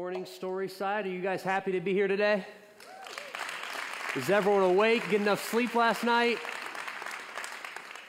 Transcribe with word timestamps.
Morning, 0.00 0.24
Storyside. 0.24 1.04
Are 1.04 1.08
you 1.08 1.20
guys 1.20 1.42
happy 1.42 1.72
to 1.72 1.80
be 1.80 1.92
here 1.92 2.08
today? 2.08 2.46
Is 4.16 4.30
everyone 4.30 4.62
awake? 4.62 5.02
Get 5.10 5.20
enough 5.20 5.46
sleep 5.50 5.74
last 5.74 6.04
night? 6.04 6.38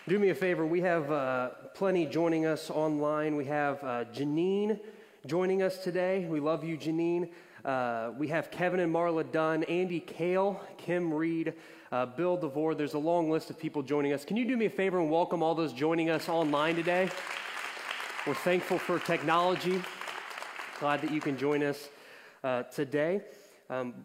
Do 0.07 0.17
me 0.17 0.29
a 0.29 0.33
favor. 0.33 0.65
We 0.65 0.79
have 0.79 1.11
uh, 1.11 1.49
plenty 1.73 2.05
joining 2.05 2.45
us 2.45 2.69
online. 2.69 3.35
We 3.35 3.43
have 3.43 3.83
uh, 3.83 4.05
Janine 4.05 4.79
joining 5.25 5.63
us 5.63 5.83
today. 5.83 6.25
We 6.29 6.39
love 6.39 6.63
you, 6.63 6.77
Janine. 6.77 7.27
Uh, 7.65 8.11
we 8.17 8.29
have 8.29 8.51
Kevin 8.51 8.79
and 8.79 8.95
Marla 8.95 9.29
Dunn, 9.29 9.63
Andy 9.63 9.99
Kale, 9.99 10.61
Kim 10.77 11.13
Reed, 11.13 11.55
uh, 11.91 12.05
Bill 12.05 12.37
DeVore. 12.37 12.73
There's 12.73 12.93
a 12.93 12.99
long 12.99 13.29
list 13.29 13.49
of 13.49 13.59
people 13.59 13.83
joining 13.83 14.13
us. 14.13 14.23
Can 14.23 14.37
you 14.37 14.45
do 14.45 14.55
me 14.55 14.67
a 14.67 14.69
favor 14.69 14.97
and 15.01 15.11
welcome 15.11 15.43
all 15.43 15.55
those 15.55 15.73
joining 15.73 16.09
us 16.09 16.29
online 16.29 16.77
today? 16.77 17.09
We're 18.25 18.33
thankful 18.33 18.79
for 18.79 18.97
technology. 18.97 19.81
Glad 20.81 21.03
that 21.03 21.11
you 21.11 21.21
can 21.21 21.37
join 21.37 21.61
us 21.61 21.89
uh, 22.43 22.63
today. 22.63 23.21
Um, 23.69 24.03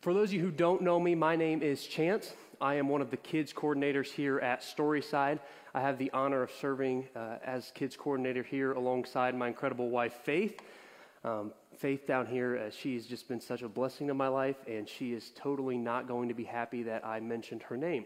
for 0.00 0.12
those 0.12 0.30
of 0.30 0.32
you 0.32 0.40
who 0.40 0.50
don't 0.50 0.82
know 0.82 0.98
me, 0.98 1.14
my 1.14 1.36
name 1.36 1.62
is 1.62 1.86
Chance. 1.86 2.32
I 2.60 2.74
am 2.74 2.88
one 2.88 3.00
of 3.00 3.12
the 3.12 3.16
kids 3.16 3.52
coordinators 3.52 4.08
here 4.08 4.40
at 4.40 4.60
Storyside. 4.60 5.38
I 5.72 5.80
have 5.80 5.98
the 5.98 6.10
honor 6.10 6.42
of 6.42 6.50
serving 6.50 7.06
uh, 7.14 7.36
as 7.44 7.70
kids 7.76 7.96
coordinator 7.96 8.42
here 8.42 8.72
alongside 8.72 9.36
my 9.36 9.46
incredible 9.46 9.88
wife, 9.88 10.14
Faith. 10.24 10.58
Um, 11.22 11.52
Faith 11.76 12.08
down 12.08 12.26
here, 12.26 12.58
uh, 12.58 12.90
has 12.90 13.06
just 13.06 13.28
been 13.28 13.40
such 13.40 13.62
a 13.62 13.68
blessing 13.68 14.08
to 14.08 14.14
my 14.14 14.26
life, 14.26 14.56
and 14.66 14.88
she 14.88 15.12
is 15.12 15.30
totally 15.36 15.78
not 15.78 16.08
going 16.08 16.26
to 16.26 16.34
be 16.34 16.42
happy 16.42 16.82
that 16.82 17.06
I 17.06 17.20
mentioned 17.20 17.62
her 17.62 17.76
name. 17.76 18.04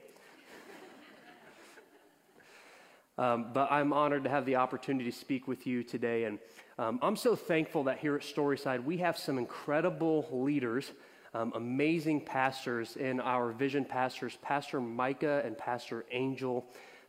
um, 3.17 3.47
but 3.55 3.73
I'm 3.73 3.95
honored 3.95 4.25
to 4.25 4.31
have 4.31 4.45
the 4.45 4.57
opportunity 4.57 5.11
to 5.11 5.17
speak 5.17 5.49
with 5.49 5.67
you 5.67 5.83
today, 5.83 6.25
and 6.25 6.39
um, 6.81 6.99
I'm 7.03 7.17
so 7.17 7.37
thankful 7.37 7.85
that 7.85 7.99
here 7.99 8.17
at 8.17 8.23
Storyside 8.23 8.83
we 8.83 8.97
have 8.97 9.19
some 9.19 9.37
incredible 9.37 10.27
leaders, 10.33 10.91
um, 11.35 11.53
amazing 11.55 12.23
pastors, 12.23 12.97
in 12.97 13.21
our 13.21 13.53
vision 13.53 13.85
pastors, 13.85 14.39
Pastor 14.41 14.81
Micah 14.81 15.43
and 15.45 15.59
Pastor 15.59 16.07
Angel 16.11 16.65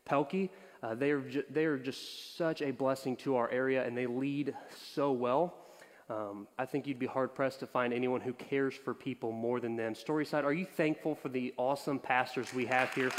Pelkey. 0.06 0.50
Uh, 0.84 0.96
they, 0.96 1.12
are 1.12 1.22
ju- 1.22 1.46
they 1.50 1.64
are 1.64 1.78
just 1.78 2.36
such 2.36 2.62
a 2.62 2.72
blessing 2.72 3.16
to 3.16 3.38
our 3.38 3.50
area, 3.50 3.86
and 3.86 3.98
they 3.98 4.08
lead 4.08 4.54
so 4.94 5.14
well. 5.14 5.56
Um, 6.10 6.50
I 6.60 6.66
think 6.66 6.86
you'd 6.86 7.00
be 7.00 7.06
hard 7.06 7.34
pressed 7.34 7.62
to 7.62 7.68
find 7.68 7.94
anyone 7.94 8.20
who 8.20 8.34
cares 8.34 8.74
for 8.74 8.94
people 8.94 9.32
more 9.32 9.62
than 9.62 9.78
them. 9.78 9.94
Storyside, 9.94 10.44
are 10.44 10.52
you 10.52 10.66
thankful 10.66 11.16
for 11.16 11.30
the 11.30 11.54
awesome 11.56 11.98
pastors 11.98 12.54
we 12.54 12.66
have 12.66 12.94
here? 12.94 13.12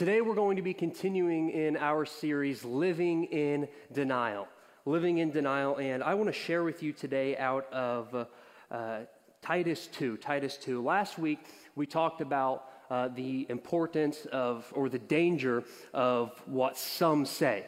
Today, 0.00 0.22
we're 0.22 0.34
going 0.34 0.56
to 0.56 0.62
be 0.62 0.72
continuing 0.72 1.50
in 1.50 1.76
our 1.76 2.06
series, 2.06 2.64
Living 2.64 3.24
in 3.24 3.68
Denial. 3.92 4.48
Living 4.86 5.18
in 5.18 5.30
Denial, 5.30 5.76
and 5.76 6.02
I 6.02 6.14
want 6.14 6.28
to 6.28 6.32
share 6.32 6.64
with 6.64 6.82
you 6.82 6.94
today 6.94 7.36
out 7.36 7.70
of 7.70 8.26
uh, 8.70 9.00
Titus 9.42 9.88
2. 9.88 10.16
Titus 10.16 10.56
2. 10.56 10.82
Last 10.82 11.18
week, 11.18 11.40
we 11.76 11.84
talked 11.84 12.22
about 12.22 12.64
uh, 12.88 13.08
the 13.08 13.44
importance 13.50 14.24
of, 14.32 14.72
or 14.74 14.88
the 14.88 14.98
danger 14.98 15.64
of 15.92 16.32
what 16.46 16.78
some 16.78 17.26
say. 17.26 17.66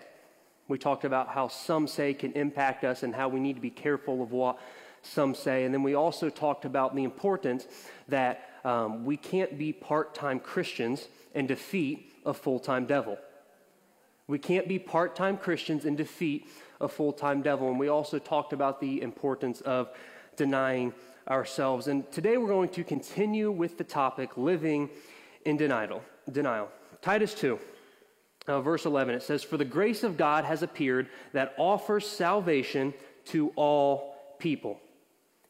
We 0.69 0.79
talked 0.79 1.05
about 1.05 1.29
how 1.29 1.49
some 1.49 1.87
say 1.87 2.15
can 2.15 2.33
impact 2.33 2.83
us 2.83 3.03
and 3.03 3.15
how 3.15 3.29
we 3.29 3.41
need 3.41 3.57
to 3.57 3.61
be 3.61 3.69
careful 3.69 4.23
of 4.23 4.33
what 4.33 4.59
some 5.03 5.35
say. 5.35 5.65
And 5.65 5.75
then 5.75 5.83
we 5.83 5.93
also 5.93 6.31
talked 6.31 6.65
about 6.65 6.97
the 6.97 7.05
importance 7.05 7.67
that 8.09 8.49
um, 8.65 9.05
we 9.05 9.19
can't 9.19 9.59
be 9.59 9.75
part 9.75 10.15
time 10.15 10.41
Christians 10.41 11.09
and 11.35 11.47
defeat 11.47 12.09
a 12.25 12.34
full 12.34 12.59
time 12.59 12.87
devil. 12.87 13.19
We 14.27 14.39
can't 14.39 14.69
be 14.69 14.78
part 14.78 15.17
time 15.17 15.37
Christians 15.37 15.84
and 15.84 15.97
defeat 15.97 16.48
a 16.81 16.89
full 16.89 17.12
time 17.12 17.42
devil. 17.42 17.69
And 17.69 17.79
we 17.79 17.89
also 17.89 18.19
talked 18.19 18.53
about 18.53 18.81
the 18.81 19.03
importance 19.03 19.61
of 19.62 19.91
denying 20.37 20.95
ourselves. 21.29 21.87
And 21.89 22.11
today 22.11 22.37
we're 22.37 22.48
going 22.48 22.70
to 22.70 22.85
continue 22.85 23.51
with 23.51 23.79
the 23.79 23.85
topic 23.85 24.36
living 24.36 24.91
in 25.45 25.57
denial. 25.57 26.02
denial. 26.30 26.69
Titus 27.01 27.35
2, 27.35 27.58
uh, 28.47 28.61
verse 28.61 28.86
11, 28.86 29.14
it 29.14 29.23
says, 29.23 29.42
For 29.42 29.57
the 29.57 29.64
grace 29.64 30.02
of 30.05 30.17
God 30.17 30.45
has 30.45 30.63
appeared 30.63 31.08
that 31.33 31.55
offers 31.58 32.07
salvation 32.07 32.95
to 33.27 33.52
all 33.57 34.17
people. 34.39 34.80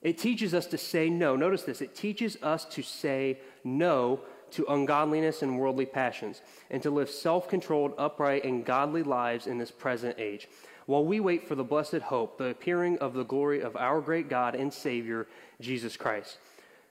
It 0.01 0.19
teaches 0.19 0.53
us 0.53 0.67
to 0.67 0.79
say 0.79 1.09
no. 1.09 1.37
Notice 1.37 1.63
this 1.63 1.81
it 1.81 1.95
teaches 1.95 2.37
us 2.43 2.65
to 2.67 2.83
say 2.83 3.39
no 3.65 4.21
to 4.53 4.67
ungodliness 4.69 5.43
and 5.43 5.59
worldly 5.59 5.87
passions, 5.87 6.41
and 6.71 6.83
to 6.83 6.91
live 6.91 7.11
self 7.11 7.49
controlled, 7.49 7.95
upright, 7.99 8.45
and 8.45 8.65
godly 8.65 9.03
lives 9.03 9.47
in 9.47 9.59
this 9.59 9.71
present 9.71 10.19
age, 10.19 10.49
while 10.87 11.05
we 11.05 11.21
wait 11.21 11.47
for 11.47 11.55
the 11.55 11.65
blessed 11.65 11.97
hope, 11.97 12.39
the 12.39 12.47
appearing 12.47 12.99
of 12.99 13.15
the 13.15 13.25
glory 13.25 13.61
of 13.61 13.77
our 13.77 14.01
great 14.01 14.29
God 14.29 14.55
and 14.55 14.73
Savior, 14.73 15.27
Jesus 15.61 15.97
Christ, 15.97 16.39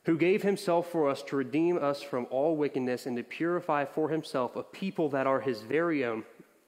who 0.05 0.17
gave 0.17 0.41
himself 0.41 0.91
for 0.91 1.09
us 1.09 1.21
to 1.23 1.35
redeem 1.35 1.77
us 1.77 2.01
from 2.01 2.27
all 2.29 2.55
wickedness 2.55 3.05
and 3.05 3.17
to 3.17 3.23
purify 3.23 3.85
for 3.85 4.09
himself 4.09 4.55
a 4.55 4.63
people 4.63 5.09
that 5.09 5.27
are 5.27 5.41
his 5.41 5.61
very 5.61 6.05
own. 6.05 6.23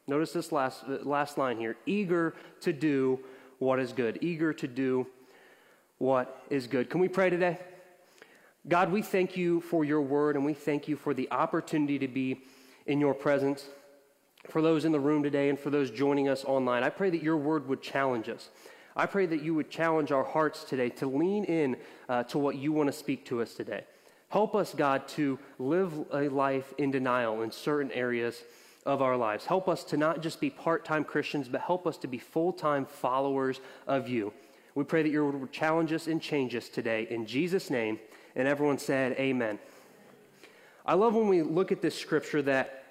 Notice 0.08 0.34
this 0.34 0.52
last, 0.52 0.88
last 0.88 1.38
line 1.38 1.58
here 1.58 1.78
eager 1.86 2.36
to 2.62 2.74
do 2.74 3.20
what 3.60 3.80
is 3.80 3.94
good, 3.94 4.20
eager 4.22 4.54
to 4.54 4.68
do 4.68 5.08
what 5.98 6.44
is 6.50 6.68
good. 6.68 6.90
Can 6.90 7.00
we 7.00 7.08
pray 7.08 7.30
today? 7.30 7.58
God, 8.68 8.94
we 8.94 9.02
thank 9.02 9.36
you 9.36 9.60
for 9.60 9.84
your 9.84 10.02
word 10.02 10.38
and 10.38 10.46
we 10.46 10.54
thank 10.54 10.88
you 10.88 10.96
for 10.96 11.14
the 11.14 11.30
opportunity 11.32 12.00
to 12.00 12.08
be 12.08 12.44
in 12.86 13.02
your 13.02 13.14
presence. 13.14 13.66
For 14.50 14.62
those 14.62 14.86
in 14.86 14.94
the 14.94 15.00
room 15.00 15.22
today 15.22 15.50
and 15.50 15.60
for 15.60 15.70
those 15.70 15.92
joining 15.92 16.30
us 16.30 16.46
online, 16.46 16.82
I 16.82 16.90
pray 16.90 17.10
that 17.10 17.22
your 17.22 17.36
word 17.36 17.68
would 17.68 17.82
challenge 17.82 18.30
us. 18.30 18.50
I 18.96 19.06
pray 19.06 19.26
that 19.26 19.42
you 19.42 19.54
would 19.56 19.70
challenge 19.70 20.14
our 20.14 20.24
hearts 20.24 20.64
today 20.64 20.90
to 20.92 21.08
lean 21.08 21.44
in 21.44 21.76
uh, 22.08 22.24
to 22.24 22.38
what 22.38 22.56
you 22.56 22.72
want 22.72 22.88
to 22.88 22.94
speak 22.94 23.26
to 23.26 23.42
us 23.42 23.54
today. 23.54 23.84
Help 24.30 24.56
us, 24.56 24.74
God, 24.74 25.10
to 25.10 25.40
live 25.60 25.94
a 26.14 26.30
life 26.30 26.74
in 26.78 26.90
denial 26.90 27.42
in 27.42 27.52
certain 27.52 27.92
areas 27.92 28.44
of 28.86 29.02
our 29.02 29.18
lives. 29.18 29.46
Help 29.46 29.68
us 29.68 29.84
to 29.86 29.98
not 29.98 30.22
just 30.22 30.40
be 30.40 30.50
part 30.50 30.86
time 30.86 31.04
Christians, 31.04 31.50
but 31.50 31.62
help 31.62 31.86
us 31.86 31.98
to 31.98 32.08
be 32.08 32.18
full 32.18 32.54
time 32.54 32.86
followers 32.86 33.60
of 33.88 34.08
you. 34.08 34.32
We 34.74 34.86
pray 34.86 35.04
that 35.04 35.10
your 35.10 35.26
word 35.26 35.42
would 35.42 35.52
challenge 35.52 35.92
us 35.92 36.08
and 36.08 36.22
change 36.22 36.56
us 36.56 36.70
today. 36.70 37.08
In 37.10 37.26
Jesus' 37.26 37.70
name, 37.70 38.00
and 38.36 38.48
everyone 38.48 38.78
said, 38.78 39.14
Amen. 39.14 39.60
I 40.86 40.96
love 40.96 41.16
when 41.16 41.28
we 41.30 41.42
look 41.42 41.72
at 41.72 41.82
this 41.82 41.98
scripture 42.00 42.42
that 42.44 42.84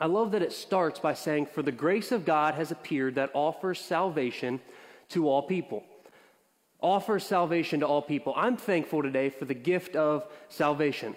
I 0.00 0.06
love 0.06 0.32
that 0.32 0.42
it 0.42 0.52
starts 0.52 0.98
by 0.98 1.14
saying, 1.14 1.46
For 1.46 1.62
the 1.62 1.72
grace 1.72 2.12
of 2.12 2.24
God 2.24 2.54
has 2.54 2.70
appeared 2.70 3.14
that 3.14 3.30
offers 3.34 3.80
salvation 3.80 4.60
to 5.10 5.28
all 5.28 5.42
people. 5.42 5.84
Offers 6.80 7.24
salvation 7.24 7.80
to 7.80 7.86
all 7.86 8.02
people. 8.02 8.34
I'm 8.36 8.56
thankful 8.56 9.02
today 9.02 9.30
for 9.30 9.44
the 9.44 9.54
gift 9.54 9.94
of 9.94 10.26
salvation. 10.48 11.14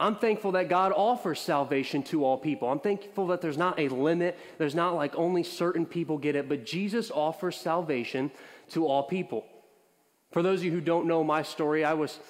I'm 0.00 0.14
thankful 0.14 0.52
that 0.52 0.68
God 0.68 0.92
offers 0.92 1.40
salvation 1.40 2.04
to 2.04 2.24
all 2.24 2.38
people. 2.38 2.70
I'm 2.70 2.78
thankful 2.78 3.26
that 3.28 3.40
there's 3.40 3.58
not 3.58 3.80
a 3.80 3.88
limit, 3.88 4.38
there's 4.56 4.76
not 4.76 4.94
like 4.94 5.16
only 5.16 5.42
certain 5.42 5.84
people 5.84 6.18
get 6.18 6.36
it, 6.36 6.48
but 6.48 6.64
Jesus 6.64 7.10
offers 7.10 7.56
salvation 7.56 8.30
to 8.70 8.86
all 8.86 9.02
people. 9.02 9.44
For 10.30 10.42
those 10.42 10.60
of 10.60 10.66
you 10.66 10.70
who 10.70 10.80
don't 10.80 11.06
know 11.06 11.24
my 11.24 11.42
story, 11.42 11.84
I 11.84 11.94
was 11.94 12.20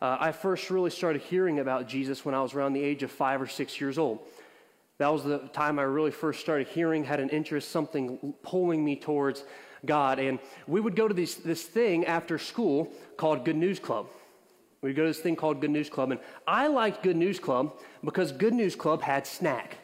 uh, 0.00 0.16
I 0.20 0.32
first 0.32 0.70
really 0.70 0.90
started 0.90 1.22
hearing 1.22 1.58
about 1.58 1.88
Jesus 1.88 2.24
when 2.24 2.34
I 2.34 2.42
was 2.42 2.54
around 2.54 2.74
the 2.74 2.82
age 2.82 3.02
of 3.02 3.10
five 3.10 3.40
or 3.40 3.46
six 3.46 3.80
years 3.80 3.98
old. 3.98 4.20
That 4.98 5.12
was 5.12 5.24
the 5.24 5.38
time 5.52 5.78
I 5.78 5.82
really 5.82 6.10
first 6.10 6.40
started 6.40 6.68
hearing, 6.68 7.04
had 7.04 7.20
an 7.20 7.28
interest, 7.28 7.70
something 7.70 8.34
pulling 8.42 8.84
me 8.84 8.96
towards 8.96 9.44
God. 9.84 10.18
And 10.18 10.38
we 10.66 10.80
would 10.80 10.96
go 10.96 11.06
to 11.06 11.14
this, 11.14 11.34
this 11.34 11.62
thing 11.62 12.06
after 12.06 12.38
school 12.38 12.90
called 13.16 13.44
Good 13.44 13.56
News 13.56 13.78
Club. 13.78 14.06
We'd 14.80 14.96
go 14.96 15.02
to 15.02 15.08
this 15.08 15.20
thing 15.20 15.36
called 15.36 15.60
Good 15.60 15.70
News 15.70 15.90
Club. 15.90 16.12
And 16.12 16.20
I 16.46 16.68
liked 16.68 17.02
Good 17.02 17.16
News 17.16 17.38
Club 17.38 17.74
because 18.04 18.32
Good 18.32 18.54
News 18.54 18.76
Club 18.76 19.02
had 19.02 19.26
snack, 19.26 19.78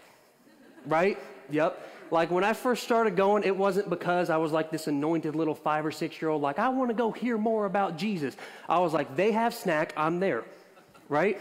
right? 0.87 1.19
Yep. 1.51 1.89
Like 2.13 2.31
when 2.31 2.45
I 2.45 2.53
first 2.53 2.83
started 2.83 3.17
going, 3.17 3.43
it 3.43 3.57
wasn't 3.57 3.89
because 3.89 4.29
I 4.29 4.37
was 4.37 4.53
like 4.53 4.71
this 4.71 4.87
anointed 4.87 5.35
little 5.35 5.55
five 5.55 5.87
or 5.87 5.91
six 5.91 6.21
year 6.21 6.29
old, 6.29 6.43
like, 6.43 6.59
I 6.59 6.69
want 6.69 6.91
to 6.91 6.95
go 6.95 7.11
hear 7.11 7.39
more 7.39 7.65
about 7.65 7.97
Jesus. 7.97 8.37
I 8.69 8.81
was 8.81 8.93
like, 8.93 9.17
they 9.17 9.33
have 9.33 9.55
snack, 9.55 9.95
I'm 9.97 10.21
there, 10.21 10.45
right? 11.09 11.41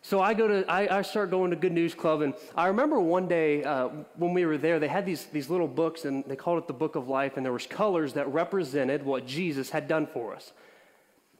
So 0.00 0.22
I 0.22 0.32
go 0.32 0.48
to, 0.48 0.64
I, 0.66 0.98
I, 0.98 1.02
start 1.02 1.30
going 1.30 1.50
to 1.50 1.56
Good 1.56 1.72
News 1.72 1.94
Club, 1.94 2.22
and 2.22 2.32
I 2.56 2.68
remember 2.68 3.00
one 3.00 3.28
day 3.28 3.62
uh, 3.62 3.88
when 4.16 4.32
we 4.32 4.46
were 4.46 4.56
there, 4.56 4.80
they 4.80 4.88
had 4.88 5.04
these, 5.04 5.26
these 5.26 5.50
little 5.50 5.68
books, 5.68 6.06
and 6.06 6.24
they 6.24 6.34
called 6.34 6.62
it 6.62 6.66
the 6.66 6.72
Book 6.72 6.96
of 6.96 7.06
Life, 7.06 7.36
and 7.36 7.44
there 7.44 7.52
was 7.52 7.66
colors 7.66 8.14
that 8.14 8.32
represented 8.32 9.04
what 9.04 9.26
Jesus 9.26 9.68
had 9.68 9.88
done 9.88 10.06
for 10.06 10.34
us. 10.34 10.52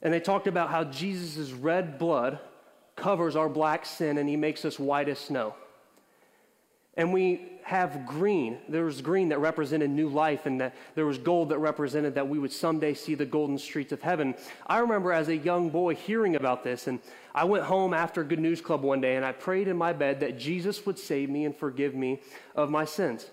And 0.02 0.12
they 0.12 0.20
talked 0.20 0.46
about 0.46 0.68
how 0.68 0.84
Jesus' 0.84 1.52
red 1.52 1.98
blood 1.98 2.38
covers 2.96 3.34
our 3.34 3.48
black 3.48 3.86
sin, 3.86 4.18
and 4.18 4.28
he 4.28 4.36
makes 4.36 4.66
us 4.66 4.78
white 4.78 5.08
as 5.08 5.18
snow. 5.18 5.54
And 6.94 7.14
we 7.14 7.51
have 7.64 8.06
green. 8.06 8.58
There 8.68 8.84
was 8.84 9.00
green 9.00 9.28
that 9.30 9.38
represented 9.38 9.90
new 9.90 10.08
life, 10.08 10.46
and 10.46 10.60
that 10.60 10.74
there 10.94 11.06
was 11.06 11.18
gold 11.18 11.48
that 11.50 11.58
represented 11.58 12.14
that 12.14 12.28
we 12.28 12.38
would 12.38 12.52
someday 12.52 12.94
see 12.94 13.14
the 13.14 13.26
golden 13.26 13.58
streets 13.58 13.92
of 13.92 14.02
heaven. 14.02 14.34
I 14.66 14.78
remember 14.78 15.12
as 15.12 15.28
a 15.28 15.36
young 15.36 15.70
boy 15.70 15.94
hearing 15.94 16.36
about 16.36 16.64
this, 16.64 16.86
and 16.86 17.00
I 17.34 17.44
went 17.44 17.64
home 17.64 17.94
after 17.94 18.24
Good 18.24 18.40
News 18.40 18.60
Club 18.60 18.82
one 18.82 19.00
day, 19.00 19.16
and 19.16 19.24
I 19.24 19.32
prayed 19.32 19.68
in 19.68 19.76
my 19.76 19.92
bed 19.92 20.20
that 20.20 20.38
Jesus 20.38 20.84
would 20.86 20.98
save 20.98 21.30
me 21.30 21.44
and 21.44 21.56
forgive 21.56 21.94
me 21.94 22.20
of 22.54 22.70
my 22.70 22.84
sins. 22.84 23.30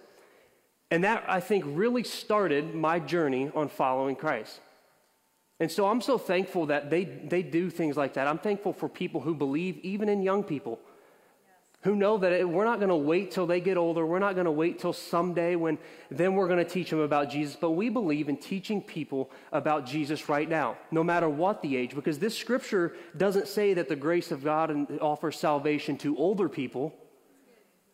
And 0.91 1.03
that, 1.03 1.23
I 1.27 1.39
think, 1.39 1.65
really 1.67 2.03
started 2.03 2.73
my 2.73 2.99
journey 2.99 3.51
on 3.53 3.69
following 3.69 4.15
Christ. 4.15 4.59
And 5.59 5.69
so 5.69 5.87
I'm 5.87 6.01
so 6.01 6.17
thankful 6.17 6.67
that 6.67 6.89
they, 6.89 7.03
they 7.03 7.43
do 7.43 7.69
things 7.69 7.97
like 7.97 8.13
that. 8.13 8.27
I'm 8.27 8.39
thankful 8.39 8.73
for 8.73 8.87
people 8.87 9.21
who 9.21 9.35
believe, 9.35 9.77
even 9.79 10.07
in 10.07 10.21
young 10.21 10.43
people, 10.43 10.79
who 11.81 11.95
know 11.95 12.17
that 12.17 12.33
it, 12.33 12.47
we're 12.47 12.65
not 12.65 12.79
going 12.79 12.89
to 12.89 12.95
wait 12.95 13.31
till 13.31 13.47
they 13.47 13.61
get 13.61 13.77
older. 13.77 14.05
We're 14.05 14.19
not 14.19 14.35
going 14.35 14.45
to 14.45 14.51
wait 14.51 14.79
till 14.79 14.91
someday 14.91 15.55
when 15.55 15.77
then 16.11 16.35
we're 16.35 16.47
going 16.47 16.63
to 16.63 16.69
teach 16.69 16.89
them 16.89 16.99
about 16.99 17.29
Jesus. 17.29 17.55
But 17.55 17.71
we 17.71 17.87
believe 17.89 18.27
in 18.27 18.35
teaching 18.35 18.81
people 18.81 19.31
about 19.53 19.85
Jesus 19.85 20.27
right 20.27 20.49
now, 20.49 20.77
no 20.91 21.03
matter 21.03 21.29
what 21.29 21.61
the 21.61 21.77
age, 21.77 21.95
because 21.95 22.19
this 22.19 22.37
scripture 22.37 22.95
doesn't 23.15 23.47
say 23.47 23.73
that 23.75 23.87
the 23.87 23.95
grace 23.95 24.31
of 24.31 24.43
God 24.43 24.99
offers 24.99 25.39
salvation 25.39 25.97
to 25.99 26.17
older 26.17 26.49
people. 26.49 26.93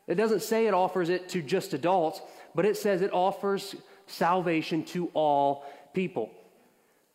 It 0.08 0.16
doesn't 0.16 0.42
say 0.42 0.66
it 0.66 0.74
offers 0.74 1.10
it 1.10 1.30
to 1.30 1.42
just 1.42 1.74
adults, 1.74 2.22
but 2.56 2.66
it 2.66 2.78
says 2.78 3.02
it 3.02 3.14
offers 3.14 3.76
salvation 4.08 4.84
to 4.86 5.10
all 5.14 5.64
people. 5.94 6.32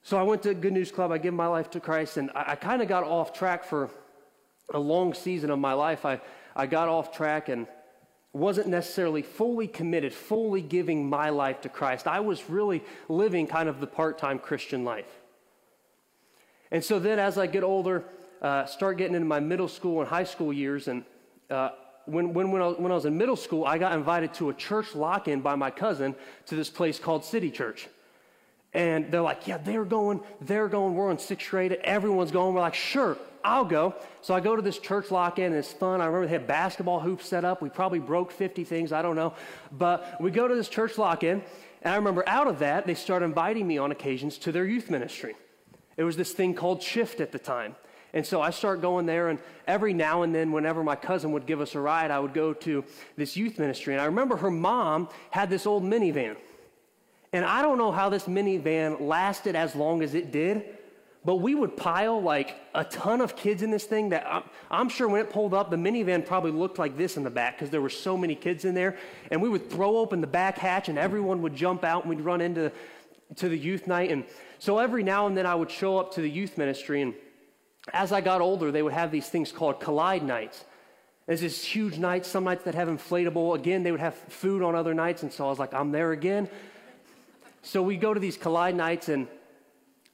So 0.03 0.19
I 0.19 0.23
went 0.23 0.43
to 0.45 0.55
Good 0.55 0.73
News 0.73 0.91
Club. 0.93 1.11
I 1.11 1.19
gave 1.19 1.33
my 1.33 1.47
life 1.47 1.71
to 1.71 1.81
Christ, 1.81 2.17
and 2.17 2.31
I, 2.35 2.53
I 2.53 2.55
kind 2.55 2.81
of 2.81 2.89
got 2.89 3.05
off 3.05 3.33
track 3.33 3.65
for 3.65 3.91
a 4.73 4.79
long 4.79 5.15
season 5.15 5.51
of 5.51 5.59
my 5.59 5.73
life. 5.73 6.05
I, 6.07 6.21
I 6.55 6.67
got 6.67 6.89
off 6.89 7.13
track 7.13 7.49
and 7.49 7.67
wasn't 8.33 8.69
necessarily 8.69 9.23
fully 9.23 9.67
committed, 9.67 10.13
fully 10.13 10.63
giving 10.63 11.09
my 11.09 11.31
life 11.31 11.63
to 11.63 11.69
Christ. 11.69 12.07
I 12.07 12.21
was 12.21 12.49
really 12.49 12.83
living 13.09 13.47
kind 13.47 13.69
of 13.69 13.81
the 13.81 13.87
part 13.87 14.19
time 14.19 14.39
Christian 14.39 14.85
life. 14.85 15.11
And 16.71 16.85
so 16.85 16.99
then, 17.01 17.19
as 17.19 17.37
I 17.37 17.47
get 17.49 17.65
older, 17.65 18.05
uh, 18.41 18.65
start 18.67 18.97
getting 18.99 19.17
into 19.17 19.27
my 19.27 19.41
middle 19.41 19.69
school 19.69 20.01
and 20.01 20.09
high 20.09 20.25
school 20.25 20.53
years, 20.53 20.87
and 20.87 21.05
uh, 21.51 21.71
when, 22.07 22.33
when, 22.33 22.53
when 22.53 22.63
I, 22.63 22.69
when 22.69 22.93
I 22.93 22.95
was 22.95 23.05
in 23.05 23.19
middle 23.19 23.37
school, 23.37 23.65
I 23.65 23.79
got 23.79 23.93
invited 23.93 24.35
to 24.35 24.51
a 24.51 24.55
church 24.55 24.95
lock 24.95 25.29
in 25.29 25.41
by 25.41 25.57
my 25.57 25.71
cousin 25.71 26.15
to 26.47 26.55
this 26.55 26.71
place 26.71 26.99
called 26.99 27.25
City 27.25 27.51
Church. 27.51 27.89
And 28.73 29.11
they're 29.11 29.21
like, 29.21 29.49
yeah, 29.49 29.59
they're 29.59 29.85
going, 29.85 30.21
they're 30.41 30.69
going, 30.69 30.95
we're 30.95 31.11
on 31.11 31.19
sixth 31.19 31.51
grade, 31.51 31.73
everyone's 31.73 32.31
going. 32.31 32.55
We're 32.55 32.61
like, 32.61 32.75
sure, 32.75 33.19
I'll 33.45 33.65
go. 33.65 33.95
So 34.21 34.35
I 34.35 34.41
go 34.41 34.57
to 34.57 34.63
this 34.63 34.79
church 34.79 35.11
lock 35.11 35.39
in, 35.39 35.47
and 35.47 35.57
it's 35.57 35.73
fun. 35.73 36.01
I 36.01 36.07
remember 36.07 36.27
they 36.27 36.33
had 36.33 36.47
basketball 36.47 37.01
hoops 37.01 37.27
set 37.27 37.45
up. 37.45 37.63
We 37.63 37.69
probably 37.69 37.99
broke 37.99 38.33
50 38.33 38.65
things, 38.65 38.93
I 38.93 39.03
don't 39.03 39.17
know. 39.17 39.35
But 39.73 40.21
we 40.21 40.31
go 40.31 40.47
to 40.49 40.55
this 40.55 40.69
church 40.69 40.99
lock 40.99 41.23
in, 41.25 41.43
and 41.83 41.93
I 41.93 41.97
remember 41.97 42.23
out 42.27 42.47
of 42.47 42.59
that, 42.59 42.87
they 42.87 42.95
start 42.95 43.23
inviting 43.23 43.67
me 43.67 43.79
on 43.79 43.91
occasions 43.91 44.39
to 44.39 44.53
their 44.53 44.65
youth 44.65 44.91
ministry. 44.91 45.35
It 45.97 46.05
was 46.05 46.17
this 46.17 46.33
thing 46.33 46.55
called 46.55 46.83
Shift 46.83 47.21
at 47.21 47.33
the 47.33 47.39
time. 47.39 47.77
And 48.13 48.27
so 48.27 48.43
I 48.43 48.51
start 48.51 48.81
going 48.81 49.07
there, 49.07 49.29
and 49.29 49.39
every 49.67 49.93
now 49.93 50.23
and 50.23 50.35
then, 50.35 50.51
whenever 50.51 50.83
my 50.83 50.97
cousin 50.97 51.33
would 51.33 51.47
give 51.47 51.61
us 51.61 51.75
a 51.75 51.81
ride, 51.81 52.11
I 52.11 52.19
would 52.19 52.35
go 52.35 52.53
to 52.53 52.85
this 53.17 53.37
youth 53.37 53.59
ministry. 53.59 53.95
And 53.95 54.01
I 54.01 54.07
remember 54.07 54.37
her 54.37 54.51
mom 54.51 55.09
had 55.31 55.49
this 55.49 55.65
old 55.65 55.85
minivan. 55.85 56.37
And 57.33 57.45
I 57.45 57.63
don't 57.63 57.79
know 57.79 57.93
how 57.93 58.09
this 58.09 58.25
minivan 58.25 59.01
lasted 59.01 59.55
as 59.55 59.77
long 59.77 60.03
as 60.03 60.15
it 60.15 60.33
did, 60.33 60.65
but 61.25 61.37
we 61.37 61.55
would 61.55 61.77
pile 61.77 62.21
like 62.21 62.57
a 62.75 62.85
ton 62.85 63.21
of 63.21 63.37
kids 63.37 63.63
in 63.63 63.71
this 63.71 63.85
thing 63.85 64.09
that 64.11 64.27
I'm, 64.27 64.43
I'm 64.71 64.89
sure 64.89 65.07
when 65.07 65.21
it 65.21 65.31
pulled 65.31 65.53
up, 65.53 65.71
the 65.71 65.77
minivan 65.77 66.25
probably 66.25 66.51
looked 66.51 66.79
like 66.79 66.97
this 66.97 67.17
in 67.17 67.25
the 67.25 67.31
back 67.31 67.57
because 67.57 67.71
there 67.71 67.83
were 67.83 67.91
so 67.91 68.17
many 68.17 68.35
kids 68.35 68.65
in 68.65 68.75
there. 68.75 68.97
And 69.31 69.43
we 69.43 69.49
would 69.49 69.69
throw 69.71 69.99
open 69.99 70.23
the 70.23 70.27
back 70.27 70.57
hatch 70.57 70.89
and 70.89 70.99
everyone 70.99 71.43
would 71.43 71.55
jump 71.55 71.85
out 71.85 72.05
and 72.05 72.11
we'd 72.11 72.25
run 72.25 72.41
into 72.41 72.73
to 73.37 73.49
the 73.49 73.59
youth 73.59 73.87
night. 73.87 74.11
And 74.11 74.25
so 74.59 74.79
every 74.79 75.03
now 75.03 75.27
and 75.27 75.37
then 75.37 75.45
I 75.45 75.55
would 75.55 75.71
show 75.71 75.99
up 75.99 76.15
to 76.15 76.23
the 76.23 76.31
youth 76.31 76.57
ministry. 76.57 77.03
And 77.03 77.15
as 77.93 78.13
I 78.13 78.23
got 78.23 78.41
older, 78.41 78.73
they 78.73 78.83
would 78.83 78.95
have 78.95 79.11
these 79.11 79.29
things 79.29 79.53
called 79.53 79.79
collide 79.79 80.23
nights. 80.23 80.65
There's 81.27 81.43
this 81.43 81.63
huge 81.63 81.99
nights, 81.99 82.29
some 82.29 82.45
nights 82.45 82.65
that 82.65 82.75
have 82.75 82.89
inflatable. 82.89 83.55
Again, 83.55 83.83
they 83.83 83.93
would 83.93 84.01
have 84.01 84.15
food 84.15 84.63
on 84.63 84.75
other 84.75 84.95
nights. 84.95 85.23
And 85.23 85.33
so 85.33 85.47
I 85.47 85.51
was 85.51 85.59
like, 85.59 85.75
I'm 85.75 85.93
there 85.93 86.13
again. 86.13 86.49
So 87.63 87.83
we 87.83 87.99
go 87.99 88.15
to 88.15 88.19
these 88.19 88.39
collide 88.39 88.75
nights, 88.75 89.11
and 89.11 89.29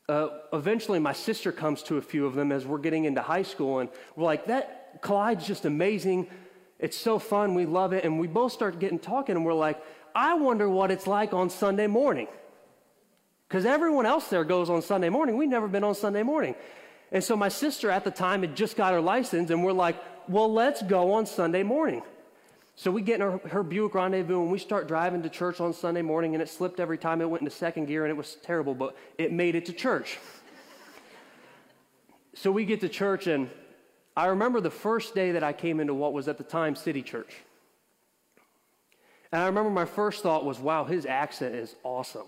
uh, 0.08 0.28
eventually 0.52 0.98
my 0.98 1.12
sister 1.12 1.50
comes 1.50 1.82
to 1.84 1.96
a 1.96 2.02
few 2.02 2.26
of 2.26 2.34
them 2.34 2.52
as 2.52 2.64
we're 2.64 2.78
getting 2.78 3.04
into 3.04 3.22
high 3.22 3.42
school, 3.42 3.80
and 3.80 3.88
we're 4.14 4.24
like, 4.24 4.46
that 4.46 5.02
collide's 5.02 5.46
just 5.46 5.64
amazing. 5.64 6.28
It's 6.78 6.96
so 6.96 7.18
fun. 7.18 7.54
We 7.54 7.66
love 7.66 7.92
it. 7.92 8.04
And 8.04 8.20
we 8.20 8.26
both 8.26 8.52
start 8.52 8.78
getting 8.78 8.98
talking, 8.98 9.36
and 9.36 9.44
we're 9.44 9.54
like, 9.54 9.82
I 10.14 10.34
wonder 10.34 10.68
what 10.68 10.90
it's 10.90 11.06
like 11.06 11.32
on 11.32 11.50
Sunday 11.50 11.86
morning. 11.86 12.28
Because 13.48 13.64
everyone 13.64 14.06
else 14.06 14.28
there 14.28 14.44
goes 14.44 14.70
on 14.70 14.82
Sunday 14.82 15.08
morning. 15.08 15.36
We've 15.36 15.48
never 15.48 15.68
been 15.68 15.84
on 15.84 15.94
Sunday 15.94 16.22
morning. 16.22 16.54
And 17.12 17.22
so 17.22 17.36
my 17.36 17.48
sister 17.48 17.90
at 17.90 18.04
the 18.04 18.10
time 18.10 18.42
had 18.42 18.56
just 18.56 18.76
got 18.76 18.92
her 18.92 19.00
license, 19.00 19.50
and 19.50 19.64
we're 19.64 19.72
like, 19.72 19.96
well, 20.28 20.52
let's 20.52 20.82
go 20.82 21.14
on 21.14 21.26
Sunday 21.26 21.62
morning. 21.62 22.02
So 22.78 22.90
we 22.90 23.00
get 23.00 23.16
in 23.16 23.20
her, 23.22 23.38
her, 23.48 23.62
Buick 23.62 23.94
Rendezvous 23.94 24.42
and 24.42 24.52
we 24.52 24.58
start 24.58 24.86
driving 24.86 25.22
to 25.22 25.30
church 25.30 25.60
on 25.60 25.72
Sunday 25.72 26.02
morning, 26.02 26.34
and 26.34 26.42
it 26.42 26.48
slipped 26.48 26.78
every 26.78 26.98
time 26.98 27.22
it 27.22 27.28
went 27.28 27.40
into 27.40 27.50
second 27.50 27.86
gear, 27.86 28.04
and 28.04 28.10
it 28.10 28.16
was 28.16 28.36
terrible, 28.42 28.74
but 28.74 28.94
it 29.16 29.32
made 29.32 29.54
it 29.54 29.64
to 29.66 29.72
church. 29.72 30.18
so 32.34 32.52
we 32.52 32.66
get 32.66 32.82
to 32.82 32.88
church, 32.90 33.26
and 33.28 33.48
I 34.14 34.26
remember 34.26 34.60
the 34.60 34.70
first 34.70 35.14
day 35.14 35.32
that 35.32 35.42
I 35.42 35.54
came 35.54 35.80
into 35.80 35.94
what 35.94 36.12
was 36.12 36.28
at 36.28 36.36
the 36.36 36.44
time 36.44 36.76
City 36.76 37.02
Church. 37.02 37.34
And 39.32 39.40
I 39.40 39.46
remember 39.46 39.70
my 39.70 39.86
first 39.86 40.22
thought 40.22 40.44
was, 40.44 40.58
wow, 40.58 40.84
his 40.84 41.06
accent 41.06 41.54
is 41.54 41.76
awesome. 41.82 42.26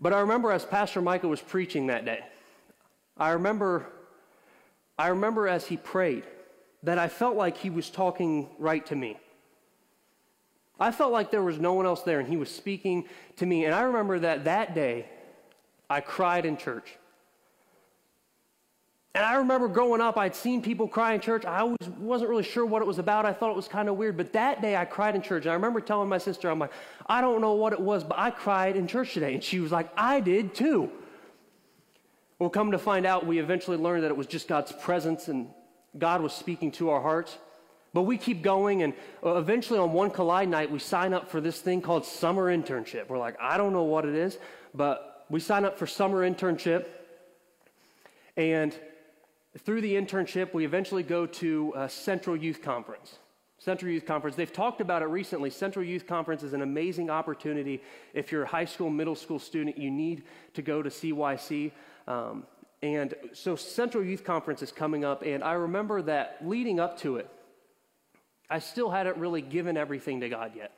but 0.00 0.12
I 0.12 0.20
remember 0.20 0.52
as 0.52 0.64
Pastor 0.64 1.02
Michael 1.02 1.30
was 1.30 1.40
preaching 1.40 1.88
that 1.88 2.04
day, 2.04 2.20
I 3.16 3.30
remember, 3.30 3.86
I 4.96 5.08
remember 5.08 5.48
as 5.48 5.66
he 5.66 5.76
prayed 5.76 6.22
that 6.82 6.98
I 6.98 7.08
felt 7.08 7.36
like 7.36 7.56
he 7.56 7.70
was 7.70 7.90
talking 7.90 8.48
right 8.58 8.84
to 8.86 8.96
me. 8.96 9.16
I 10.78 10.90
felt 10.90 11.12
like 11.12 11.30
there 11.30 11.42
was 11.42 11.58
no 11.58 11.72
one 11.72 11.86
else 11.86 12.02
there 12.02 12.20
and 12.20 12.28
he 12.28 12.36
was 12.36 12.50
speaking 12.50 13.08
to 13.36 13.46
me. 13.46 13.64
And 13.64 13.74
I 13.74 13.82
remember 13.82 14.18
that 14.20 14.44
that 14.44 14.74
day 14.74 15.06
I 15.88 16.00
cried 16.00 16.44
in 16.44 16.56
church. 16.56 16.98
And 19.14 19.24
I 19.24 19.36
remember 19.36 19.66
growing 19.66 20.02
up, 20.02 20.18
I'd 20.18 20.36
seen 20.36 20.60
people 20.60 20.86
cry 20.86 21.14
in 21.14 21.20
church. 21.20 21.46
I 21.46 21.60
always 21.60 21.88
wasn't 21.98 22.28
really 22.28 22.42
sure 22.42 22.66
what 22.66 22.82
it 22.82 22.84
was 22.84 22.98
about. 22.98 23.24
I 23.24 23.32
thought 23.32 23.48
it 23.48 23.56
was 23.56 23.66
kind 23.66 23.88
of 23.88 23.96
weird. 23.96 24.18
But 24.18 24.34
that 24.34 24.60
day 24.60 24.76
I 24.76 24.84
cried 24.84 25.14
in 25.14 25.22
church. 25.22 25.44
And 25.44 25.52
I 25.52 25.54
remember 25.54 25.80
telling 25.80 26.10
my 26.10 26.18
sister, 26.18 26.50
I'm 26.50 26.58
like, 26.58 26.72
I 27.06 27.22
don't 27.22 27.40
know 27.40 27.54
what 27.54 27.72
it 27.72 27.80
was, 27.80 28.04
but 28.04 28.18
I 28.18 28.30
cried 28.30 28.76
in 28.76 28.86
church 28.86 29.14
today. 29.14 29.32
And 29.32 29.42
she 29.42 29.58
was 29.58 29.72
like, 29.72 29.88
I 29.96 30.20
did 30.20 30.54
too. 30.54 30.90
Well, 32.38 32.50
come 32.50 32.72
to 32.72 32.78
find 32.78 33.06
out, 33.06 33.24
we 33.24 33.38
eventually 33.38 33.78
learned 33.78 34.04
that 34.04 34.10
it 34.10 34.16
was 34.18 34.26
just 34.26 34.48
God's 34.48 34.72
presence 34.72 35.28
and 35.28 35.48
God 35.98 36.20
was 36.20 36.32
speaking 36.32 36.70
to 36.72 36.90
our 36.90 37.00
hearts. 37.00 37.36
But 37.92 38.02
we 38.02 38.18
keep 38.18 38.42
going, 38.42 38.82
and 38.82 38.92
uh, 39.24 39.36
eventually 39.36 39.78
on 39.78 39.92
one 39.92 40.10
Collide 40.10 40.48
night, 40.48 40.70
we 40.70 40.78
sign 40.78 41.14
up 41.14 41.30
for 41.30 41.40
this 41.40 41.60
thing 41.60 41.80
called 41.80 42.04
summer 42.04 42.54
internship. 42.54 43.08
We're 43.08 43.18
like, 43.18 43.36
I 43.40 43.56
don't 43.56 43.72
know 43.72 43.84
what 43.84 44.04
it 44.04 44.14
is, 44.14 44.38
but 44.74 45.24
we 45.30 45.40
sign 45.40 45.64
up 45.64 45.78
for 45.78 45.86
summer 45.86 46.28
internship. 46.28 46.86
And 48.36 48.74
through 49.58 49.80
the 49.80 49.94
internship, 49.94 50.52
we 50.52 50.66
eventually 50.66 51.02
go 51.02 51.24
to 51.26 51.86
Central 51.88 52.36
Youth 52.36 52.60
Conference. 52.60 53.16
Central 53.58 53.90
Youth 53.90 54.06
Conference. 54.06 54.36
They've 54.36 54.52
talked 54.52 54.80
about 54.80 55.02
it 55.02 55.06
recently. 55.06 55.50
Central 55.50 55.84
Youth 55.84 56.06
Conference 56.06 56.42
is 56.42 56.52
an 56.52 56.62
amazing 56.62 57.10
opportunity. 57.10 57.82
If 58.12 58.30
you're 58.30 58.42
a 58.42 58.46
high 58.46 58.66
school, 58.66 58.90
middle 58.90 59.14
school 59.14 59.38
student, 59.38 59.78
you 59.78 59.90
need 59.90 60.24
to 60.54 60.62
go 60.62 60.82
to 60.82 60.90
CYC. 60.90 61.72
Um, 62.06 62.44
and 62.82 63.14
so 63.32 63.56
Central 63.56 64.04
Youth 64.04 64.24
Conference 64.24 64.62
is 64.62 64.70
coming 64.70 65.04
up, 65.04 65.22
and 65.22 65.42
I 65.42 65.52
remember 65.52 66.02
that 66.02 66.38
leading 66.42 66.78
up 66.78 66.98
to 67.00 67.16
it, 67.16 67.28
I 68.48 68.58
still 68.58 68.90
hadn't 68.90 69.16
really 69.16 69.42
given 69.42 69.76
everything 69.76 70.20
to 70.20 70.28
God 70.28 70.52
yet. 70.54 70.72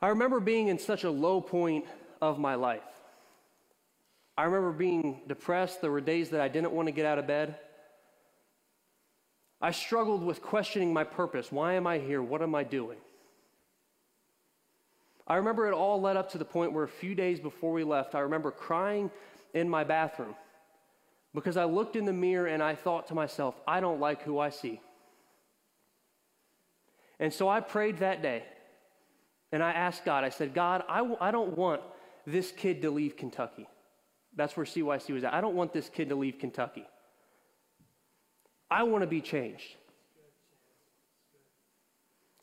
I 0.00 0.08
remember 0.08 0.40
being 0.40 0.68
in 0.68 0.78
such 0.78 1.04
a 1.04 1.10
low 1.10 1.40
point 1.40 1.84
of 2.20 2.38
my 2.38 2.54
life. 2.54 2.82
I 4.36 4.44
remember 4.44 4.72
being 4.72 5.20
depressed. 5.26 5.80
There 5.80 5.90
were 5.90 6.00
days 6.00 6.30
that 6.30 6.40
I 6.40 6.48
didn't 6.48 6.72
want 6.72 6.88
to 6.88 6.92
get 6.92 7.06
out 7.06 7.18
of 7.18 7.26
bed. 7.26 7.56
I 9.60 9.70
struggled 9.70 10.24
with 10.24 10.42
questioning 10.42 10.92
my 10.92 11.04
purpose. 11.04 11.52
Why 11.52 11.74
am 11.74 11.86
I 11.86 11.98
here? 11.98 12.22
What 12.22 12.42
am 12.42 12.54
I 12.54 12.64
doing? 12.64 12.98
I 15.26 15.36
remember 15.36 15.68
it 15.68 15.72
all 15.72 16.00
led 16.00 16.16
up 16.16 16.32
to 16.32 16.38
the 16.38 16.44
point 16.44 16.72
where 16.72 16.84
a 16.84 16.88
few 16.88 17.14
days 17.14 17.38
before 17.38 17.72
we 17.72 17.84
left, 17.84 18.14
I 18.14 18.20
remember 18.20 18.50
crying 18.50 19.10
in 19.54 19.68
my 19.68 19.84
bathroom 19.84 20.34
because 21.34 21.56
I 21.56 21.64
looked 21.64 21.96
in 21.96 22.04
the 22.04 22.12
mirror 22.12 22.46
and 22.46 22.62
I 22.62 22.74
thought 22.74 23.08
to 23.08 23.14
myself, 23.14 23.54
I 23.66 23.80
don't 23.80 24.00
like 24.00 24.22
who 24.22 24.38
I 24.38 24.50
see. 24.50 24.80
And 27.18 27.32
so 27.32 27.48
I 27.48 27.60
prayed 27.60 27.98
that 27.98 28.22
day 28.22 28.44
and 29.50 29.62
I 29.62 29.72
asked 29.72 30.04
God, 30.04 30.24
I 30.24 30.30
said, 30.30 30.54
God, 30.54 30.82
I 30.88 30.98
w- 30.98 31.16
I 31.20 31.30
don't 31.30 31.56
want 31.56 31.82
this 32.26 32.50
kid 32.52 32.82
to 32.82 32.90
leave 32.90 33.16
Kentucky. 33.16 33.68
That's 34.34 34.56
where 34.56 34.64
CYC 34.64 35.12
was 35.12 35.24
at. 35.24 35.34
I 35.34 35.40
don't 35.40 35.54
want 35.54 35.72
this 35.72 35.88
kid 35.88 36.08
to 36.08 36.14
leave 36.14 36.38
Kentucky. 36.38 36.86
I 38.70 38.84
want 38.84 39.02
to 39.02 39.06
be 39.06 39.20
changed. 39.20 39.76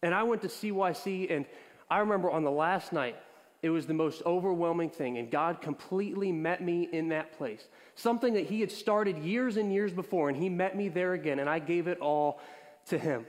And 0.04 0.14
I 0.14 0.24
went 0.24 0.44
to 0.44 0.48
CYC, 0.48 1.32
and 1.32 1.46
I 1.90 2.00
remember 2.00 2.30
on 2.30 2.44
the 2.44 2.52
last 2.52 2.94
night, 2.94 3.16
it 3.62 3.70
was 3.70 3.88
the 3.88 3.94
most 3.94 4.22
overwhelming 4.26 4.90
thing, 4.90 5.18
and 5.18 5.30
God 5.30 5.62
completely 5.62 6.32
met 6.32 6.64
me 6.64 6.88
in 6.92 7.10
that 7.10 7.38
place. 7.38 7.68
Something 7.96 8.34
that 8.36 8.46
He 8.46 8.62
had 8.62 8.72
started 8.72 9.18
years 9.18 9.58
and 9.58 9.74
years 9.74 9.92
before, 9.92 10.30
and 10.30 10.38
He 10.38 10.48
met 10.48 10.78
me 10.78 10.88
there 10.88 11.14
again, 11.14 11.40
and 11.40 11.50
I 11.50 11.60
gave 11.60 11.88
it 11.88 12.00
all 12.00 12.40
to 12.88 12.98
Him. 12.98 13.26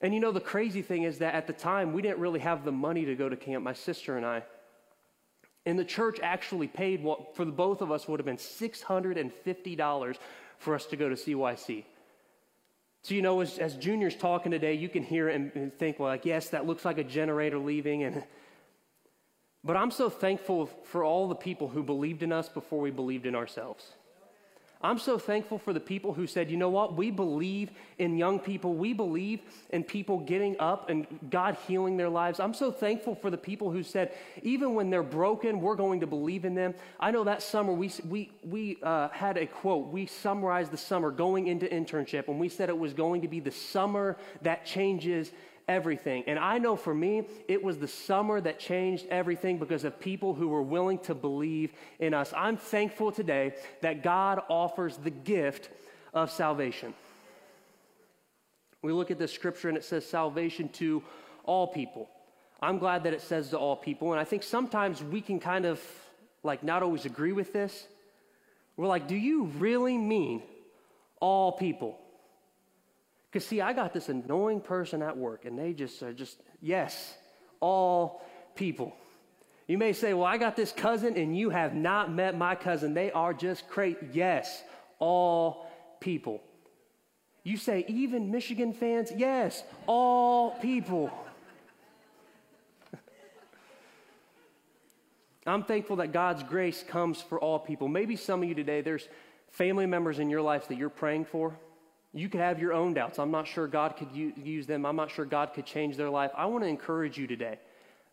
And 0.00 0.14
you 0.14 0.20
know, 0.20 0.30
the 0.30 0.40
crazy 0.40 0.82
thing 0.82 1.02
is 1.02 1.18
that 1.18 1.34
at 1.34 1.48
the 1.48 1.52
time, 1.52 1.92
we 1.92 2.02
didn't 2.02 2.18
really 2.18 2.40
have 2.40 2.64
the 2.64 2.72
money 2.72 3.04
to 3.06 3.16
go 3.16 3.28
to 3.28 3.36
camp, 3.36 3.64
my 3.64 3.72
sister 3.72 4.16
and 4.16 4.24
I. 4.24 4.44
And 5.64 5.76
the 5.76 5.84
church 5.84 6.20
actually 6.22 6.68
paid 6.68 7.02
what 7.02 7.34
for 7.34 7.44
the 7.44 7.50
both 7.50 7.80
of 7.80 7.90
us 7.90 8.06
would 8.06 8.20
have 8.20 8.26
been 8.26 8.36
$650 8.36 10.16
for 10.58 10.74
us 10.76 10.86
to 10.86 10.96
go 10.96 11.08
to 11.08 11.16
CYC. 11.16 11.84
So, 13.02 13.14
you 13.14 13.22
know, 13.22 13.40
as, 13.40 13.58
as 13.58 13.74
juniors 13.74 14.16
talking 14.16 14.52
today, 14.52 14.74
you 14.74 14.88
can 14.88 15.02
hear 15.02 15.28
and, 15.28 15.50
and 15.56 15.76
think, 15.76 15.98
well, 15.98 16.08
like, 16.08 16.24
yes, 16.24 16.50
that 16.50 16.66
looks 16.66 16.84
like 16.84 16.98
a 16.98 17.04
generator 17.04 17.58
leaving. 17.58 18.04
And, 18.04 18.22
but 19.66 19.76
I'm 19.76 19.90
so 19.90 20.08
thankful 20.08 20.66
for 20.84 21.02
all 21.02 21.28
the 21.28 21.34
people 21.34 21.68
who 21.68 21.82
believed 21.82 22.22
in 22.22 22.32
us 22.32 22.48
before 22.48 22.80
we 22.80 22.90
believed 22.90 23.26
in 23.26 23.34
ourselves. 23.34 23.92
I'm 24.82 24.98
so 24.98 25.18
thankful 25.18 25.58
for 25.58 25.72
the 25.72 25.80
people 25.80 26.12
who 26.12 26.26
said, 26.26 26.50
you 26.50 26.56
know 26.58 26.68
what, 26.68 26.96
we 26.96 27.10
believe 27.10 27.70
in 27.98 28.18
young 28.18 28.38
people. 28.38 28.74
We 28.74 28.92
believe 28.92 29.40
in 29.70 29.82
people 29.82 30.18
getting 30.20 30.54
up 30.60 30.90
and 30.90 31.06
God 31.30 31.56
healing 31.66 31.96
their 31.96 32.10
lives. 32.10 32.38
I'm 32.38 32.52
so 32.52 32.70
thankful 32.70 33.14
for 33.14 33.30
the 33.30 33.38
people 33.38 33.70
who 33.70 33.82
said, 33.82 34.12
even 34.42 34.74
when 34.74 34.90
they're 34.90 35.02
broken, 35.02 35.60
we're 35.60 35.76
going 35.76 36.00
to 36.00 36.06
believe 36.06 36.44
in 36.44 36.54
them. 36.54 36.74
I 37.00 37.10
know 37.10 37.24
that 37.24 37.42
summer 37.42 37.72
we, 37.72 37.90
we, 38.06 38.30
we 38.44 38.78
uh, 38.82 39.08
had 39.08 39.38
a 39.38 39.46
quote. 39.46 39.88
We 39.88 40.06
summarized 40.06 40.70
the 40.70 40.78
summer 40.78 41.10
going 41.10 41.46
into 41.46 41.66
internship, 41.66 42.28
and 42.28 42.38
we 42.38 42.50
said 42.50 42.68
it 42.68 42.78
was 42.78 42.92
going 42.92 43.22
to 43.22 43.28
be 43.28 43.40
the 43.40 43.50
summer 43.50 44.18
that 44.42 44.66
changes 44.66 45.32
everything. 45.68 46.24
And 46.26 46.38
I 46.38 46.58
know 46.58 46.76
for 46.76 46.94
me, 46.94 47.24
it 47.48 47.62
was 47.62 47.78
the 47.78 47.88
summer 47.88 48.40
that 48.40 48.58
changed 48.58 49.06
everything 49.10 49.58
because 49.58 49.84
of 49.84 49.98
people 49.98 50.34
who 50.34 50.48
were 50.48 50.62
willing 50.62 50.98
to 51.00 51.14
believe 51.14 51.72
in 51.98 52.14
us. 52.14 52.32
I'm 52.36 52.56
thankful 52.56 53.10
today 53.10 53.54
that 53.82 54.02
God 54.02 54.42
offers 54.48 54.96
the 54.96 55.10
gift 55.10 55.70
of 56.14 56.30
salvation. 56.30 56.94
We 58.82 58.92
look 58.92 59.10
at 59.10 59.18
the 59.18 59.26
scripture 59.26 59.68
and 59.68 59.76
it 59.76 59.84
says 59.84 60.06
salvation 60.06 60.68
to 60.74 61.02
all 61.44 61.66
people. 61.66 62.08
I'm 62.60 62.78
glad 62.78 63.04
that 63.04 63.12
it 63.12 63.20
says 63.20 63.50
to 63.50 63.58
all 63.58 63.76
people. 63.76 64.12
And 64.12 64.20
I 64.20 64.24
think 64.24 64.42
sometimes 64.42 65.02
we 65.02 65.20
can 65.20 65.40
kind 65.40 65.66
of 65.66 65.80
like 66.42 66.62
not 66.62 66.82
always 66.82 67.04
agree 67.04 67.32
with 67.32 67.52
this. 67.52 67.86
We're 68.76 68.86
like, 68.86 69.08
do 69.08 69.16
you 69.16 69.44
really 69.58 69.98
mean 69.98 70.42
all 71.20 71.52
people? 71.52 71.98
Because, 73.36 73.48
see, 73.48 73.60
I 73.60 73.74
got 73.74 73.92
this 73.92 74.08
annoying 74.08 74.62
person 74.62 75.02
at 75.02 75.14
work, 75.14 75.44
and 75.44 75.58
they 75.58 75.74
just 75.74 76.02
are 76.02 76.14
just, 76.14 76.40
yes, 76.62 77.18
all 77.60 78.24
people. 78.54 78.96
You 79.66 79.76
may 79.76 79.92
say, 79.92 80.14
Well, 80.14 80.24
I 80.24 80.38
got 80.38 80.56
this 80.56 80.72
cousin, 80.72 81.18
and 81.18 81.36
you 81.36 81.50
have 81.50 81.74
not 81.74 82.10
met 82.10 82.34
my 82.34 82.54
cousin. 82.54 82.94
They 82.94 83.12
are 83.12 83.34
just 83.34 83.68
great. 83.68 83.98
Yes, 84.14 84.64
all 84.98 85.70
people. 86.00 86.42
You 87.42 87.58
say, 87.58 87.84
Even 87.88 88.30
Michigan 88.30 88.72
fans? 88.72 89.12
Yes, 89.14 89.62
all 89.86 90.52
people. 90.52 91.10
I'm 95.46 95.64
thankful 95.64 95.96
that 95.96 96.14
God's 96.14 96.42
grace 96.42 96.82
comes 96.82 97.20
for 97.20 97.38
all 97.38 97.58
people. 97.58 97.86
Maybe 97.88 98.16
some 98.16 98.42
of 98.42 98.48
you 98.48 98.54
today, 98.54 98.80
there's 98.80 99.06
family 99.50 99.84
members 99.84 100.20
in 100.20 100.30
your 100.30 100.40
life 100.40 100.68
that 100.68 100.78
you're 100.78 100.88
praying 100.88 101.26
for. 101.26 101.54
You 102.16 102.30
could 102.30 102.40
have 102.40 102.58
your 102.58 102.72
own 102.72 102.94
doubts. 102.94 103.18
I'm 103.18 103.30
not 103.30 103.46
sure 103.46 103.66
God 103.66 103.96
could 103.98 104.08
use 104.12 104.66
them. 104.66 104.86
I'm 104.86 104.96
not 104.96 105.10
sure 105.10 105.26
God 105.26 105.52
could 105.52 105.66
change 105.66 105.96
their 105.96 106.08
life. 106.08 106.30
I 106.34 106.46
want 106.46 106.64
to 106.64 106.68
encourage 106.68 107.18
you 107.18 107.26
today 107.26 107.58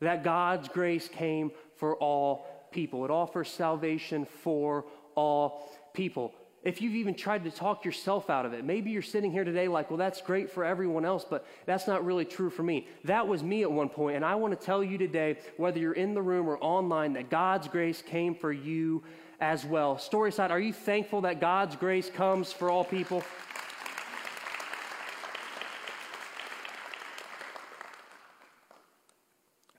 that 0.01 0.25
God's 0.25 0.67
grace 0.67 1.07
came 1.07 1.51
for 1.77 1.95
all 1.95 2.45
people. 2.71 3.05
It 3.05 3.11
offers 3.11 3.49
salvation 3.49 4.25
for 4.25 4.83
all 5.15 5.71
people. 5.93 6.33
If 6.63 6.81
you've 6.81 6.95
even 6.95 7.15
tried 7.15 7.45
to 7.45 7.51
talk 7.51 7.85
yourself 7.85 8.29
out 8.29 8.45
of 8.45 8.53
it, 8.53 8.65
maybe 8.65 8.91
you're 8.91 9.01
sitting 9.01 9.31
here 9.31 9.45
today 9.45 9.69
like, 9.69 9.89
well, 9.89 9.97
that's 9.97 10.21
great 10.21 10.49
for 10.49 10.65
everyone 10.65 11.05
else, 11.05 11.25
but 11.29 11.45
that's 11.65 11.87
not 11.87 12.05
really 12.05 12.25
true 12.25 12.49
for 12.49 12.63
me. 12.63 12.87
That 13.05 13.27
was 13.27 13.41
me 13.41 13.63
at 13.63 13.71
one 13.71 13.89
point, 13.89 14.17
and 14.17 14.25
I 14.25 14.35
want 14.35 14.57
to 14.57 14.65
tell 14.65 14.83
you 14.83 14.97
today, 14.97 15.37
whether 15.55 15.79
you're 15.79 15.93
in 15.93 16.13
the 16.13 16.21
room 16.21 16.49
or 16.49 16.57
online, 16.57 17.13
that 17.13 17.29
God's 17.29 17.69
grace 17.69 18.01
came 18.01 18.35
for 18.35 18.51
you 18.51 19.03
as 19.39 19.65
well. 19.65 19.95
Storyside, 19.95 20.51
are 20.51 20.59
you 20.59 20.73
thankful 20.73 21.21
that 21.21 21.41
God's 21.41 21.75
grace 21.75 22.09
comes 22.09 22.51
for 22.51 22.69
all 22.69 22.85
people? 22.85 23.23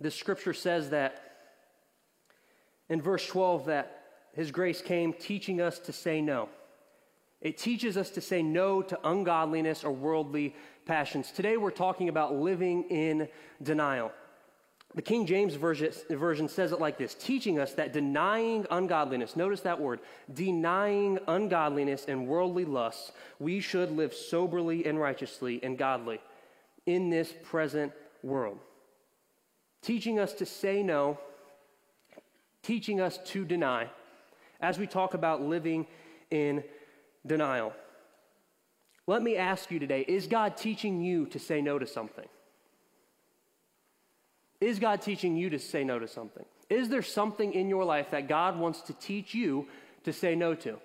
The 0.05 0.11
scripture 0.11 0.53
says 0.53 0.91
that 0.91 1.23
in 2.91 3.01
verse 3.01 3.27
12 3.27 3.65
that 3.65 4.03
his 4.35 4.51
grace 4.51 4.83
came 4.83 5.15
teaching 5.15 5.63
us 5.63 5.79
to 5.79 5.95
say 5.95 6.21
no. 6.21 6.51
It 7.41 7.57
teaches 7.57 7.97
us 7.97 8.11
to 8.11 8.21
say 8.21 8.43
no 8.43 8.83
to 8.83 8.99
ungodliness 9.03 9.83
or 9.83 9.93
worldly 9.93 10.55
passions. 10.85 11.31
Today 11.31 11.57
we're 11.57 11.71
talking 11.71 12.11
about 12.11 12.35
living 12.35 12.83
in 12.91 13.29
denial. 13.63 14.13
The 14.95 15.01
King 15.01 15.25
James 15.25 15.55
version, 15.55 15.91
version, 16.11 16.49
says 16.49 16.73
it 16.73 16.81
like 16.81 16.99
this 16.99 17.15
teaching 17.15 17.59
us 17.59 17.73
that 17.73 17.95
denying 17.95 18.67
ungodliness, 18.71 19.37
notice 19.37 19.63
that 19.63 19.81
word, 19.81 20.01
denying 20.35 21.19
ungodliness 21.29 22.05
and 22.09 22.27
worldly 22.27 22.67
lusts, 22.67 23.13
we 23.39 23.59
should 23.59 23.91
live 23.91 24.13
soberly 24.13 24.85
and 24.85 25.01
righteously 25.01 25.61
and 25.63 25.79
godly 25.79 26.21
in 26.85 27.09
this 27.09 27.33
present 27.43 27.91
world 28.23 28.59
teaching 29.85 30.19
us 30.19 30.33
to 30.35 30.47
say 30.47 30.83
no, 30.83 31.19
teaching 32.63 33.01
us 33.01 33.19
to 33.27 33.45
deny, 33.45 33.89
as 34.61 34.79
we 34.79 34.87
talk 34.87 35.15
about 35.15 35.43
living 35.43 35.87
in 36.31 36.65
denial. 37.27 37.73
Let 39.07 39.23
me 39.23 39.37
ask 39.37 39.71
you 39.71 39.79
today 39.79 40.01
is 40.01 40.27
God 40.27 40.57
teaching 40.57 41.03
you 41.03 41.27
to 41.27 41.39
say 41.39 41.61
no 41.61 41.79
to 41.79 41.87
something? 41.87 42.27
Is 44.61 44.79
God 44.79 45.03
teaching 45.03 45.37
you 45.37 45.51
to 45.51 45.59
say 45.59 45.85
no 45.85 45.99
to 45.99 46.09
something? 46.09 46.45
Is 46.71 46.89
there 46.89 47.03
something 47.03 47.53
in 47.53 47.69
your 47.69 47.85
life 47.85 48.11
that 48.13 48.29
God 48.29 48.59
wants 48.59 48.81
to 48.83 48.95
teach 48.95 49.35
you 49.35 49.69
to 50.05 50.13
say 50.13 50.35
no 50.35 50.55
to? 50.55 50.79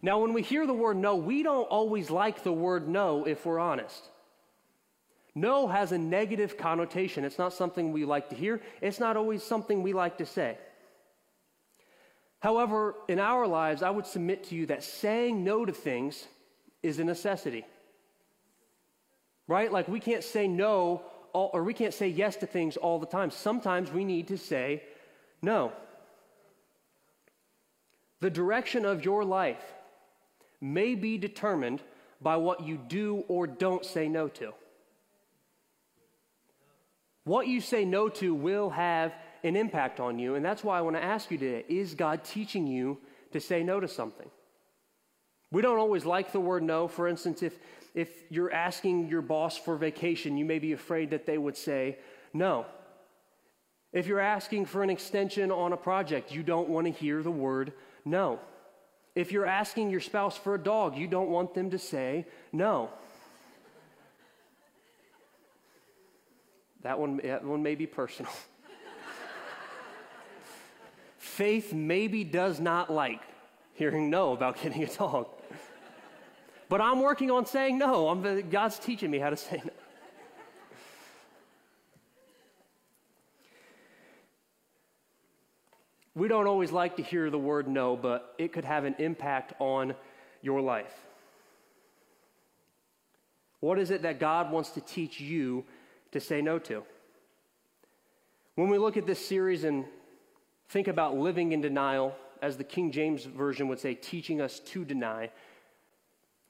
Now, 0.00 0.18
when 0.18 0.32
we 0.32 0.42
hear 0.42 0.66
the 0.66 0.72
word 0.72 0.96
no, 0.96 1.16
we 1.16 1.42
don't 1.42 1.64
always 1.64 2.10
like 2.10 2.42
the 2.42 2.52
word 2.52 2.88
no 2.88 3.24
if 3.24 3.44
we're 3.44 3.58
honest. 3.58 4.08
No 5.34 5.66
has 5.68 5.92
a 5.92 5.98
negative 5.98 6.56
connotation. 6.56 7.24
It's 7.24 7.38
not 7.38 7.54
something 7.54 7.92
we 7.92 8.04
like 8.04 8.28
to 8.30 8.36
hear, 8.36 8.60
it's 8.80 9.00
not 9.00 9.16
always 9.16 9.42
something 9.42 9.82
we 9.82 9.92
like 9.92 10.18
to 10.18 10.26
say. 10.26 10.58
However, 12.40 12.96
in 13.08 13.20
our 13.20 13.46
lives, 13.46 13.82
I 13.82 13.90
would 13.90 14.06
submit 14.06 14.44
to 14.44 14.56
you 14.56 14.66
that 14.66 14.82
saying 14.82 15.44
no 15.44 15.64
to 15.64 15.72
things 15.72 16.26
is 16.82 16.98
a 16.98 17.04
necessity. 17.04 17.64
Right? 19.46 19.70
Like 19.72 19.86
we 19.86 20.00
can't 20.00 20.24
say 20.24 20.48
no 20.48 21.02
all, 21.32 21.50
or 21.52 21.62
we 21.62 21.72
can't 21.72 21.94
say 21.94 22.08
yes 22.08 22.36
to 22.36 22.46
things 22.46 22.76
all 22.76 22.98
the 22.98 23.06
time. 23.06 23.30
Sometimes 23.30 23.90
we 23.90 24.04
need 24.04 24.28
to 24.28 24.36
say 24.36 24.82
no. 25.40 25.72
The 28.20 28.30
direction 28.30 28.84
of 28.84 29.04
your 29.04 29.24
life 29.24 29.62
may 30.60 30.94
be 30.94 31.18
determined 31.18 31.82
by 32.20 32.36
what 32.36 32.64
you 32.64 32.76
do 32.76 33.24
or 33.28 33.46
don't 33.46 33.84
say 33.84 34.08
no 34.08 34.28
to. 34.28 34.52
What 37.24 37.46
you 37.46 37.60
say 37.60 37.84
no 37.84 38.08
to 38.08 38.34
will 38.34 38.70
have 38.70 39.14
an 39.44 39.56
impact 39.56 40.00
on 40.00 40.18
you. 40.18 40.34
And 40.34 40.44
that's 40.44 40.64
why 40.64 40.78
I 40.78 40.82
want 40.82 40.96
to 40.96 41.02
ask 41.02 41.30
you 41.30 41.38
today 41.38 41.64
is 41.68 41.94
God 41.94 42.24
teaching 42.24 42.66
you 42.66 42.98
to 43.32 43.40
say 43.40 43.62
no 43.62 43.80
to 43.80 43.88
something? 43.88 44.28
We 45.50 45.62
don't 45.62 45.78
always 45.78 46.04
like 46.04 46.32
the 46.32 46.40
word 46.40 46.62
no. 46.62 46.88
For 46.88 47.06
instance, 47.06 47.42
if, 47.42 47.58
if 47.94 48.08
you're 48.30 48.52
asking 48.52 49.08
your 49.08 49.22
boss 49.22 49.56
for 49.56 49.76
vacation, 49.76 50.36
you 50.36 50.44
may 50.44 50.58
be 50.58 50.72
afraid 50.72 51.10
that 51.10 51.26
they 51.26 51.38
would 51.38 51.56
say 51.56 51.98
no. 52.32 52.66
If 53.92 54.06
you're 54.06 54.20
asking 54.20 54.64
for 54.66 54.82
an 54.82 54.88
extension 54.88 55.50
on 55.50 55.74
a 55.74 55.76
project, 55.76 56.32
you 56.32 56.42
don't 56.42 56.70
want 56.70 56.86
to 56.86 56.92
hear 56.92 57.22
the 57.22 57.30
word 57.30 57.74
no. 58.04 58.40
If 59.14 59.30
you're 59.30 59.46
asking 59.46 59.90
your 59.90 60.00
spouse 60.00 60.38
for 60.38 60.54
a 60.54 60.58
dog, 60.58 60.96
you 60.96 61.06
don't 61.06 61.28
want 61.28 61.52
them 61.52 61.70
to 61.70 61.78
say 61.78 62.26
no. 62.50 62.88
That 66.82 66.98
one, 66.98 67.20
that 67.22 67.44
one 67.44 67.62
may 67.62 67.74
be 67.74 67.86
personal. 67.86 68.32
Faith 71.18 71.72
maybe 71.72 72.24
does 72.24 72.60
not 72.60 72.90
like 72.92 73.20
hearing 73.74 74.10
no 74.10 74.32
about 74.32 74.60
getting 74.60 74.82
a 74.82 74.86
dog. 74.86 75.28
But 76.68 76.80
I'm 76.80 77.00
working 77.00 77.30
on 77.30 77.46
saying 77.46 77.78
no. 77.78 78.08
I'm, 78.08 78.48
God's 78.50 78.78
teaching 78.78 79.10
me 79.10 79.18
how 79.18 79.30
to 79.30 79.36
say 79.36 79.60
no. 79.64 79.70
We 86.14 86.28
don't 86.28 86.46
always 86.46 86.72
like 86.72 86.96
to 86.96 87.02
hear 87.02 87.30
the 87.30 87.38
word 87.38 87.68
no, 87.68 87.96
but 87.96 88.34
it 88.36 88.52
could 88.52 88.64
have 88.64 88.84
an 88.84 88.96
impact 88.98 89.54
on 89.58 89.94
your 90.42 90.60
life. 90.60 90.94
What 93.60 93.78
is 93.78 93.90
it 93.90 94.02
that 94.02 94.18
God 94.20 94.50
wants 94.50 94.70
to 94.70 94.80
teach 94.80 95.20
you 95.20 95.64
to 96.12 96.20
say 96.20 96.40
no 96.40 96.58
to. 96.60 96.84
When 98.54 98.68
we 98.68 98.78
look 98.78 98.96
at 98.96 99.06
this 99.06 99.24
series 99.24 99.64
and 99.64 99.84
think 100.68 100.88
about 100.88 101.16
living 101.16 101.52
in 101.52 101.60
denial, 101.60 102.14
as 102.40 102.56
the 102.56 102.64
King 102.64 102.90
James 102.90 103.24
Version 103.24 103.68
would 103.68 103.80
say, 103.80 103.94
teaching 103.94 104.40
us 104.40 104.60
to 104.60 104.84
deny, 104.84 105.30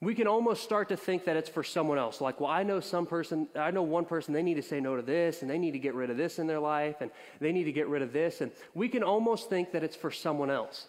we 0.01 0.17
can 0.17 0.27
almost 0.27 0.65
start 0.65 0.89
to 0.89 0.97
think 0.97 1.27
that 1.27 1.37
it's 1.37 1.49
for 1.49 1.63
someone 1.63 1.97
else. 1.97 2.21
Like, 2.21 2.41
well, 2.41 2.51
I 2.51 2.65
know 2.65 2.81
some 2.81 3.07
person, 3.07 3.47
I 3.55 3.71
know 3.71 3.83
one 3.83 4.05
person, 4.05 4.35
they 4.35 4.43
need 4.43 4.55
to 4.55 4.63
say 4.63 4.81
no 4.81 4.97
to 4.97 5.03
this, 5.03 5.43
and 5.43 5.51
they 5.51 5.59
need 5.59 5.73
to 5.73 5.79
get 5.79 5.95
rid 5.95 6.11
of 6.11 6.17
this 6.17 6.41
in 6.41 6.49
their 6.49 6.59
life, 6.59 6.97
and 7.01 7.11
they 7.41 7.53
need 7.53 7.65
to 7.65 7.73
get 7.73 7.87
rid 7.87 8.03
of 8.03 8.13
this. 8.13 8.41
And 8.41 8.51
we 8.75 8.89
can 8.89 9.05
almost 9.05 9.49
think 9.49 9.71
that 9.73 9.85
it's 9.85 9.95
for 9.95 10.11
someone 10.11 10.51
else. 10.51 10.87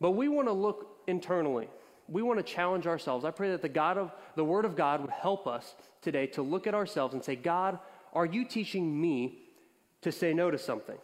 But 0.00 0.12
we 0.12 0.26
want 0.26 0.48
to 0.48 0.52
look 0.52 1.00
internally. 1.06 1.68
We 2.08 2.22
want 2.22 2.38
to 2.38 2.42
challenge 2.42 2.88
ourselves. 2.88 3.24
I 3.24 3.30
pray 3.30 3.50
that 3.50 3.62
the 3.62 3.68
God 3.68 3.96
of 3.96 4.10
the 4.34 4.44
Word 4.44 4.64
of 4.64 4.74
God 4.74 5.00
would 5.00 5.10
help 5.10 5.46
us 5.46 5.76
today 6.02 6.26
to 6.28 6.42
look 6.42 6.66
at 6.66 6.74
ourselves 6.74 7.14
and 7.14 7.22
say, 7.22 7.36
God, 7.36 7.78
are 8.12 8.26
you 8.26 8.44
teaching 8.44 9.00
me 9.00 9.38
to 10.02 10.12
say 10.12 10.32
no 10.32 10.50
to 10.50 10.58
something? 10.58 10.98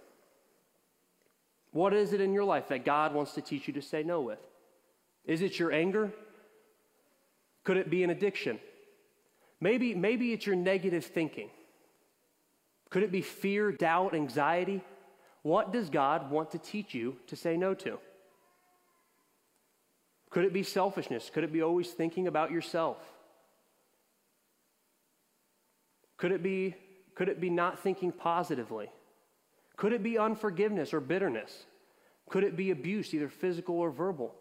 What 1.72 1.92
is 1.92 2.12
it 2.12 2.20
in 2.20 2.32
your 2.32 2.44
life 2.44 2.68
that 2.68 2.84
God 2.84 3.14
wants 3.14 3.34
to 3.34 3.42
teach 3.42 3.68
you 3.68 3.74
to 3.74 3.82
say 3.82 4.02
no 4.02 4.20
with? 4.20 4.38
Is 5.24 5.42
it 5.42 5.58
your 5.58 5.72
anger? 5.72 6.12
Could 7.64 7.76
it 7.76 7.90
be 7.90 8.02
an 8.02 8.10
addiction? 8.10 8.58
Maybe, 9.60 9.94
maybe 9.94 10.32
it's 10.32 10.46
your 10.46 10.56
negative 10.56 11.04
thinking. 11.04 11.50
Could 12.90 13.02
it 13.02 13.12
be 13.12 13.22
fear, 13.22 13.72
doubt, 13.72 14.14
anxiety? 14.14 14.82
What 15.42 15.72
does 15.72 15.90
God 15.90 16.30
want 16.30 16.52
to 16.52 16.58
teach 16.58 16.94
you 16.94 17.16
to 17.26 17.36
say 17.36 17.56
no 17.56 17.74
to? 17.74 17.98
Could 20.30 20.44
it 20.44 20.52
be 20.52 20.62
selfishness? 20.62 21.30
Could 21.32 21.44
it 21.44 21.52
be 21.52 21.62
always 21.62 21.90
thinking 21.90 22.26
about 22.26 22.50
yourself? 22.50 22.98
Could 26.16 26.32
it 26.32 26.42
be, 26.42 26.74
could 27.16 27.28
it 27.28 27.40
be 27.40 27.50
not 27.50 27.80
thinking 27.80 28.12
positively? 28.12 28.88
Could 29.76 29.92
it 29.92 30.02
be 30.02 30.18
unforgiveness 30.18 30.94
or 30.94 31.00
bitterness? 31.00 31.64
Could 32.28 32.44
it 32.44 32.56
be 32.56 32.70
abuse, 32.70 33.12
either 33.12 33.28
physical 33.28 33.76
or 33.76 33.90
verbal? 33.90 34.34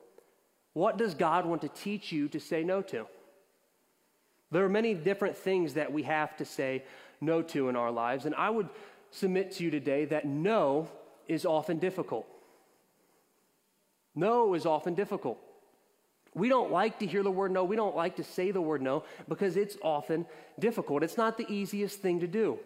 What 0.73 0.97
does 0.97 1.15
God 1.15 1.45
want 1.45 1.61
to 1.61 1.69
teach 1.69 2.11
you 2.11 2.27
to 2.29 2.39
say 2.39 2.63
no 2.63 2.81
to? 2.83 3.07
There 4.51 4.63
are 4.63 4.69
many 4.69 4.93
different 4.93 5.37
things 5.37 5.73
that 5.73 5.91
we 5.91 6.03
have 6.03 6.35
to 6.37 6.45
say 6.45 6.83
no 7.21 7.41
to 7.41 7.69
in 7.69 7.75
our 7.75 7.91
lives, 7.91 8.25
and 8.25 8.35
I 8.35 8.49
would 8.49 8.69
submit 9.09 9.53
to 9.53 9.63
you 9.63 9.71
today 9.71 10.05
that 10.05 10.25
no 10.25 10.89
is 11.27 11.45
often 11.45 11.79
difficult. 11.79 12.27
No 14.13 14.53
is 14.53 14.65
often 14.65 14.95
difficult. 14.95 15.39
We 16.35 16.49
don't 16.49 16.69
like 16.69 16.99
to 16.99 17.07
hear 17.07 17.23
the 17.23 17.31
word 17.31 17.51
no. 17.51 17.63
We 17.63 17.77
don't 17.77 17.95
like 17.95 18.17
to 18.17 18.23
say 18.23 18.51
the 18.51 18.61
word 18.61 18.81
no 18.81 19.05
because 19.27 19.55
it's 19.55 19.77
often 19.81 20.27
difficult. 20.59 21.01
It's 21.01 21.17
not 21.17 21.37
the 21.37 21.49
easiest 21.51 22.01
thing 22.01 22.19
to 22.19 22.27
do. 22.27 22.59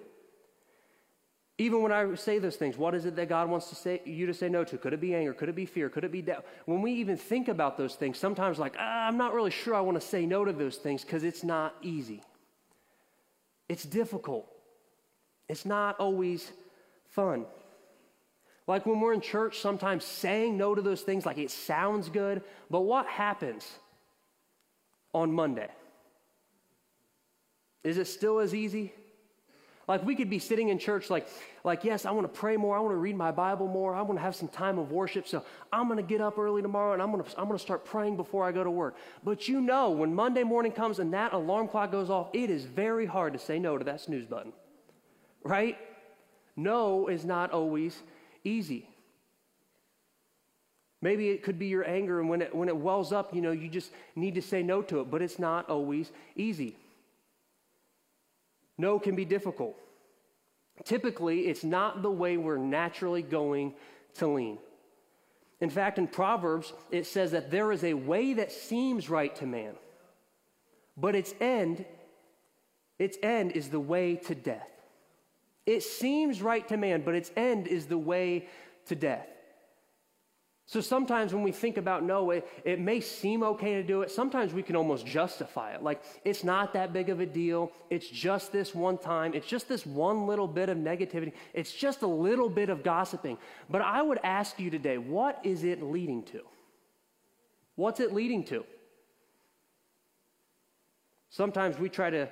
Even 1.60 1.84
when 1.84 1.92
I 1.92 2.16
say 2.16 2.40
those 2.40 2.56
things, 2.56 2.78
what 2.78 2.96
is 2.96 3.06
it 3.06 3.16
that 3.18 3.30
God 3.30 3.50
wants 3.50 3.70
to 3.70 3.76
say 3.76 4.02
you 4.06 4.26
to 4.26 4.34
say 4.34 4.50
no 4.50 4.64
to? 4.64 4.78
Could 4.78 4.94
it 4.94 5.02
be 5.02 5.14
anger? 5.14 5.34
Could 5.34 5.50
it 5.50 5.56
be 5.56 5.66
fear? 5.66 5.88
Could 5.88 6.04
it 6.04 6.12
be 6.12 6.22
doubt? 6.22 6.46
When 6.66 6.82
we 6.82 6.94
even 6.94 7.16
think 7.16 7.48
about 7.48 7.78
those 7.78 7.96
things, 7.96 8.18
sometimes 8.18 8.58
like, 8.58 8.76
ah, 8.80 9.08
I'm 9.08 9.18
not 9.18 9.34
really 9.34 9.52
sure 9.52 9.76
I 9.76 9.82
want 9.82 10.02
to 10.02 10.06
say 10.06 10.26
no 10.26 10.46
to 10.46 10.52
those 10.54 10.78
things 10.78 11.04
because 11.04 11.24
it's 11.24 11.44
not 11.44 11.76
easy. 11.84 12.24
It's 13.68 13.84
difficult. 13.84 14.48
It's 15.48 15.66
not 15.66 16.00
always 16.00 16.52
fun. 17.10 17.46
Like 18.70 18.86
when 18.86 19.00
we're 19.00 19.14
in 19.14 19.22
church, 19.22 19.58
sometimes 19.62 20.06
saying 20.06 20.56
no 20.56 20.76
to 20.76 20.82
those 20.84 21.02
things, 21.02 21.26
like 21.26 21.40
it 21.40 21.50
sounds 21.50 22.08
good, 22.08 22.44
but 22.70 22.82
what 22.82 23.08
happens 23.08 23.68
on 25.12 25.32
Monday? 25.34 25.70
Is 27.84 27.98
it 27.98 28.06
still 28.06 28.38
as 28.38 28.54
easy? 28.54 28.94
Like 29.88 30.06
we 30.06 30.14
could 30.14 30.30
be 30.30 30.38
sitting 30.38 30.70
in 30.70 30.78
church 30.78 31.10
like, 31.10 31.28
like, 31.64 31.84
yes, 31.84 32.06
I 32.06 32.12
want 32.12 32.32
to 32.32 32.40
pray 32.40 32.58
more. 32.58 32.78
I 32.78 32.80
want 32.80 32.92
to 32.92 32.98
read 32.98 33.16
my 33.16 33.32
Bible 33.32 33.68
more. 33.68 33.96
I 33.96 34.04
want 34.04 34.20
to 34.20 34.22
have 34.22 34.36
some 34.36 34.50
time 34.50 34.78
of 34.78 34.92
worship. 34.92 35.28
So 35.28 35.44
I'm 35.74 35.88
going 35.88 35.98
to 35.98 36.04
get 36.04 36.22
up 36.22 36.38
early 36.38 36.62
tomorrow 36.62 36.94
and 36.94 37.02
I'm 37.02 37.12
going 37.12 37.24
to, 37.24 37.40
I'm 37.40 37.46
going 37.46 37.58
to 37.58 37.64
start 37.64 37.86
praying 37.86 38.18
before 38.18 38.46
I 38.46 38.52
go 38.52 38.64
to 38.64 38.70
work. 38.70 38.98
But 39.24 39.48
you 39.48 39.62
know, 39.62 39.90
when 39.90 40.14
Monday 40.14 40.44
morning 40.44 40.74
comes 40.74 41.00
and 41.00 41.12
that 41.16 41.34
alarm 41.34 41.70
clock 41.70 41.92
goes 41.92 42.12
off, 42.12 42.30
it 42.34 42.52
is 42.52 42.66
very 42.66 43.08
hard 43.08 43.34
to 43.34 43.40
say 43.40 43.58
no 43.58 43.80
to 43.80 43.86
that 43.86 44.00
snooze 44.00 44.28
button. 44.28 44.54
Right? 45.42 45.76
No 46.56 47.08
is 47.08 47.26
not 47.26 47.50
always 47.50 48.00
easy. 48.44 48.88
Maybe 51.02 51.30
it 51.30 51.44
could 51.44 51.58
be 51.58 51.68
your 51.68 51.88
anger, 51.88 52.20
and 52.20 52.30
when 52.30 52.42
it, 52.42 52.54
when 52.54 52.68
it 52.68 52.76
wells 52.76 53.14
up, 53.14 53.34
you 53.34 53.42
know, 53.42 53.52
you 53.52 53.70
just 53.70 53.92
need 54.16 54.36
to 54.36 54.42
say 54.42 54.62
no 54.62 54.82
to 54.84 55.00
it, 55.00 55.10
but 55.10 55.22
it's 55.22 55.40
not 55.40 55.70
always 55.70 56.12
easy. 56.36 56.76
No 58.78 59.00
can 59.00 59.16
be 59.16 59.26
difficult. 59.26 59.78
Typically, 60.84 61.42
it's 61.48 61.64
not 61.64 62.02
the 62.02 62.12
way 62.12 62.38
we're 62.38 62.58
naturally 62.58 63.22
going 63.22 63.74
to 64.16 64.28
lean. 64.28 64.58
In 65.62 65.70
fact, 65.70 65.98
in 65.98 66.08
Proverbs, 66.08 66.72
it 66.90 67.06
says 67.06 67.32
that 67.32 67.52
there 67.52 67.72
is 67.72 67.84
a 67.84 67.94
way 67.94 68.34
that 68.34 68.52
seems 68.52 69.10
right 69.10 69.36
to 69.38 69.46
man, 69.46 69.74
but 70.96 71.16
its 71.16 71.34
end, 71.42 71.86
its 72.98 73.18
end 73.22 73.52
is 73.54 73.70
the 73.70 73.80
way 73.80 74.16
to 74.16 74.36
death. 74.36 74.70
It 75.70 75.84
seems 75.84 76.42
right 76.42 76.68
to 76.70 76.78
man, 76.78 77.04
but 77.06 77.14
its 77.14 77.30
end 77.38 77.68
is 77.68 77.86
the 77.86 77.98
way 77.98 78.48
to 78.88 78.96
death. 78.96 79.28
So 80.66 80.82
sometimes 80.82 81.32
when 81.32 81.44
we 81.44 81.52
think 81.52 81.78
about 81.78 82.04
no, 82.04 82.32
it, 82.32 82.48
it 82.66 82.80
may 82.80 83.00
seem 83.02 83.44
okay 83.44 83.76
to 83.76 83.84
do 83.84 84.02
it. 84.02 84.10
Sometimes 84.10 84.52
we 84.52 84.64
can 84.64 84.76
almost 84.76 85.06
justify 85.06 85.74
it. 85.76 85.84
Like, 85.84 86.02
it's 86.26 86.44
not 86.44 86.74
that 86.74 86.92
big 86.92 87.10
of 87.10 87.20
a 87.20 87.26
deal. 87.28 87.72
It's 87.92 88.08
just 88.08 88.52
this 88.52 88.74
one 88.74 88.98
time. 88.98 89.36
It's 89.36 89.46
just 89.46 89.70
this 89.70 89.86
one 89.86 90.26
little 90.26 90.48
bit 90.48 90.70
of 90.70 90.78
negativity. 90.80 91.34
It's 91.54 91.72
just 91.72 92.02
a 92.02 92.08
little 92.08 92.50
bit 92.50 92.70
of 92.70 92.82
gossiping. 92.82 93.38
But 93.70 93.82
I 93.82 94.02
would 94.02 94.20
ask 94.24 94.60
you 94.60 94.72
today, 94.72 94.98
what 94.98 95.40
is 95.44 95.64
it 95.64 95.84
leading 95.84 96.24
to? 96.24 96.42
What's 97.76 98.00
it 98.00 98.12
leading 98.12 98.44
to? 98.46 98.66
Sometimes 101.30 101.78
we 101.78 101.90
try 101.90 102.10
to 102.10 102.28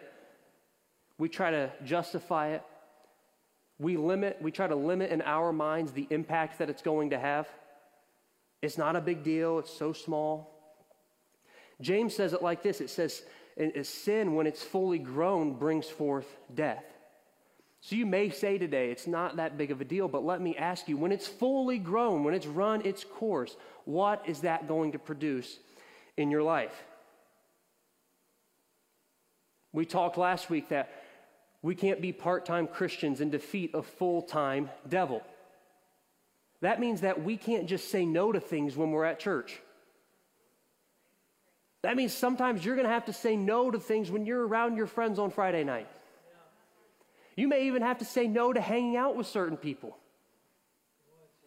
we 1.19 1.29
try 1.29 1.51
to 1.51 1.71
justify 1.83 2.49
it. 2.49 2.63
We 3.79 3.97
limit, 3.97 4.37
we 4.41 4.51
try 4.51 4.67
to 4.67 4.75
limit 4.75 5.11
in 5.11 5.21
our 5.21 5.53
minds 5.53 5.91
the 5.91 6.07
impact 6.09 6.59
that 6.59 6.69
it's 6.69 6.81
going 6.81 7.11
to 7.11 7.19
have. 7.19 7.47
It's 8.61 8.77
not 8.77 8.95
a 8.95 9.01
big 9.01 9.23
deal, 9.23 9.59
it's 9.59 9.71
so 9.71 9.93
small. 9.93 10.53
James 11.79 12.15
says 12.15 12.33
it 12.33 12.41
like 12.41 12.63
this 12.63 12.81
it 12.81 12.89
says, 12.89 13.21
Sin, 13.83 14.35
when 14.35 14.45
it's 14.45 14.63
fully 14.63 14.99
grown, 14.99 15.53
brings 15.53 15.87
forth 15.87 16.27
death. 16.53 16.83
So 17.81 17.95
you 17.95 18.05
may 18.05 18.29
say 18.29 18.57
today, 18.57 18.91
it's 18.91 19.07
not 19.07 19.37
that 19.37 19.57
big 19.57 19.71
of 19.71 19.81
a 19.81 19.85
deal, 19.85 20.07
but 20.07 20.25
let 20.25 20.41
me 20.41 20.55
ask 20.57 20.87
you, 20.87 20.97
when 20.97 21.11
it's 21.11 21.27
fully 21.27 21.77
grown, 21.77 22.23
when 22.23 22.33
it's 22.33 22.47
run 22.47 22.85
its 22.85 23.03
course, 23.03 23.55
what 23.85 24.23
is 24.27 24.41
that 24.41 24.67
going 24.67 24.91
to 24.91 24.99
produce 24.99 25.57
in 26.17 26.29
your 26.31 26.43
life? 26.43 26.83
We 29.71 29.85
talked 29.85 30.17
last 30.17 30.49
week 30.49 30.69
that 30.69 30.89
we 31.67 31.75
can't 31.75 31.99
be 31.99 32.13
part 32.13 32.45
time 32.45 32.65
Christians 32.65 33.19
and 33.19 33.29
defeat 33.29 33.71
a 33.73 33.83
full 33.83 34.21
time 34.21 34.69
devil. 34.87 35.21
That 36.61 36.79
means 36.79 37.01
that 37.01 37.21
we 37.21 37.35
can't 37.35 37.67
just 37.67 37.91
say 37.91 38.05
no 38.05 38.31
to 38.31 38.39
things 38.39 38.77
when 38.77 38.91
we're 38.91 39.03
at 39.03 39.19
church. 39.19 39.59
That 41.81 41.97
means 41.97 42.13
sometimes 42.13 42.63
you're 42.63 42.77
going 42.77 42.87
to 42.87 42.93
have 42.93 43.07
to 43.07 43.13
say 43.13 43.35
no 43.35 43.69
to 43.69 43.81
things 43.81 44.09
when 44.09 44.25
you're 44.25 44.47
around 44.47 44.77
your 44.77 44.87
friends 44.87 45.19
on 45.19 45.29
Friday 45.29 45.65
night. 45.65 45.89
You 47.35 47.49
may 47.49 47.67
even 47.67 47.81
have 47.81 47.97
to 47.97 48.05
say 48.05 48.29
no 48.29 48.53
to 48.53 48.61
hanging 48.61 48.95
out 48.95 49.17
with 49.17 49.27
certain 49.27 49.57
people. 49.57 49.97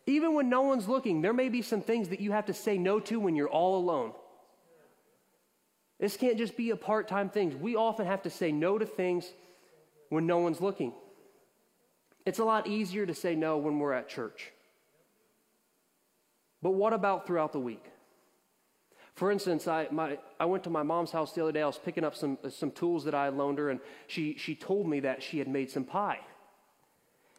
Even 0.06 0.34
when 0.34 0.50
no 0.50 0.60
one's 0.60 0.86
looking, 0.86 1.22
there 1.22 1.32
may 1.32 1.48
be 1.48 1.62
some 1.62 1.80
things 1.80 2.10
that 2.10 2.20
you 2.20 2.32
have 2.32 2.44
to 2.46 2.52
say 2.52 2.76
no 2.76 3.00
to 3.00 3.18
when 3.18 3.36
you're 3.36 3.48
all 3.48 3.78
alone. 3.78 4.12
This 5.98 6.18
can't 6.18 6.36
just 6.36 6.58
be 6.58 6.68
a 6.68 6.76
part 6.76 7.08
time 7.08 7.30
thing. 7.30 7.58
We 7.62 7.74
often 7.74 8.04
have 8.04 8.24
to 8.24 8.30
say 8.30 8.52
no 8.52 8.76
to 8.76 8.84
things 8.84 9.32
when 10.10 10.26
no 10.26 10.38
one's 10.38 10.60
looking. 10.60 10.92
It's 12.26 12.38
a 12.38 12.44
lot 12.44 12.66
easier 12.66 13.06
to 13.06 13.14
say 13.14 13.34
no 13.34 13.56
when 13.56 13.78
we're 13.78 13.94
at 13.94 14.08
church. 14.08 14.52
But 16.62 16.72
what 16.72 16.92
about 16.92 17.26
throughout 17.26 17.52
the 17.52 17.60
week? 17.60 17.84
For 19.14 19.30
instance, 19.30 19.66
I, 19.66 19.88
my, 19.90 20.18
I 20.38 20.44
went 20.44 20.64
to 20.64 20.70
my 20.70 20.82
mom's 20.82 21.10
house 21.10 21.32
the 21.32 21.42
other 21.42 21.52
day. 21.52 21.62
I 21.62 21.66
was 21.66 21.78
picking 21.78 22.04
up 22.04 22.14
some, 22.14 22.38
some 22.50 22.70
tools 22.70 23.04
that 23.04 23.14
I 23.14 23.28
loaned 23.28 23.58
her, 23.58 23.70
and 23.70 23.80
she, 24.06 24.36
she 24.36 24.54
told 24.54 24.86
me 24.86 25.00
that 25.00 25.22
she 25.22 25.38
had 25.38 25.48
made 25.48 25.70
some 25.70 25.84
pie. 25.84 26.20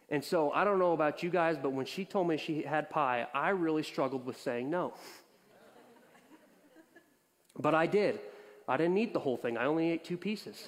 And 0.10 0.24
so 0.24 0.52
I 0.52 0.64
don't 0.64 0.80
know 0.80 0.92
about 0.92 1.24
you 1.24 1.30
guys, 1.30 1.58
but 1.62 1.72
when 1.72 1.86
she 1.86 2.04
told 2.04 2.28
me 2.28 2.38
she 2.38 2.64
had 2.64 2.90
pie, 2.90 3.28
I 3.34 3.50
really 3.50 3.84
struggled 3.84 4.26
with 4.26 4.40
saying 4.40 4.70
no. 4.70 4.94
but 7.58 7.74
I 7.74 7.86
did. 7.86 8.20
I 8.68 8.78
didn't 8.78 8.98
eat 8.98 9.14
the 9.14 9.20
whole 9.20 9.38
thing, 9.38 9.58
I 9.58 9.66
only 9.66 9.90
ate 9.92 10.04
two 10.04 10.18
pieces. 10.18 10.68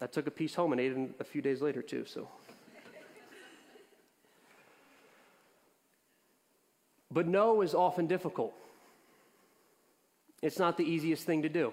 I 0.00 0.06
took 0.06 0.26
a 0.26 0.30
piece 0.30 0.54
home 0.54 0.72
and 0.72 0.80
ate 0.80 0.92
it 0.92 1.10
a 1.20 1.24
few 1.24 1.42
days 1.42 1.60
later, 1.60 1.82
too, 1.82 2.04
so. 2.06 2.28
But 7.10 7.26
no 7.26 7.62
is 7.62 7.74
often 7.74 8.06
difficult. 8.06 8.54
It's 10.42 10.58
not 10.58 10.76
the 10.76 10.84
easiest 10.84 11.26
thing 11.26 11.42
to 11.42 11.48
do. 11.48 11.72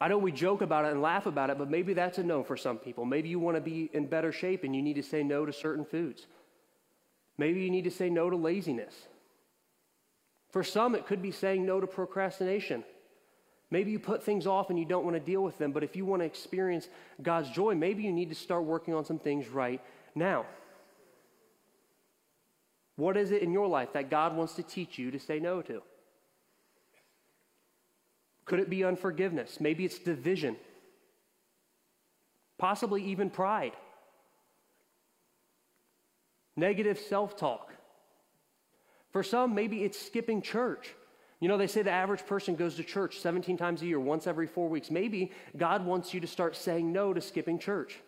I 0.00 0.08
know 0.08 0.18
we 0.18 0.32
joke 0.32 0.62
about 0.62 0.84
it 0.84 0.92
and 0.92 1.00
laugh 1.00 1.26
about 1.26 1.50
it, 1.50 1.58
but 1.58 1.70
maybe 1.70 1.94
that's 1.94 2.18
a 2.18 2.24
no 2.24 2.42
for 2.42 2.56
some 2.56 2.78
people. 2.78 3.04
Maybe 3.04 3.28
you 3.28 3.38
want 3.38 3.56
to 3.56 3.60
be 3.60 3.88
in 3.92 4.06
better 4.06 4.32
shape 4.32 4.64
and 4.64 4.74
you 4.74 4.82
need 4.82 4.96
to 4.96 5.02
say 5.02 5.22
no 5.22 5.46
to 5.46 5.52
certain 5.52 5.84
foods. 5.84 6.26
Maybe 7.38 7.60
you 7.60 7.70
need 7.70 7.84
to 7.84 7.90
say 7.90 8.10
no 8.10 8.28
to 8.28 8.36
laziness. 8.36 8.94
For 10.50 10.64
some, 10.64 10.96
it 10.96 11.06
could 11.06 11.22
be 11.22 11.30
saying 11.30 11.64
no 11.64 11.80
to 11.80 11.86
procrastination. 11.86 12.82
Maybe 13.72 13.90
you 13.90 13.98
put 13.98 14.22
things 14.22 14.46
off 14.46 14.68
and 14.68 14.78
you 14.78 14.84
don't 14.84 15.02
want 15.02 15.16
to 15.16 15.20
deal 15.20 15.42
with 15.42 15.56
them, 15.56 15.72
but 15.72 15.82
if 15.82 15.96
you 15.96 16.04
want 16.04 16.20
to 16.20 16.26
experience 16.26 16.88
God's 17.22 17.48
joy, 17.48 17.74
maybe 17.74 18.02
you 18.02 18.12
need 18.12 18.28
to 18.28 18.34
start 18.34 18.64
working 18.64 18.92
on 18.92 19.06
some 19.06 19.18
things 19.18 19.48
right 19.48 19.80
now. 20.14 20.44
What 22.96 23.16
is 23.16 23.30
it 23.30 23.40
in 23.40 23.50
your 23.50 23.66
life 23.66 23.94
that 23.94 24.10
God 24.10 24.36
wants 24.36 24.52
to 24.56 24.62
teach 24.62 24.98
you 24.98 25.10
to 25.10 25.18
say 25.18 25.40
no 25.40 25.62
to? 25.62 25.80
Could 28.44 28.60
it 28.60 28.68
be 28.68 28.84
unforgiveness? 28.84 29.58
Maybe 29.58 29.86
it's 29.86 29.98
division, 29.98 30.56
possibly 32.58 33.02
even 33.04 33.30
pride, 33.30 33.72
negative 36.56 36.98
self 36.98 37.38
talk. 37.38 37.72
For 39.12 39.22
some, 39.22 39.54
maybe 39.54 39.82
it's 39.82 39.98
skipping 39.98 40.42
church. 40.42 40.94
You 41.42 41.48
know, 41.48 41.58
they 41.58 41.66
say 41.66 41.82
the 41.82 41.90
average 41.90 42.24
person 42.24 42.54
goes 42.54 42.76
to 42.76 42.84
church 42.84 43.18
17 43.18 43.56
times 43.56 43.82
a 43.82 43.86
year, 43.86 43.98
once 43.98 44.28
every 44.28 44.46
four 44.46 44.68
weeks. 44.68 44.92
Maybe 44.92 45.32
God 45.56 45.84
wants 45.84 46.14
you 46.14 46.20
to 46.20 46.26
start 46.28 46.54
saying 46.54 46.92
no 46.92 47.12
to 47.12 47.20
skipping 47.20 47.58
church. 47.58 47.98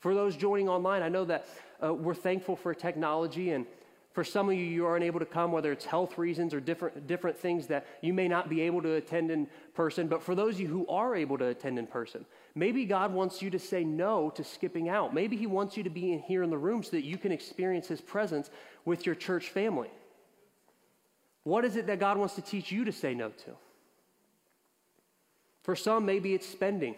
For 0.00 0.12
those 0.12 0.36
joining 0.36 0.68
online, 0.68 1.04
I 1.04 1.08
know 1.08 1.24
that 1.26 1.46
uh, 1.80 1.94
we're 1.94 2.16
thankful 2.16 2.56
for 2.56 2.74
technology, 2.74 3.52
and 3.52 3.64
for 4.12 4.24
some 4.24 4.48
of 4.48 4.56
you, 4.56 4.64
you 4.64 4.86
aren't 4.86 5.04
able 5.04 5.20
to 5.20 5.24
come, 5.24 5.52
whether 5.52 5.70
it's 5.70 5.84
health 5.84 6.18
reasons 6.18 6.52
or 6.52 6.58
different, 6.58 7.06
different 7.06 7.38
things 7.38 7.68
that 7.68 7.86
you 8.00 8.12
may 8.12 8.26
not 8.26 8.48
be 8.48 8.62
able 8.62 8.82
to 8.82 8.94
attend 8.94 9.30
in 9.30 9.46
person. 9.72 10.08
But 10.08 10.24
for 10.24 10.34
those 10.34 10.54
of 10.54 10.62
you 10.62 10.66
who 10.66 10.84
are 10.88 11.14
able 11.14 11.38
to 11.38 11.46
attend 11.46 11.78
in 11.78 11.86
person, 11.86 12.26
maybe 12.56 12.84
God 12.84 13.14
wants 13.14 13.40
you 13.40 13.50
to 13.50 13.58
say 13.60 13.84
no 13.84 14.30
to 14.30 14.42
skipping 14.42 14.88
out. 14.88 15.14
Maybe 15.14 15.36
He 15.36 15.46
wants 15.46 15.76
you 15.76 15.84
to 15.84 15.90
be 15.90 16.12
in 16.12 16.18
here 16.18 16.42
in 16.42 16.50
the 16.50 16.58
room 16.58 16.82
so 16.82 16.90
that 16.90 17.04
you 17.04 17.16
can 17.16 17.30
experience 17.30 17.86
His 17.86 18.00
presence 18.00 18.50
with 18.84 19.06
your 19.06 19.14
church 19.14 19.50
family. 19.50 19.90
What 21.46 21.64
is 21.64 21.76
it 21.76 21.86
that 21.86 22.00
God 22.00 22.18
wants 22.18 22.34
to 22.34 22.42
teach 22.42 22.72
you 22.72 22.84
to 22.86 22.90
say 22.90 23.14
no 23.14 23.28
to? 23.28 23.52
For 25.62 25.76
some, 25.76 26.04
maybe 26.04 26.34
it's 26.34 26.48
spending. 26.48 26.96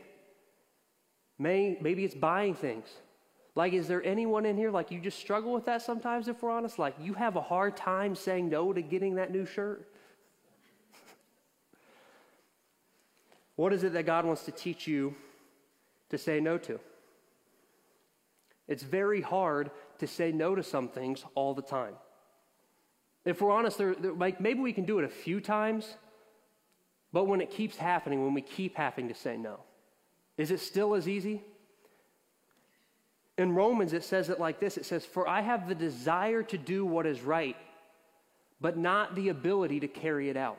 May, 1.38 1.76
maybe 1.82 2.02
it's 2.02 2.14
buying 2.14 2.54
things. 2.54 2.88
Like, 3.54 3.74
is 3.74 3.88
there 3.88 4.02
anyone 4.02 4.46
in 4.46 4.56
here, 4.56 4.70
like, 4.70 4.90
you 4.90 5.00
just 5.00 5.18
struggle 5.18 5.52
with 5.52 5.66
that 5.66 5.82
sometimes, 5.82 6.28
if 6.28 6.42
we're 6.42 6.50
honest? 6.50 6.78
Like, 6.78 6.94
you 6.98 7.12
have 7.12 7.36
a 7.36 7.42
hard 7.42 7.76
time 7.76 8.14
saying 8.14 8.48
no 8.48 8.72
to 8.72 8.80
getting 8.80 9.16
that 9.16 9.30
new 9.30 9.44
shirt? 9.44 9.86
what 13.56 13.74
is 13.74 13.84
it 13.84 13.92
that 13.92 14.06
God 14.06 14.24
wants 14.24 14.46
to 14.46 14.50
teach 14.50 14.86
you 14.86 15.14
to 16.08 16.16
say 16.16 16.40
no 16.40 16.56
to? 16.56 16.80
It's 18.66 18.82
very 18.82 19.20
hard 19.20 19.70
to 19.98 20.06
say 20.06 20.32
no 20.32 20.54
to 20.54 20.62
some 20.62 20.88
things 20.88 21.22
all 21.34 21.52
the 21.52 21.60
time. 21.60 21.92
If 23.28 23.42
we're 23.42 23.50
honest, 23.50 23.76
they're, 23.76 23.94
they're, 23.94 24.14
like 24.14 24.40
maybe 24.40 24.60
we 24.60 24.72
can 24.72 24.86
do 24.86 24.98
it 24.98 25.04
a 25.04 25.08
few 25.08 25.38
times, 25.38 25.96
but 27.12 27.24
when 27.24 27.42
it 27.42 27.50
keeps 27.50 27.76
happening, 27.76 28.24
when 28.24 28.32
we 28.32 28.40
keep 28.40 28.74
having 28.74 29.08
to 29.08 29.14
say 29.14 29.36
no, 29.36 29.60
is 30.38 30.50
it 30.50 30.60
still 30.60 30.94
as 30.94 31.06
easy? 31.06 31.42
In 33.36 33.54
Romans, 33.54 33.92
it 33.92 34.02
says 34.02 34.30
it 34.30 34.40
like 34.40 34.60
this 34.60 34.78
it 34.78 34.86
says, 34.86 35.04
For 35.04 35.28
I 35.28 35.42
have 35.42 35.68
the 35.68 35.74
desire 35.74 36.42
to 36.44 36.56
do 36.56 36.86
what 36.86 37.04
is 37.04 37.20
right, 37.20 37.56
but 38.62 38.78
not 38.78 39.14
the 39.14 39.28
ability 39.28 39.80
to 39.80 39.88
carry 39.88 40.30
it 40.30 40.36
out. 40.38 40.58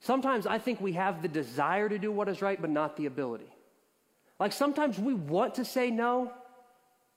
Sometimes 0.00 0.44
I 0.44 0.58
think 0.58 0.80
we 0.80 0.94
have 0.94 1.22
the 1.22 1.28
desire 1.28 1.88
to 1.88 2.00
do 2.00 2.10
what 2.10 2.28
is 2.28 2.42
right, 2.42 2.60
but 2.60 2.68
not 2.68 2.96
the 2.96 3.06
ability. 3.06 3.48
Like 4.40 4.52
sometimes 4.52 4.98
we 4.98 5.14
want 5.14 5.54
to 5.54 5.64
say 5.64 5.92
no, 5.92 6.32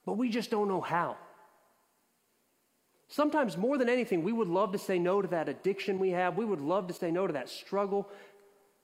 but 0.06 0.12
we 0.12 0.28
just 0.28 0.48
don't 0.48 0.68
know 0.68 0.80
how. 0.80 1.16
Sometimes, 3.08 3.56
more 3.56 3.78
than 3.78 3.88
anything, 3.88 4.22
we 4.22 4.32
would 4.32 4.48
love 4.48 4.72
to 4.72 4.78
say 4.78 4.98
no 4.98 5.22
to 5.22 5.28
that 5.28 5.48
addiction 5.48 5.98
we 5.98 6.10
have. 6.10 6.36
We 6.36 6.44
would 6.44 6.60
love 6.60 6.88
to 6.88 6.94
say 6.94 7.10
no 7.10 7.26
to 7.26 7.32
that 7.32 7.48
struggle. 7.48 8.08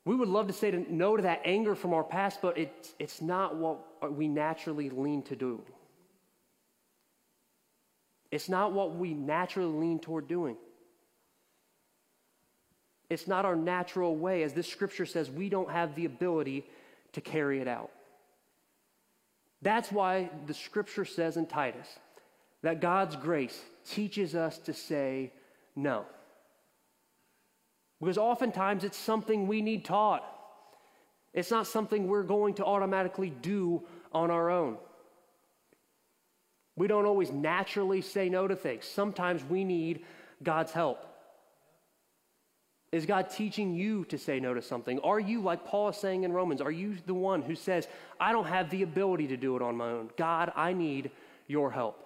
We 0.03 0.15
would 0.15 0.27
love 0.27 0.47
to 0.47 0.53
say 0.53 0.71
no 0.89 1.15
to 1.15 1.23
that 1.23 1.41
anger 1.45 1.75
from 1.75 1.93
our 1.93 2.03
past, 2.03 2.41
but 2.41 2.57
it's, 2.57 2.93
it's 2.97 3.21
not 3.21 3.55
what 3.55 4.15
we 4.15 4.27
naturally 4.27 4.89
lean 4.89 5.21
to 5.23 5.35
do. 5.35 5.61
It's 8.31 8.49
not 8.49 8.73
what 8.73 8.95
we 8.95 9.13
naturally 9.13 9.71
lean 9.71 9.99
toward 9.99 10.27
doing. 10.27 10.57
It's 13.09 13.27
not 13.27 13.45
our 13.45 13.55
natural 13.55 14.15
way. 14.15 14.41
As 14.41 14.53
this 14.53 14.67
scripture 14.67 15.05
says, 15.05 15.29
we 15.29 15.49
don't 15.49 15.69
have 15.69 15.95
the 15.95 16.05
ability 16.05 16.65
to 17.13 17.21
carry 17.21 17.61
it 17.61 17.67
out. 17.67 17.91
That's 19.61 19.91
why 19.91 20.31
the 20.47 20.53
scripture 20.53 21.05
says 21.05 21.37
in 21.37 21.45
Titus 21.45 21.87
that 22.61 22.81
God's 22.81 23.15
grace 23.15 23.59
teaches 23.89 24.35
us 24.35 24.57
to 24.59 24.73
say 24.73 25.31
no. 25.75 26.05
Because 27.99 28.17
oftentimes 28.17 28.83
it's 28.83 28.97
something 28.97 29.47
we 29.47 29.61
need 29.61 29.85
taught. 29.85 30.23
It's 31.33 31.51
not 31.51 31.67
something 31.67 32.07
we're 32.07 32.23
going 32.23 32.55
to 32.55 32.65
automatically 32.65 33.29
do 33.29 33.83
on 34.11 34.31
our 34.31 34.49
own. 34.49 34.77
We 36.77 36.87
don't 36.87 37.05
always 37.05 37.31
naturally 37.31 38.01
say 38.01 38.29
no 38.29 38.47
to 38.47 38.55
things. 38.55 38.85
Sometimes 38.85 39.43
we 39.43 39.63
need 39.63 40.03
God's 40.43 40.71
help. 40.71 41.05
Is 42.91 43.05
God 43.05 43.29
teaching 43.29 43.73
you 43.73 44.05
to 44.05 44.17
say 44.17 44.39
no 44.39 44.53
to 44.53 44.61
something? 44.61 44.99
Are 44.99 45.19
you, 45.19 45.41
like 45.41 45.65
Paul 45.65 45.89
is 45.89 45.97
saying 45.97 46.23
in 46.23 46.31
Romans, 46.31 46.61
are 46.61 46.71
you 46.71 46.95
the 47.05 47.13
one 47.13 47.41
who 47.41 47.55
says, 47.55 47.87
I 48.19 48.31
don't 48.31 48.45
have 48.45 48.69
the 48.69 48.83
ability 48.83 49.27
to 49.27 49.37
do 49.37 49.55
it 49.55 49.61
on 49.61 49.75
my 49.75 49.89
own? 49.89 50.11
God, 50.17 50.53
I 50.55 50.73
need 50.73 51.11
your 51.47 51.71
help. 51.71 52.04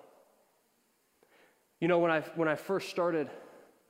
You 1.79 1.87
know, 1.87 1.99
when 1.99 2.11
I, 2.11 2.21
when 2.35 2.47
I 2.47 2.55
first 2.55 2.89
started 2.89 3.29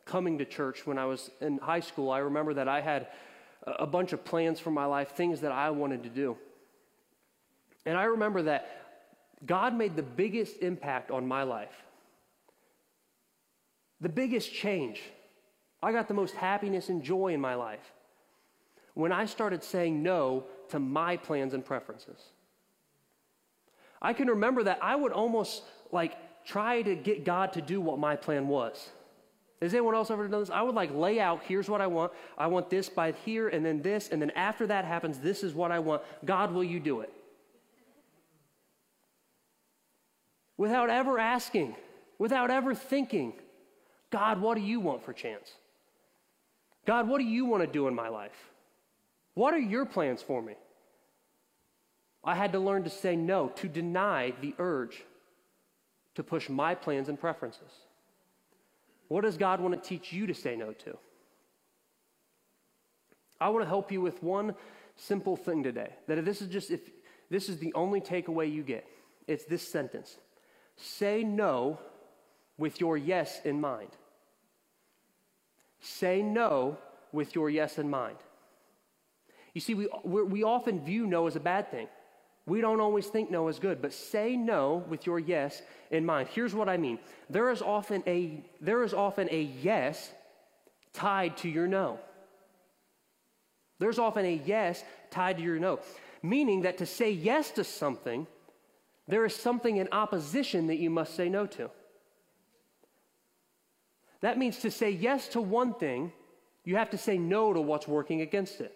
coming 0.05 0.39
to 0.39 0.45
church 0.45 0.85
when 0.85 0.97
I 0.97 1.05
was 1.05 1.29
in 1.41 1.57
high 1.59 1.79
school, 1.79 2.11
I 2.11 2.19
remember 2.19 2.53
that 2.55 2.67
I 2.67 2.81
had 2.81 3.07
a 3.65 3.85
bunch 3.85 4.13
of 4.13 4.23
plans 4.23 4.59
for 4.59 4.71
my 4.71 4.85
life, 4.85 5.11
things 5.11 5.41
that 5.41 5.51
I 5.51 5.69
wanted 5.69 6.03
to 6.03 6.09
do. 6.09 6.37
And 7.85 7.97
I 7.97 8.03
remember 8.05 8.43
that 8.43 8.69
God 9.45 9.73
made 9.73 9.95
the 9.95 10.03
biggest 10.03 10.57
impact 10.61 11.11
on 11.11 11.27
my 11.27 11.43
life, 11.43 11.83
the 14.01 14.09
biggest 14.09 14.53
change 14.53 15.01
I 15.81 15.91
got 15.91 16.07
the 16.07 16.13
most 16.13 16.35
happiness 16.35 16.89
and 16.89 17.03
joy 17.03 17.33
in 17.33 17.41
my 17.41 17.55
life 17.55 17.93
when 18.93 19.11
I 19.11 19.25
started 19.25 19.63
saying 19.63 20.03
no 20.03 20.45
to 20.69 20.79
my 20.79 21.15
plans 21.17 21.53
and 21.53 21.63
preferences. 21.63 22.21
I 24.01 24.13
can 24.13 24.27
remember 24.27 24.63
that 24.63 24.79
I 24.81 24.95
would 24.95 25.11
almost 25.11 25.63
like 25.91 26.17
try 26.49 26.81
to 26.81 26.95
get 26.95 27.23
God 27.23 27.53
to 27.53 27.61
do 27.61 27.79
what 27.79 27.99
my 27.99 28.15
plan 28.15 28.47
was. 28.47 28.89
Has 29.61 29.73
anyone 29.73 29.93
else 29.93 30.09
ever 30.09 30.27
done 30.27 30.39
this? 30.39 30.49
I 30.49 30.63
would 30.63 30.73
like 30.73 30.93
lay 30.93 31.19
out, 31.19 31.41
here's 31.43 31.69
what 31.69 31.79
I 31.79 31.87
want. 31.87 32.11
I 32.37 32.47
want 32.47 32.69
this 32.69 32.89
by 32.89 33.11
here 33.23 33.49
and 33.49 33.63
then 33.63 33.81
this, 33.81 34.09
and 34.09 34.21
then 34.21 34.31
after 34.31 34.65
that 34.67 34.85
happens, 34.85 35.19
this 35.19 35.43
is 35.43 35.53
what 35.53 35.71
I 35.71 35.79
want. 35.79 36.01
God, 36.25 36.51
will 36.51 36.63
you 36.63 36.79
do 36.79 37.01
it? 37.01 37.13
Without 40.57 40.89
ever 40.89 41.19
asking, 41.19 41.75
without 42.17 42.49
ever 42.49 42.73
thinking, 42.73 43.33
God, 44.09 44.41
what 44.41 44.55
do 44.55 44.61
you 44.61 44.79
want 44.79 45.03
for 45.03 45.13
chance? 45.13 45.51
God, 46.87 47.07
what 47.07 47.19
do 47.19 47.25
you 47.25 47.45
want 47.45 47.61
to 47.63 47.67
do 47.67 47.87
in 47.87 47.93
my 47.93 48.09
life? 48.09 48.49
What 49.35 49.53
are 49.53 49.59
your 49.59 49.85
plans 49.85 50.23
for 50.23 50.41
me? 50.41 50.53
I 52.23 52.33
had 52.33 52.53
to 52.53 52.59
learn 52.59 52.83
to 52.85 52.89
say 52.89 53.15
no, 53.15 53.49
to 53.57 53.67
deny 53.67 54.33
the 54.41 54.55
urge 54.57 55.03
to 56.19 56.23
push 56.23 56.49
my 56.49 56.75
plans 56.75 57.07
and 57.07 57.17
preferences. 57.17 57.71
What 59.07 59.21
does 59.21 59.37
God 59.37 59.61
want 59.61 59.73
to 59.73 59.89
teach 59.89 60.11
you 60.11 60.27
to 60.27 60.33
say 60.33 60.57
no 60.57 60.73
to? 60.73 60.97
I 63.39 63.47
want 63.47 63.63
to 63.63 63.69
help 63.69 63.89
you 63.89 64.01
with 64.01 64.21
one 64.21 64.53
simple 64.97 65.37
thing 65.37 65.63
today. 65.63 65.93
That 66.07 66.17
if 66.17 66.25
this 66.25 66.41
is 66.41 66.49
just 66.49 66.71
if 66.71 66.81
this 67.29 67.47
is 67.47 67.57
the 67.57 67.73
only 67.73 68.01
takeaway 68.01 68.51
you 68.51 68.63
get, 68.63 68.85
it's 69.27 69.45
this 69.45 69.65
sentence. 69.65 70.17
Say 70.75 71.23
no 71.23 71.79
with 72.57 72.81
your 72.81 72.97
yes 72.97 73.39
in 73.45 73.61
mind. 73.61 73.91
Say 75.79 76.21
no 76.21 76.77
with 77.13 77.33
your 77.33 77.49
yes 77.49 77.77
in 77.77 77.89
mind. 77.89 78.17
You 79.53 79.61
see, 79.61 79.73
we, 79.73 79.87
we 80.03 80.43
often 80.43 80.83
view 80.83 81.07
no 81.07 81.27
as 81.27 81.37
a 81.37 81.39
bad 81.39 81.71
thing. 81.71 81.87
We 82.49 82.61
don't 82.61 82.81
always 82.81 83.05
think 83.05 83.29
no 83.29 83.47
is 83.47 83.59
good, 83.59 83.79
but 83.79 83.93
say 83.93 84.35
no 84.35 84.83
with 84.89 85.05
your 85.05 85.19
yes 85.19 85.61
in 85.91 86.03
mind. 86.03 86.29
Here's 86.29 86.55
what 86.55 86.67
I 86.67 86.77
mean. 86.77 86.97
There 87.29 87.51
is 87.51 87.61
often 87.61 88.01
a, 88.07 88.43
there 88.59 88.83
is 88.83 88.91
often 88.91 89.29
a 89.29 89.43
yes 89.61 90.11
tied 90.91 91.37
to 91.37 91.47
your 91.47 91.67
no. 91.67 91.99
There's 93.77 93.99
often 93.99 94.25
a 94.25 94.41
yes 94.43 94.83
tied 95.11 95.37
to 95.37 95.43
your 95.43 95.59
no, 95.59 95.79
meaning 96.23 96.63
that 96.63 96.79
to 96.79 96.87
say 96.87 97.11
yes 97.11 97.51
to 97.51 97.63
something, 97.63 98.25
there 99.07 99.25
is 99.25 99.35
something 99.35 99.77
in 99.77 99.87
opposition 99.91 100.67
that 100.67 100.77
you 100.77 100.89
must 100.89 101.15
say 101.15 101.29
no 101.29 101.45
to. 101.45 101.69
That 104.21 104.39
means 104.39 104.57
to 104.59 104.71
say 104.71 104.89
yes 104.89 105.27
to 105.29 105.39
one 105.41 105.75
thing, 105.75 106.11
you 106.63 106.77
have 106.77 106.89
to 106.89 106.97
say 106.97 107.19
no 107.19 107.53
to 107.53 107.61
what's 107.61 107.87
working 107.87 108.21
against 108.21 108.59
it. 108.59 108.75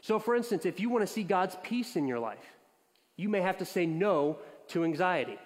So, 0.00 0.18
for 0.18 0.34
instance, 0.34 0.64
if 0.64 0.80
you 0.80 0.88
want 0.90 1.06
to 1.06 1.12
see 1.12 1.22
God's 1.22 1.56
peace 1.62 1.96
in 1.96 2.06
your 2.06 2.18
life, 2.18 2.56
you 3.16 3.28
may 3.28 3.40
have 3.40 3.58
to 3.58 3.64
say 3.64 3.84
no 3.86 4.38
to 4.68 4.84
anxiety. 4.84 5.38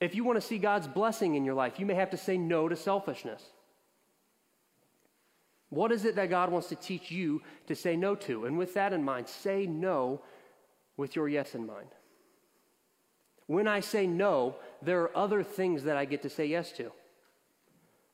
If 0.00 0.14
you 0.14 0.24
want 0.24 0.40
to 0.40 0.46
see 0.46 0.58
God's 0.58 0.86
blessing 0.86 1.34
in 1.34 1.44
your 1.44 1.54
life, 1.54 1.78
you 1.78 1.86
may 1.86 1.94
have 1.94 2.10
to 2.10 2.16
say 2.16 2.36
no 2.36 2.68
to 2.68 2.76
selfishness. 2.76 3.42
What 5.70 5.90
is 5.90 6.04
it 6.04 6.16
that 6.16 6.30
God 6.30 6.50
wants 6.50 6.68
to 6.68 6.76
teach 6.76 7.10
you 7.10 7.42
to 7.66 7.74
say 7.74 7.96
no 7.96 8.14
to? 8.16 8.44
And 8.44 8.58
with 8.58 8.74
that 8.74 8.92
in 8.92 9.02
mind, 9.02 9.28
say 9.28 9.66
no 9.66 10.20
with 10.96 11.16
your 11.16 11.28
yes 11.28 11.54
in 11.54 11.66
mind. 11.66 11.88
When 13.46 13.66
I 13.66 13.80
say 13.80 14.06
no, 14.06 14.56
there 14.82 15.02
are 15.02 15.16
other 15.16 15.42
things 15.42 15.84
that 15.84 15.96
I 15.96 16.04
get 16.04 16.22
to 16.22 16.30
say 16.30 16.46
yes 16.46 16.72
to. 16.72 16.92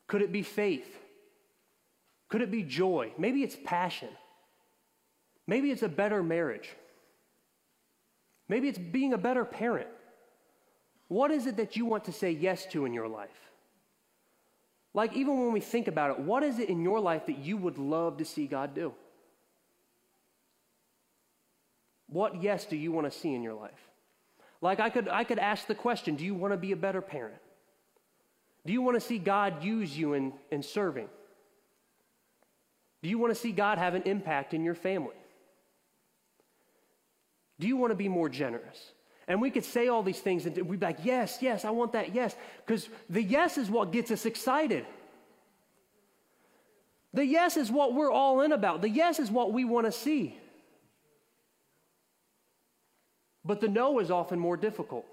Could 0.06 0.22
it 0.22 0.32
be 0.32 0.42
faith? 0.42 0.98
Could 2.30 2.42
it 2.42 2.50
be 2.50 2.62
joy? 2.62 3.12
Maybe 3.18 3.42
it's 3.42 3.56
passion. 3.64 4.08
Maybe 5.46 5.70
it's 5.70 5.82
a 5.82 5.88
better 5.88 6.22
marriage. 6.22 6.70
Maybe 8.48 8.68
it's 8.68 8.78
being 8.78 9.12
a 9.12 9.18
better 9.18 9.44
parent. 9.44 9.88
What 11.08 11.32
is 11.32 11.46
it 11.46 11.56
that 11.56 11.76
you 11.76 11.86
want 11.86 12.04
to 12.04 12.12
say 12.12 12.30
yes 12.30 12.66
to 12.66 12.84
in 12.84 12.94
your 12.94 13.08
life? 13.08 13.28
Like, 14.94 15.12
even 15.14 15.40
when 15.40 15.52
we 15.52 15.60
think 15.60 15.88
about 15.88 16.10
it, 16.10 16.20
what 16.20 16.42
is 16.42 16.58
it 16.58 16.68
in 16.68 16.82
your 16.82 17.00
life 17.00 17.26
that 17.26 17.38
you 17.38 17.56
would 17.56 17.78
love 17.78 18.18
to 18.18 18.24
see 18.24 18.46
God 18.46 18.74
do? 18.74 18.92
What 22.08 22.42
yes 22.42 22.64
do 22.64 22.76
you 22.76 22.90
want 22.90 23.10
to 23.10 23.16
see 23.16 23.34
in 23.34 23.42
your 23.42 23.54
life? 23.54 23.88
Like, 24.60 24.80
I 24.80 24.90
could, 24.90 25.08
I 25.08 25.24
could 25.24 25.38
ask 25.38 25.66
the 25.66 25.74
question 25.74 26.16
do 26.16 26.24
you 26.24 26.34
want 26.34 26.52
to 26.52 26.56
be 26.56 26.72
a 26.72 26.76
better 26.76 27.00
parent? 27.00 27.38
Do 28.66 28.72
you 28.72 28.82
want 28.82 28.96
to 28.96 29.00
see 29.00 29.18
God 29.18 29.64
use 29.64 29.96
you 29.96 30.14
in, 30.14 30.32
in 30.50 30.62
serving? 30.62 31.08
Do 33.02 33.08
you 33.08 33.18
want 33.18 33.34
to 33.34 33.40
see 33.40 33.52
God 33.52 33.78
have 33.78 33.94
an 33.94 34.02
impact 34.02 34.52
in 34.52 34.64
your 34.64 34.74
family? 34.74 35.14
Do 37.58 37.66
you 37.66 37.76
want 37.76 37.90
to 37.90 37.96
be 37.96 38.08
more 38.08 38.28
generous? 38.28 38.92
And 39.28 39.40
we 39.40 39.50
could 39.50 39.64
say 39.64 39.88
all 39.88 40.02
these 40.02 40.18
things 40.18 40.44
and 40.46 40.56
we'd 40.56 40.80
be 40.80 40.86
like, 40.86 40.98
yes, 41.04 41.38
yes, 41.40 41.64
I 41.64 41.70
want 41.70 41.92
that, 41.92 42.14
yes. 42.14 42.34
Because 42.66 42.88
the 43.08 43.22
yes 43.22 43.58
is 43.58 43.70
what 43.70 43.92
gets 43.92 44.10
us 44.10 44.26
excited. 44.26 44.84
The 47.12 47.24
yes 47.24 47.56
is 47.56 47.70
what 47.70 47.94
we're 47.94 48.10
all 48.10 48.40
in 48.40 48.52
about. 48.52 48.82
The 48.82 48.88
yes 48.88 49.18
is 49.18 49.30
what 49.30 49.52
we 49.52 49.64
want 49.64 49.86
to 49.86 49.92
see. 49.92 50.36
But 53.44 53.60
the 53.60 53.68
no 53.68 53.98
is 54.00 54.10
often 54.10 54.38
more 54.38 54.56
difficult. 54.56 55.06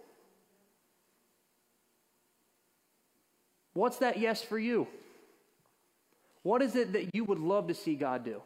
What's 3.74 3.98
that 3.98 4.20
yes 4.20 4.42
for 4.42 4.58
you? 4.58 4.88
What 6.48 6.62
is 6.62 6.78
it 6.78 6.94
that 6.94 7.14
you 7.14 7.26
would 7.26 7.40
love 7.40 7.68
to 7.68 7.74
see 7.74 7.96
God 7.96 8.24
do? 8.24 8.42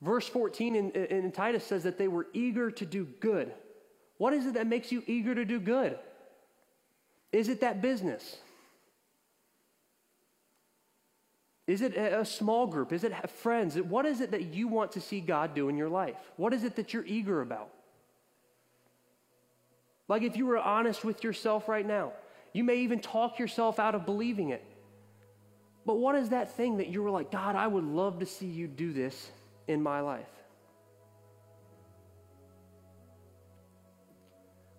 Verse 0.00 0.26
14 0.26 0.74
in, 0.74 0.90
in, 0.92 1.30
Titus 1.32 1.62
says 1.62 1.82
that 1.82 1.98
they 1.98 2.08
were 2.08 2.28
eager 2.32 2.70
to 2.70 2.86
do 2.86 3.04
good. 3.20 3.52
What 4.16 4.32
is 4.32 4.46
it 4.46 4.54
that 4.54 4.66
makes 4.66 4.90
you 4.90 5.02
eager 5.06 5.34
to 5.34 5.44
do 5.44 5.60
good? 5.60 5.98
Is 7.30 7.50
it 7.50 7.60
that 7.60 7.82
business? 7.82 8.38
Is 11.66 11.82
it 11.82 11.94
a 11.94 12.24
small 12.24 12.66
group? 12.66 12.94
Is 12.94 13.04
it 13.04 13.28
friends? 13.28 13.74
What 13.76 14.06
is 14.06 14.22
it 14.22 14.30
that 14.30 14.54
you 14.54 14.66
want 14.66 14.92
to 14.92 15.00
see 15.02 15.20
God 15.20 15.54
do 15.54 15.68
in 15.68 15.76
your 15.76 15.90
life? 15.90 16.16
What 16.38 16.54
is 16.54 16.64
it 16.64 16.76
that 16.76 16.94
you're 16.94 17.04
eager 17.04 17.42
about? 17.42 17.68
Like 20.08 20.22
if 20.22 20.38
you 20.38 20.46
were 20.46 20.56
honest 20.56 21.04
with 21.04 21.22
yourself 21.22 21.68
right 21.68 21.86
now, 21.86 22.12
you 22.54 22.64
may 22.64 22.76
even 22.76 23.00
talk 23.00 23.38
yourself 23.38 23.78
out 23.78 23.94
of 23.94 24.06
believing 24.06 24.48
it. 24.48 24.64
But 25.88 25.96
what 25.96 26.16
is 26.16 26.28
that 26.28 26.54
thing 26.54 26.76
that 26.76 26.88
you 26.88 27.02
were 27.02 27.08
like, 27.08 27.30
God, 27.30 27.56
I 27.56 27.66
would 27.66 27.82
love 27.82 28.18
to 28.18 28.26
see 28.26 28.44
you 28.44 28.66
do 28.66 28.92
this 28.92 29.30
in 29.66 29.82
my 29.82 30.00
life? 30.00 30.28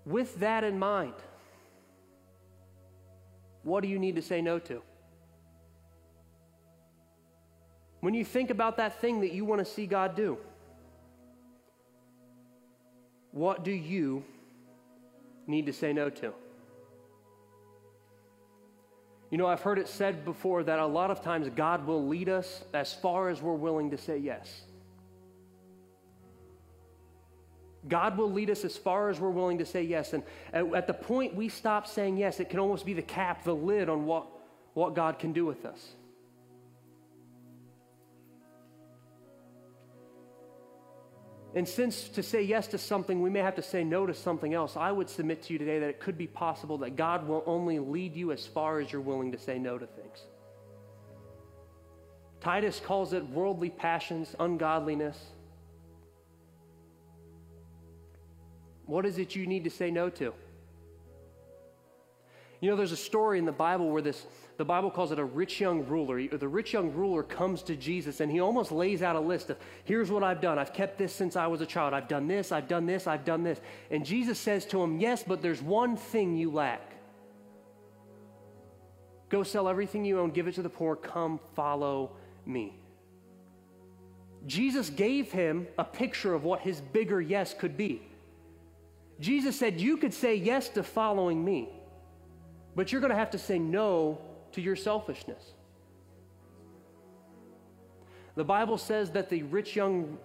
With 0.06 0.40
that 0.42 0.64
in 0.64 0.78
mind, 0.78 1.16
what 3.64 3.82
do 3.82 3.90
you 3.90 3.98
need 3.98 4.18
to 4.18 4.22
say 4.22 4.40
no 4.40 4.60
to? 4.60 4.84
When 8.02 8.14
you 8.14 8.24
think 8.24 8.52
about 8.52 8.78
that 8.78 9.02
thing 9.02 9.22
that 9.22 9.34
you 9.34 9.46
want 9.46 9.66
to 9.66 9.66
see 9.66 9.88
God 9.88 10.16
do, 10.16 10.38
what 13.32 13.64
do 13.64 13.72
you 13.72 14.24
need 15.48 15.66
to 15.66 15.74
say 15.74 15.92
no 15.92 16.12
to? 16.12 16.36
You 19.30 19.38
know, 19.38 19.46
I've 19.46 19.62
heard 19.62 19.78
it 19.78 19.88
said 19.88 20.26
before 20.26 20.64
that 20.64 20.80
a 20.80 20.86
lot 20.86 21.12
of 21.12 21.22
times 21.22 21.48
God 21.56 21.86
will 21.86 22.08
lead 22.08 22.30
us 22.30 22.64
as 22.74 22.94
far 22.94 23.30
as 23.30 23.42
we're 23.42 23.54
willing 23.54 23.92
to 23.92 23.98
say 23.98 24.18
yes. 24.18 24.62
God 27.88 28.18
will 28.18 28.32
lead 28.32 28.50
us 28.50 28.66
as 28.66 28.76
far 28.76 29.10
as 29.10 29.20
we're 29.20 29.30
willing 29.30 29.60
to 29.60 29.66
say 29.66 29.84
yes. 29.84 30.14
And 30.14 30.24
at, 30.52 30.88
the 30.88 30.94
point 30.94 31.36
we 31.36 31.48
stop 31.48 31.88
saying 31.88 32.18
yes, 32.18 32.40
it 32.40 32.50
can 32.50 32.60
almost 32.60 32.86
be 32.86 32.94
the 32.94 33.02
cap, 33.02 33.44
the 33.44 33.56
lid 33.56 33.88
on 33.88 34.06
what, 34.06 34.28
what 34.74 34.96
God 34.96 35.20
can 35.20 35.32
do 35.32 35.46
with 35.46 35.66
us. 35.66 35.94
And 41.56 41.68
since 41.68 42.10
to 42.10 42.22
say 42.22 42.44
yes 42.44 42.68
to 42.68 42.78
something, 42.78 43.22
we 43.22 43.30
may 43.30 43.40
have 43.40 43.56
to 43.56 43.64
say 43.64 43.84
no 43.84 44.06
to 44.06 44.14
something 44.14 44.54
else, 44.54 44.78
I 44.78 44.92
would 44.92 45.10
submit 45.10 45.44
to 45.44 45.54
you 45.54 45.60
today 45.60 45.80
that 45.80 45.90
it 45.90 46.00
could 46.00 46.18
be 46.18 46.28
possible 46.28 46.78
that 46.80 46.96
God 46.96 47.28
will 47.28 47.44
only 47.48 47.80
lead 47.80 48.16
you 48.16 48.32
as 48.32 48.46
far 48.46 48.80
as 48.80 48.92
you're 48.92 49.02
willing 49.02 49.32
to 49.32 49.38
say 49.38 49.58
no 49.58 49.78
to 49.78 49.88
things. 49.88 50.20
Titus 52.40 52.80
calls 52.80 53.14
it 53.14 53.28
worldly 53.30 53.70
passions, 53.70 54.36
ungodliness. 54.40 55.18
What 58.86 59.06
is 59.06 59.18
it 59.18 59.36
you 59.36 59.46
need 59.46 59.64
to 59.64 59.70
say 59.70 59.92
no 59.92 60.10
to? 60.12 60.34
You 62.62 62.70
know, 62.70 62.76
there's 62.76 62.92
a 62.92 62.98
story 62.98 63.40
in 63.40 63.46
the 63.46 63.52
Bible 63.52 63.90
where 63.90 64.02
this 64.02 64.26
the 64.58 64.66
Bible 64.66 64.92
calls 64.92 65.14
it 65.14 65.20
a 65.20 65.24
rich 65.24 65.62
young 65.62 65.86
ruler. 65.86 66.28
The 66.28 66.48
rich 66.48 66.74
young 66.74 66.92
ruler 66.94 67.24
comes 67.24 67.64
to 67.64 67.78
Jesus 67.78 68.20
and 68.20 68.30
he 68.30 68.42
almost 68.42 68.74
lays 68.74 69.02
out 69.02 69.16
a 69.16 69.20
list 69.20 69.50
of 69.50 69.58
here's 69.86 70.12
what 70.12 70.22
I've 70.22 70.42
done. 70.42 70.60
I've 70.60 70.74
kept 70.74 70.98
this 70.98 71.14
since 71.14 71.38
I 71.38 71.48
was 71.48 71.62
a 71.62 71.66
child. 71.66 71.94
I've 71.94 72.10
done 72.10 72.28
this, 72.28 72.52
I've 72.52 72.68
done 72.68 72.86
this, 72.86 73.08
I've 73.08 73.24
done 73.24 73.44
this. 73.44 73.62
And 73.90 74.06
Jesus 74.06 74.38
says 74.38 74.66
to 74.68 74.84
him, 74.84 75.00
Yes, 75.00 75.24
but 75.24 75.42
there's 75.42 75.62
one 75.62 75.96
thing 75.96 76.36
you 76.36 76.52
lack. 76.52 76.82
Go 79.30 79.44
sell 79.44 79.70
everything 79.70 80.04
you 80.04 80.20
own, 80.20 80.32
give 80.32 80.48
it 80.48 80.56
to 80.56 80.62
the 80.62 80.70
poor, 80.70 80.96
come 80.98 81.40
follow 81.56 82.12
me. 82.46 82.78
Jesus 84.46 84.90
gave 84.90 85.32
him 85.32 85.68
a 85.78 85.84
picture 85.84 86.34
of 86.34 86.44
what 86.44 86.62
his 86.62 86.82
bigger 86.82 87.22
yes 87.22 87.54
could 87.54 87.78
be. 87.78 88.02
Jesus 89.20 89.58
said, 89.58 89.80
You 89.80 89.96
could 89.98 90.14
say 90.14 90.36
yes 90.36 90.70
to 90.70 90.84
following 90.84 91.44
me, 91.44 91.70
but 92.80 92.94
you're 92.94 93.02
going 93.02 93.12
to 93.12 93.18
have 93.18 93.32
to 93.32 93.38
say 93.38 93.60
no 93.60 94.18
to 94.54 94.62
your 94.62 94.78
selfishness. 94.78 95.44
The 98.36 98.46
Bible 98.46 98.78
says 98.78 99.12
that 99.12 99.30
the 99.30 99.44
rich 99.44 99.76
young 99.76 100.18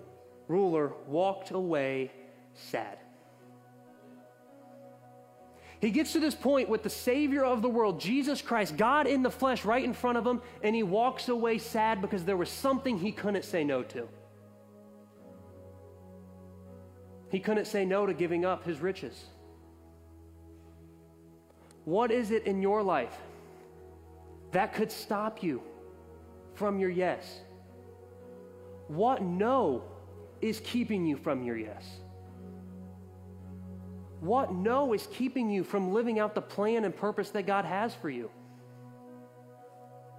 ruler 0.46 0.92
walked 1.08 1.50
away 1.50 2.12
sad. 2.52 2.98
He 5.80 5.90
gets 5.90 6.12
to 6.12 6.20
this 6.20 6.36
point 6.36 6.68
with 6.68 6.84
the 6.84 6.90
Savior 6.90 7.44
of 7.44 7.60
the 7.60 7.68
world, 7.68 7.98
Jesus 7.98 8.40
Christ, 8.40 8.76
God 8.76 9.08
in 9.08 9.24
the 9.24 9.32
flesh, 9.32 9.64
right 9.64 9.82
in 9.82 9.92
front 9.92 10.16
of 10.16 10.24
him, 10.24 10.40
and 10.62 10.76
he 10.76 10.84
walks 10.84 11.28
away 11.28 11.58
sad 11.58 12.00
because 12.00 12.24
there 12.24 12.36
was 12.36 12.50
something 12.50 13.00
he 13.00 13.10
couldn't 13.10 13.44
say 13.44 13.64
no 13.64 13.82
to. 13.82 14.08
He 17.30 17.40
couldn't 17.40 17.64
say 17.64 17.84
no 17.84 18.06
to 18.06 18.14
giving 18.14 18.44
up 18.44 18.64
his 18.64 18.78
riches. 18.78 19.24
What 21.84 22.10
is 22.10 22.30
it 22.30 22.44
in 22.44 22.62
your 22.62 22.82
life 22.82 23.16
that 24.52 24.72
could 24.72 24.90
stop 24.90 25.42
you 25.42 25.62
from 26.54 26.78
your 26.78 26.90
yes? 26.90 27.40
What 28.88 29.22
no 29.22 29.82
is 30.40 30.60
keeping 30.60 31.06
you 31.06 31.16
from 31.16 31.42
your 31.42 31.56
yes? 31.56 31.84
What 34.20 34.54
no 34.54 34.94
is 34.94 35.06
keeping 35.12 35.50
you 35.50 35.64
from 35.64 35.92
living 35.92 36.18
out 36.18 36.34
the 36.34 36.40
plan 36.40 36.84
and 36.84 36.96
purpose 36.96 37.30
that 37.30 37.46
God 37.46 37.64
has 37.66 37.94
for 37.94 38.08
you? 38.08 38.30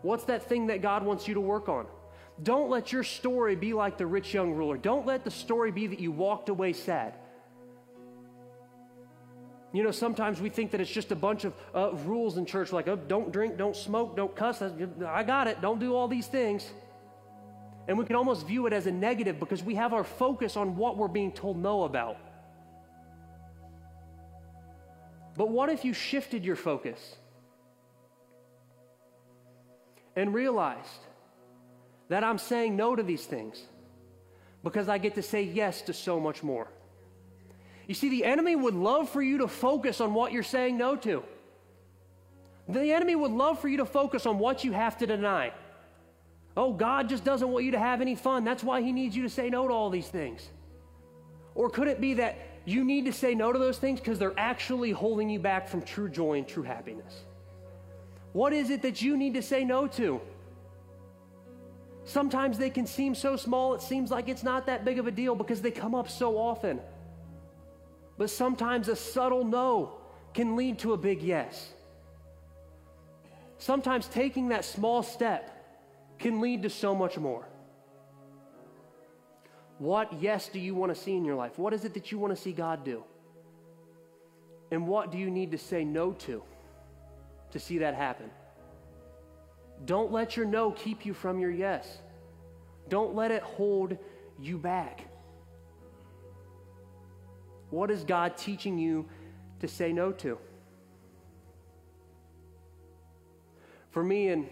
What's 0.04 0.25
that 0.25 0.47
thing 0.47 0.67
that 0.67 0.84
God 0.84 1.04
wants 1.04 1.28
you 1.28 1.34
to 1.34 1.41
work 1.41 1.67
on? 1.67 1.88
Don't 2.43 2.69
let 2.69 2.91
your 2.91 3.04
story 3.04 3.56
be 3.56 3.73
like 3.73 3.97
the 3.97 4.06
rich 4.06 4.34
young 4.34 4.54
ruler. 4.54 4.78
Don't 4.78 5.08
let 5.08 5.23
the 5.23 5.32
story 5.32 5.71
be 5.71 5.88
that 5.88 5.99
you 5.99 6.12
walked 6.12 6.49
away 6.49 6.73
sad. 6.73 7.15
You 9.75 9.83
know, 9.83 9.91
sometimes 9.91 10.39
we 10.39 10.49
think 10.49 10.71
that 10.71 10.79
it's 10.79 10.89
just 10.89 11.11
a 11.11 11.15
bunch 11.17 11.43
of 11.43 11.53
uh, 11.73 11.91
rules 12.05 12.38
in 12.38 12.45
church, 12.45 12.71
like, 12.71 12.88
oh, 12.88 12.95
don't 12.95 13.33
drink, 13.33 13.57
don't 13.57 13.75
smoke, 13.75 14.15
don't 14.15 14.33
cuss. 14.33 14.61
I 14.61 15.23
got 15.23 15.47
it. 15.47 15.59
Don't 15.61 15.79
do 15.79 15.93
all 15.93 16.07
these 16.07 16.27
things. 16.27 16.71
And 17.89 17.97
we 17.97 18.05
can 18.05 18.15
almost 18.15 18.47
view 18.47 18.67
it 18.67 18.73
as 18.73 18.88
a 18.88 18.91
negative 18.91 19.38
because 19.38 19.63
we 19.63 19.75
have 19.75 19.91
our 19.91 20.05
focus 20.05 20.55
on 20.55 20.77
what 20.77 20.95
we're 20.95 21.09
being 21.09 21.33
told 21.33 21.57
no 21.57 21.83
about. 21.83 22.17
But 25.35 25.49
what 25.49 25.69
if 25.69 25.83
you 25.83 25.91
shifted 25.91 26.45
your 26.45 26.55
focus 26.55 27.17
and 30.15 30.33
realized 30.33 31.01
that 32.07 32.23
I'm 32.23 32.38
saying 32.38 32.77
no 32.77 32.95
to 32.95 33.03
these 33.03 33.25
things 33.25 33.61
because 34.63 34.88
I 34.88 34.99
get 34.99 35.15
to 35.15 35.21
say 35.21 35.43
yes 35.43 35.81
to 35.83 35.93
so 35.93 36.17
much 36.17 36.43
more? 36.43 36.69
You 37.87 37.93
see, 37.93 38.09
the 38.09 38.25
enemy 38.25 38.55
would 38.55 38.73
love 38.73 39.09
for 39.09 39.21
you 39.21 39.39
to 39.39 39.47
focus 39.47 40.01
on 40.01 40.13
what 40.13 40.31
you're 40.31 40.43
saying 40.43 40.77
no 40.77 40.95
to. 40.97 41.23
The 42.67 42.91
enemy 42.91 43.15
would 43.15 43.31
love 43.31 43.59
for 43.59 43.67
you 43.67 43.77
to 43.77 43.85
focus 43.85 44.25
on 44.25 44.39
what 44.39 44.63
you 44.63 44.71
have 44.71 44.97
to 44.97 45.05
deny. 45.05 45.51
Oh, 46.57 46.73
God 46.73 47.09
just 47.09 47.23
doesn't 47.23 47.49
want 47.49 47.65
you 47.65 47.71
to 47.71 47.79
have 47.79 48.01
any 48.01 48.15
fun. 48.15 48.43
That's 48.43 48.63
why 48.63 48.81
He 48.81 48.91
needs 48.91 49.15
you 49.15 49.23
to 49.23 49.29
say 49.29 49.49
no 49.49 49.67
to 49.67 49.73
all 49.73 49.89
these 49.89 50.07
things. 50.07 50.49
Or 51.53 51.69
could 51.69 51.87
it 51.87 52.01
be 52.01 52.15
that 52.15 52.37
you 52.65 52.83
need 52.83 53.05
to 53.05 53.13
say 53.13 53.35
no 53.35 53.53
to 53.53 53.59
those 53.59 53.77
things 53.77 53.99
because 53.99 54.17
they're 54.17 54.37
actually 54.37 54.91
holding 54.91 55.29
you 55.29 55.39
back 55.39 55.67
from 55.67 55.81
true 55.81 56.09
joy 56.09 56.39
and 56.39 56.47
true 56.47 56.63
happiness? 56.63 57.23
What 58.33 58.51
is 58.51 58.69
it 58.69 58.81
that 58.81 59.01
you 59.01 59.15
need 59.15 59.35
to 59.35 59.41
say 59.41 59.63
no 59.63 59.87
to? 59.87 60.19
Sometimes 62.03 62.57
they 62.57 62.69
can 62.69 62.85
seem 62.85 63.15
so 63.15 63.35
small, 63.35 63.73
it 63.73 63.81
seems 63.81 64.11
like 64.11 64.27
it's 64.27 64.43
not 64.43 64.65
that 64.65 64.85
big 64.85 64.99
of 64.99 65.07
a 65.07 65.11
deal 65.11 65.35
because 65.35 65.61
they 65.61 65.71
come 65.71 65.95
up 65.95 66.09
so 66.09 66.37
often. 66.37 66.79
But 68.17 68.30
sometimes 68.30 68.88
a 68.88 68.95
subtle 68.95 69.43
no 69.43 69.97
can 70.34 70.56
lead 70.56 70.80
to 70.80 70.93
a 70.93 70.97
big 70.97 71.21
yes. 71.21 71.69
Sometimes 73.58 74.08
taking 74.08 74.49
that 74.49 74.65
small 74.65 75.04
step 75.04 75.51
can 76.19 76.41
lead 76.41 76.63
to 76.63 76.69
so 76.69 76.95
much 76.95 77.17
more. 77.17 77.47
What 79.78 80.21
yes 80.21 80.47
do 80.47 80.60
you 80.60 80.73
want 80.73 80.95
to 80.95 80.99
see 80.99 81.15
in 81.15 81.25
your 81.25 81.36
life? 81.36 81.58
What 81.58 81.73
is 81.73 81.84
it 81.84 81.93
that 81.95 82.12
you 82.12 82.17
want 82.17 82.36
to 82.36 82.41
see 82.41 82.54
God 82.54 82.86
do? 82.86 83.04
And 84.71 84.88
what 84.88 85.12
do 85.12 85.17
you 85.17 85.30
need 85.30 85.51
to 85.51 85.58
say 85.58 85.84
no 85.84 86.13
to 86.13 86.43
to 87.51 87.60
see 87.60 87.80
that 87.80 87.95
happen? 87.95 88.30
Don't 89.84 90.12
let 90.12 90.38
your 90.38 90.45
no 90.45 90.71
keep 90.71 91.06
you 91.06 91.13
from 91.13 91.39
your 91.39 91.51
yes. 91.51 91.99
Don't 92.88 93.15
let 93.15 93.32
it 93.32 93.43
hold 93.43 93.97
you 94.39 94.58
back. 94.58 95.06
What 97.69 97.91
is 97.91 98.04
God 98.04 98.38
teaching 98.38 98.78
you 98.78 99.06
to 99.60 99.67
say 99.67 99.91
no 99.91 100.12
to? 100.13 100.38
For 103.91 104.04
me, 104.04 104.28
in 104.28 104.49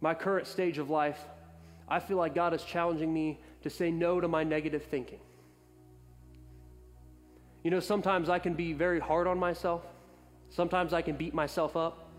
my 0.00 0.14
current 0.14 0.46
stage 0.46 0.78
of 0.78 0.90
life, 0.90 1.18
I 1.88 2.00
feel 2.00 2.16
like 2.16 2.34
God 2.34 2.54
is 2.54 2.62
challenging 2.64 3.12
me 3.12 3.40
to 3.62 3.70
say 3.70 3.90
no 3.90 4.20
to 4.20 4.28
my 4.28 4.44
negative 4.44 4.84
thinking. 4.84 5.20
You 7.62 7.70
know, 7.70 7.80
sometimes 7.80 8.28
I 8.28 8.38
can 8.38 8.54
be 8.54 8.72
very 8.72 9.00
hard 9.00 9.26
on 9.26 9.38
myself, 9.38 9.82
sometimes 10.50 10.92
I 10.92 11.02
can 11.02 11.16
beat 11.16 11.34
myself 11.34 11.76
up. 11.76 12.10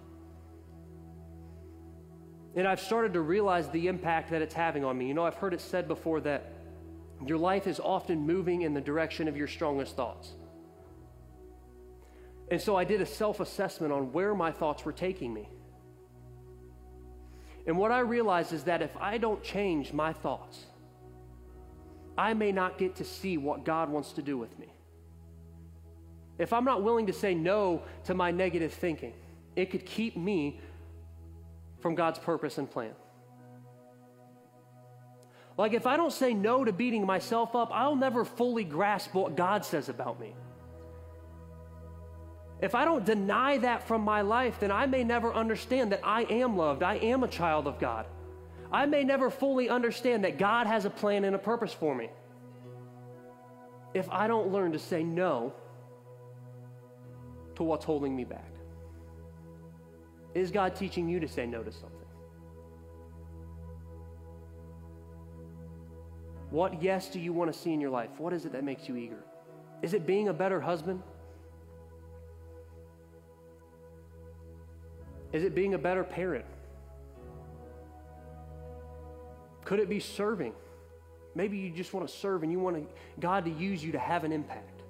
And 2.55 2.65
I've 2.65 2.79
started 2.79 3.13
to 3.13 3.21
realize 3.21 3.69
the 3.69 3.87
impact 3.87 4.31
that 4.31 4.41
it's 4.41 4.53
having 4.53 4.85
on 4.85 4.97
me. 4.97 5.07
You 5.07 5.13
know, 5.13 5.25
I've 5.25 5.35
heard 5.35 5.53
it 5.53 5.59
said 5.59 5.89
before 5.89 6.21
that 6.21 6.53
your 7.29 7.37
life 7.37 7.67
is 7.67 7.79
often 7.79 8.25
moving 8.25 8.61
in 8.61 8.73
the 8.73 8.81
direction 8.81 9.27
of 9.27 9.37
your 9.37 9.47
strongest 9.47 9.95
thoughts. 9.95 10.33
And 12.51 12.61
so 12.61 12.75
I 12.75 12.83
did 12.83 13.01
a 13.01 13.05
self 13.05 13.39
assessment 13.39 13.91
on 13.91 14.11
where 14.11 14.35
my 14.35 14.51
thoughts 14.51 14.85
were 14.85 14.93
taking 14.93 15.33
me. 15.33 15.49
And 17.67 17.77
what 17.77 17.91
I 17.91 17.99
realized 17.99 18.53
is 18.53 18.65
that 18.65 18.81
if 18.81 18.95
I 18.97 19.17
don't 19.17 19.41
change 19.43 19.91
my 19.91 20.13
thoughts, 20.13 20.65
I 22.17 22.33
may 22.33 22.51
not 22.51 22.77
get 22.77 22.95
to 22.97 23.03
see 23.03 23.37
what 23.37 23.65
God 23.65 23.89
wants 23.89 24.13
to 24.13 24.21
do 24.21 24.37
with 24.37 24.57
me. 24.59 24.67
If 26.37 26.53
I'm 26.53 26.65
not 26.65 26.83
willing 26.83 27.07
to 27.07 27.13
say 27.13 27.33
no 27.33 27.83
to 28.05 28.13
my 28.13 28.31
negative 28.31 28.73
thinking, 28.73 29.13
it 29.55 29.71
could 29.71 29.85
keep 29.85 30.15
me 30.15 30.59
from 31.79 31.95
God's 31.95 32.19
purpose 32.19 32.57
and 32.57 32.69
plan. 32.69 32.91
Like, 35.57 35.73
if 35.73 35.87
I 35.87 35.95
don't 35.95 36.11
say 36.11 36.33
no 36.33 36.65
to 36.65 36.73
beating 36.73 37.05
myself 37.05 37.55
up, 37.55 37.69
I'll 37.71 37.95
never 37.95 38.25
fully 38.25 38.63
grasp 38.63 39.13
what 39.13 39.37
God 39.37 39.63
says 39.63 39.87
about 39.87 40.19
me. 40.19 40.35
If 42.61 42.75
I 42.75 42.85
don't 42.85 43.05
deny 43.05 43.57
that 43.59 43.87
from 43.87 44.01
my 44.01 44.21
life, 44.21 44.59
then 44.59 44.71
I 44.71 44.85
may 44.85 45.03
never 45.03 45.33
understand 45.33 45.91
that 45.91 46.01
I 46.03 46.23
am 46.23 46.57
loved. 46.57 46.83
I 46.83 46.95
am 46.95 47.23
a 47.23 47.27
child 47.27 47.67
of 47.67 47.79
God. 47.79 48.05
I 48.71 48.85
may 48.85 49.03
never 49.03 49.29
fully 49.29 49.69
understand 49.69 50.23
that 50.23 50.37
God 50.37 50.67
has 50.67 50.85
a 50.85 50.89
plan 50.89 51.23
and 51.23 51.35
a 51.35 51.39
purpose 51.39 51.73
for 51.73 51.93
me. 51.95 52.09
If 53.93 54.09
I 54.09 54.27
don't 54.27 54.51
learn 54.51 54.73
to 54.73 54.79
say 54.79 55.03
no 55.03 55.53
to 57.55 57.63
what's 57.63 57.85
holding 57.85 58.15
me 58.15 58.25
back. 58.25 58.51
Is 60.33 60.51
God 60.51 60.75
teaching 60.75 61.07
you 61.07 61.19
to 61.21 61.27
say 61.27 61.45
no 61.45 61.63
to 61.63 61.71
something? 61.71 61.94
What 66.49 66.81
yes 66.81 67.09
do 67.09 67.19
you 67.19 67.33
want 67.33 67.51
to 67.51 67.57
see 67.57 67.73
in 67.73 67.81
your 67.81 67.89
life? 67.89 68.11
What 68.17 68.33
is 68.33 68.45
it 68.45 68.53
that 68.53 68.63
makes 68.63 68.87
you 68.87 68.95
eager? 68.95 69.23
Is 69.81 69.93
it 69.93 70.05
being 70.05 70.29
a 70.29 70.33
better 70.33 70.61
husband? 70.61 71.01
Is 75.33 75.43
it 75.43 75.53
being 75.53 75.73
a 75.73 75.77
better 75.77 76.03
parent? 76.03 76.45
Could 79.65 79.79
it 79.79 79.89
be 79.89 79.99
serving? 79.99 80.53
Maybe 81.33 81.57
you 81.57 81.69
just 81.71 81.93
want 81.93 82.07
to 82.07 82.13
serve 82.13 82.43
and 82.43 82.51
you 82.51 82.59
want 82.59 82.87
God 83.19 83.45
to 83.45 83.51
use 83.51 83.83
you 83.83 83.91
to 83.91 83.99
have 83.99 84.23
an 84.23 84.31
impact. 84.31 84.81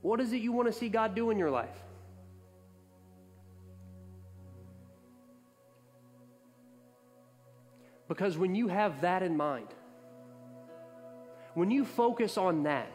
What 0.00 0.20
is 0.20 0.32
it 0.32 0.42
you 0.42 0.50
want 0.50 0.66
to 0.66 0.72
see 0.72 0.88
God 0.88 1.14
do 1.14 1.30
in 1.30 1.38
your 1.38 1.50
life? 1.50 1.78
Because 8.12 8.36
when 8.36 8.54
you 8.54 8.68
have 8.68 9.00
that 9.00 9.22
in 9.22 9.34
mind, 9.38 9.68
when 11.54 11.70
you 11.70 11.82
focus 11.82 12.36
on 12.36 12.64
that, 12.64 12.92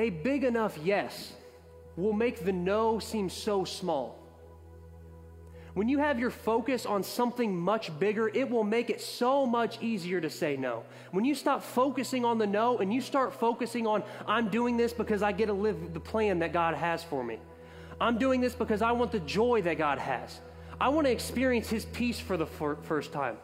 a 0.00 0.10
big 0.10 0.42
enough 0.42 0.76
yes 0.82 1.32
will 1.96 2.12
make 2.12 2.44
the 2.44 2.50
no 2.52 2.98
seem 2.98 3.30
so 3.30 3.64
small. 3.64 4.18
When 5.74 5.88
you 5.88 6.00
have 6.00 6.18
your 6.18 6.30
focus 6.30 6.86
on 6.86 7.04
something 7.04 7.56
much 7.56 7.96
bigger, 8.00 8.26
it 8.34 8.50
will 8.50 8.64
make 8.64 8.90
it 8.90 9.00
so 9.00 9.46
much 9.46 9.80
easier 9.80 10.20
to 10.20 10.28
say 10.28 10.56
no. 10.56 10.82
When 11.12 11.24
you 11.24 11.36
stop 11.36 11.62
focusing 11.62 12.24
on 12.24 12.38
the 12.38 12.48
no 12.48 12.78
and 12.78 12.92
you 12.92 13.00
start 13.00 13.32
focusing 13.32 13.86
on, 13.86 14.02
I'm 14.26 14.48
doing 14.48 14.76
this 14.76 14.92
because 14.92 15.22
I 15.22 15.30
get 15.30 15.46
to 15.46 15.52
live 15.52 15.94
the 15.94 16.00
plan 16.00 16.40
that 16.40 16.52
God 16.52 16.74
has 16.74 17.04
for 17.04 17.22
me. 17.22 17.38
I'm 18.00 18.18
doing 18.18 18.40
this 18.40 18.56
because 18.56 18.82
I 18.82 18.90
want 18.90 19.12
the 19.12 19.20
joy 19.20 19.62
that 19.62 19.78
God 19.78 20.00
has. 20.00 20.40
I 20.80 20.88
want 20.88 21.06
to 21.06 21.12
experience 21.12 21.70
His 21.70 21.84
peace 21.84 22.18
for 22.18 22.36
the 22.36 22.46
first 22.46 23.12
time. 23.12 23.36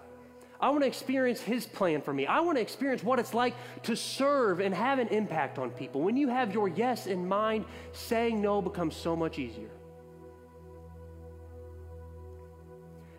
I 0.60 0.70
want 0.70 0.82
to 0.82 0.88
experience 0.88 1.40
His 1.40 1.66
plan 1.66 2.02
for 2.02 2.12
me. 2.12 2.26
I 2.26 2.40
want 2.40 2.56
to 2.56 2.62
experience 2.62 3.04
what 3.04 3.18
it's 3.18 3.32
like 3.32 3.54
to 3.84 3.94
serve 3.94 4.60
and 4.60 4.74
have 4.74 4.98
an 4.98 5.08
impact 5.08 5.58
on 5.58 5.70
people. 5.70 6.00
When 6.00 6.16
you 6.16 6.28
have 6.28 6.52
your 6.52 6.68
yes 6.68 7.06
in 7.06 7.28
mind, 7.28 7.64
saying 7.92 8.40
no 8.40 8.60
becomes 8.60 8.96
so 8.96 9.14
much 9.14 9.38
easier. 9.38 9.70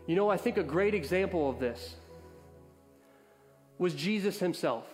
You 0.06 0.15
know, 0.15 0.30
I 0.30 0.38
think 0.38 0.58
a 0.58 0.63
great 0.63 0.93
example 0.93 1.49
of 1.49 1.60
this 1.60 1.95
was 3.78 3.93
Jesus 3.93 4.39
Himself. 4.39 4.86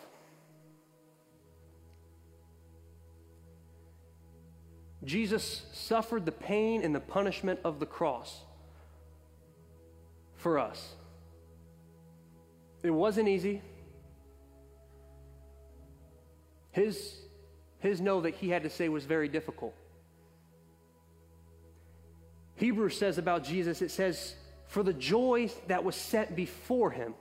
Jesus 5.03 5.63
suffered 5.71 6.25
the 6.25 6.31
pain 6.31 6.84
and 6.84 6.93
the 6.93 6.99
punishment 6.99 7.60
of 7.63 7.79
the 7.79 7.86
cross 7.86 8.41
for 10.36 10.60
us. 10.60 10.95
It 12.86 12.91
wasn't 12.91 13.28
easy. 13.28 13.63
His, 16.71 17.15
his 17.80 18.00
no 18.00 18.21
that 18.21 18.36
he 18.36 18.50
had 18.50 18.63
to 18.63 18.69
say 18.69 18.89
was 18.89 19.06
very 19.06 19.28
difficult. 19.28 19.74
Hebrews 22.58 22.95
says 22.95 23.17
about 23.17 23.43
Jesus, 23.43 23.82
it 23.82 23.89
says, 23.89 24.36
For 24.67 24.84
the 24.84 24.93
joy 24.93 25.50
that 25.67 25.84
was 25.84 25.95
set 25.95 26.36
before 26.36 26.91
him, 26.91 27.15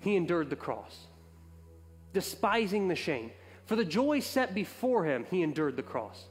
he 0.00 0.16
endured 0.16 0.50
the 0.50 0.56
cross, 0.56 1.06
despising 2.12 2.88
the 2.88 2.96
shame. 2.96 3.30
For 3.64 3.76
the 3.76 3.84
joy 3.86 4.20
set 4.20 4.54
before 4.54 5.04
him, 5.04 5.24
he 5.30 5.42
endured 5.42 5.76
the 5.76 5.82
cross. 5.82 6.26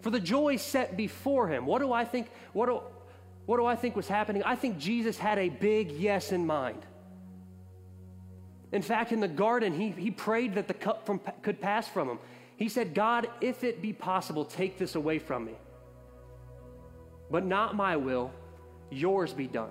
For 0.00 0.10
the 0.10 0.20
joy 0.20 0.56
set 0.56 0.96
before 0.96 1.48
him. 1.48 1.64
What 1.64 1.80
do 1.80 1.92
I 1.92 2.04
think? 2.04 2.28
What 2.52 2.66
do, 2.66 2.80
what 3.46 3.58
do 3.58 3.66
I 3.66 3.76
think 3.76 3.96
was 3.96 4.08
happening? 4.08 4.42
I 4.42 4.56
think 4.56 4.78
Jesus 4.78 5.18
had 5.18 5.38
a 5.38 5.48
big 5.48 5.90
yes 5.90 6.32
in 6.32 6.46
mind. 6.46 6.84
In 8.72 8.82
fact, 8.82 9.12
in 9.12 9.20
the 9.20 9.28
garden, 9.28 9.72
he, 9.72 9.90
he 9.90 10.10
prayed 10.10 10.54
that 10.54 10.66
the 10.66 10.74
cup 10.74 11.06
from, 11.06 11.20
could 11.42 11.60
pass 11.60 11.86
from 11.86 12.08
him. 12.08 12.18
He 12.56 12.68
said, 12.68 12.94
God, 12.94 13.28
if 13.40 13.62
it 13.62 13.82
be 13.82 13.92
possible, 13.92 14.44
take 14.44 14.78
this 14.78 14.94
away 14.94 15.18
from 15.18 15.44
me. 15.44 15.54
But 17.30 17.44
not 17.44 17.76
my 17.76 17.96
will, 17.96 18.32
yours 18.90 19.32
be 19.32 19.46
done. 19.46 19.70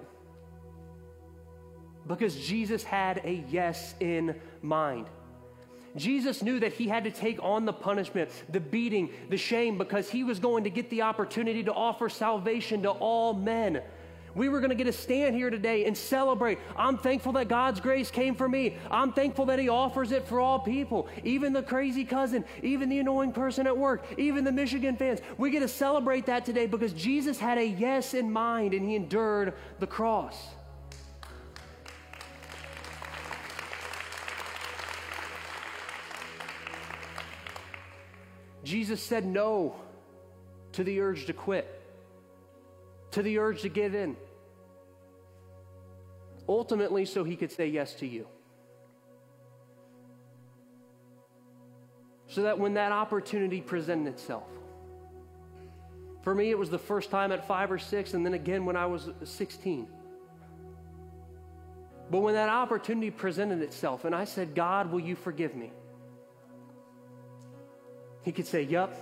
Because 2.07 2.35
Jesus 2.35 2.83
had 2.83 3.21
a 3.23 3.43
yes 3.49 3.95
in 3.99 4.39
mind. 4.61 5.07
Jesus 5.95 6.41
knew 6.41 6.59
that 6.59 6.73
he 6.73 6.87
had 6.87 7.03
to 7.03 7.11
take 7.11 7.41
on 7.43 7.65
the 7.65 7.73
punishment, 7.73 8.29
the 8.49 8.59
beating, 8.59 9.09
the 9.29 9.37
shame, 9.37 9.77
because 9.77 10.09
he 10.09 10.23
was 10.23 10.39
going 10.39 10.63
to 10.63 10.69
get 10.69 10.89
the 10.89 11.03
opportunity 11.03 11.63
to 11.63 11.73
offer 11.73 12.09
salvation 12.09 12.83
to 12.83 12.89
all 12.89 13.33
men. 13.33 13.81
We 14.35 14.49
were 14.49 14.59
going 14.59 14.71
to 14.71 14.75
get 14.75 14.85
to 14.85 14.93
stand 14.93 15.35
here 15.35 15.49
today 15.49 15.85
and 15.85 15.95
celebrate. 15.95 16.57
I'm 16.75 16.97
thankful 16.97 17.33
that 17.33 17.47
God's 17.47 17.79
grace 17.79 18.09
came 18.09 18.33
for 18.35 18.49
me. 18.49 18.77
I'm 18.89 19.13
thankful 19.13 19.45
that 19.45 19.59
He 19.59 19.69
offers 19.69 20.11
it 20.11 20.27
for 20.27 20.39
all 20.39 20.59
people, 20.59 21.07
even 21.23 21.53
the 21.53 21.61
crazy 21.61 22.03
cousin, 22.03 22.43
even 22.63 22.89
the 22.89 22.99
annoying 22.99 23.31
person 23.31 23.67
at 23.67 23.77
work, 23.77 24.05
even 24.17 24.43
the 24.43 24.51
Michigan 24.51 24.97
fans. 24.97 25.19
We 25.37 25.51
get 25.51 25.59
to 25.59 25.67
celebrate 25.67 26.25
that 26.25 26.45
today 26.45 26.65
because 26.65 26.93
Jesus 26.93 27.37
had 27.37 27.57
a 27.57 27.65
yes 27.65 28.15
in 28.15 28.31
mind 28.31 28.73
and 28.73 28.83
He 28.87 28.95
endured 28.95 29.53
the 29.79 29.87
cross. 29.87 30.47
Jesus 38.63 39.01
said 39.01 39.25
no 39.25 39.75
to 40.73 40.83
the 40.83 41.01
urge 41.01 41.25
to 41.25 41.33
quit, 41.33 41.67
to 43.11 43.21
the 43.21 43.37
urge 43.39 43.61
to 43.61 43.69
give 43.69 43.93
in. 43.93 44.15
Ultimately, 46.47 47.05
so 47.05 47.23
he 47.23 47.35
could 47.35 47.51
say 47.51 47.67
yes 47.67 47.93
to 47.95 48.07
you. 48.07 48.27
So 52.27 52.43
that 52.43 52.57
when 52.57 52.73
that 52.73 52.91
opportunity 52.91 53.61
presented 53.61 54.09
itself, 54.09 54.47
for 56.23 56.33
me, 56.33 56.49
it 56.49 56.57
was 56.57 56.69
the 56.69 56.79
first 56.79 57.11
time 57.11 57.33
at 57.33 57.47
five 57.47 57.69
or 57.71 57.77
six, 57.77 58.13
and 58.13 58.25
then 58.25 58.33
again 58.33 58.65
when 58.65 58.77
I 58.77 58.85
was 58.85 59.09
16. 59.23 59.87
But 62.09 62.19
when 62.19 62.35
that 62.35 62.49
opportunity 62.49 63.11
presented 63.11 63.61
itself, 63.61 64.05
and 64.05 64.15
I 64.15 64.23
said, 64.23 64.55
God, 64.55 64.91
will 64.91 65.01
you 65.01 65.15
forgive 65.15 65.53
me? 65.53 65.71
He 68.23 68.31
could 68.31 68.47
say, 68.47 68.63
Yup. 68.63 68.95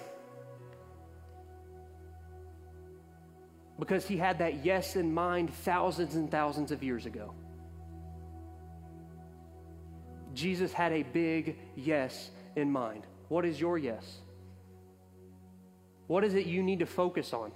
Because 3.80 4.06
he 4.06 4.18
had 4.18 4.40
that 4.40 4.64
yes 4.64 4.96
in 4.96 5.12
mind 5.12 5.54
thousands 5.54 6.16
and 6.16 6.30
thousands 6.30 6.72
of 6.72 6.84
years 6.84 7.06
ago. 7.06 7.34
Jesus 10.34 10.72
had 10.72 10.92
a 10.92 11.04
big 11.04 11.58
yes 11.76 12.30
in 12.56 12.72
mind. 12.72 13.06
What 13.28 13.46
is 13.46 13.60
your 13.60 13.78
yes? 13.78 14.20
What 16.08 16.24
is 16.24 16.36
it 16.36 16.46
you 16.46 16.62
need 16.62 16.80
to 16.80 16.86
focus 16.86 17.34
on? 17.34 17.52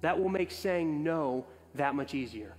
That 0.00 0.18
will 0.18 0.28
make 0.28 0.50
saying 0.50 1.02
no 1.02 1.46
that 1.74 1.94
much 1.94 2.14
easier. 2.14 2.54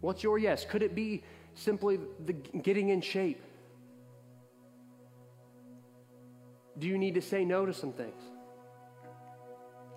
What's 0.00 0.22
your 0.22 0.38
yes? 0.38 0.64
Could 0.64 0.82
it 0.82 0.94
be 0.94 1.22
simply 1.54 1.98
the 2.24 2.32
getting 2.32 2.90
in 2.90 3.00
shape? 3.00 3.42
Do 6.78 6.86
you 6.86 6.98
need 6.98 7.14
to 7.14 7.22
say 7.22 7.44
no 7.44 7.64
to 7.66 7.72
some 7.72 7.92
things? 7.92 8.20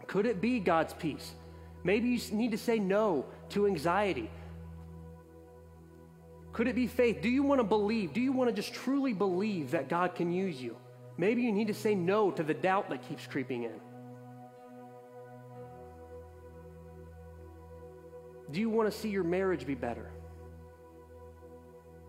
Could 0.08 0.26
it 0.26 0.42
be 0.42 0.60
God's 0.60 0.94
peace? 0.94 1.34
Maybe 1.84 2.10
you 2.10 2.20
need 2.32 2.52
to 2.52 2.58
say 2.58 2.80
no 2.80 3.26
to 3.50 3.68
anxiety. 3.68 4.30
Could 6.52 6.68
it 6.68 6.76
be 6.76 6.88
faith? 6.88 7.22
Do 7.22 7.30
you 7.30 7.44
want 7.44 7.60
to 7.60 7.64
believe? 7.64 8.14
Do 8.14 8.22
you 8.22 8.32
want 8.32 8.50
to 8.50 8.56
just 8.56 8.74
truly 8.74 9.14
believe 9.14 9.72
that 9.72 9.88
God 9.88 10.16
can 10.16 10.32
use 10.32 10.62
you? 10.62 10.76
Maybe 11.18 11.42
you 11.42 11.52
need 11.52 11.68
to 11.68 11.74
say 11.74 11.96
no 11.96 12.32
to 12.32 12.44
the 12.44 12.54
doubt 12.54 12.90
that 12.90 13.08
keeps 13.08 13.28
creeping 13.28 13.64
in. 13.64 13.80
Do 18.52 18.60
you 18.60 18.70
want 18.70 18.92
to 18.92 18.98
see 18.98 19.10
your 19.10 19.24
marriage 19.24 19.66
be 19.68 19.76
better? 19.76 20.10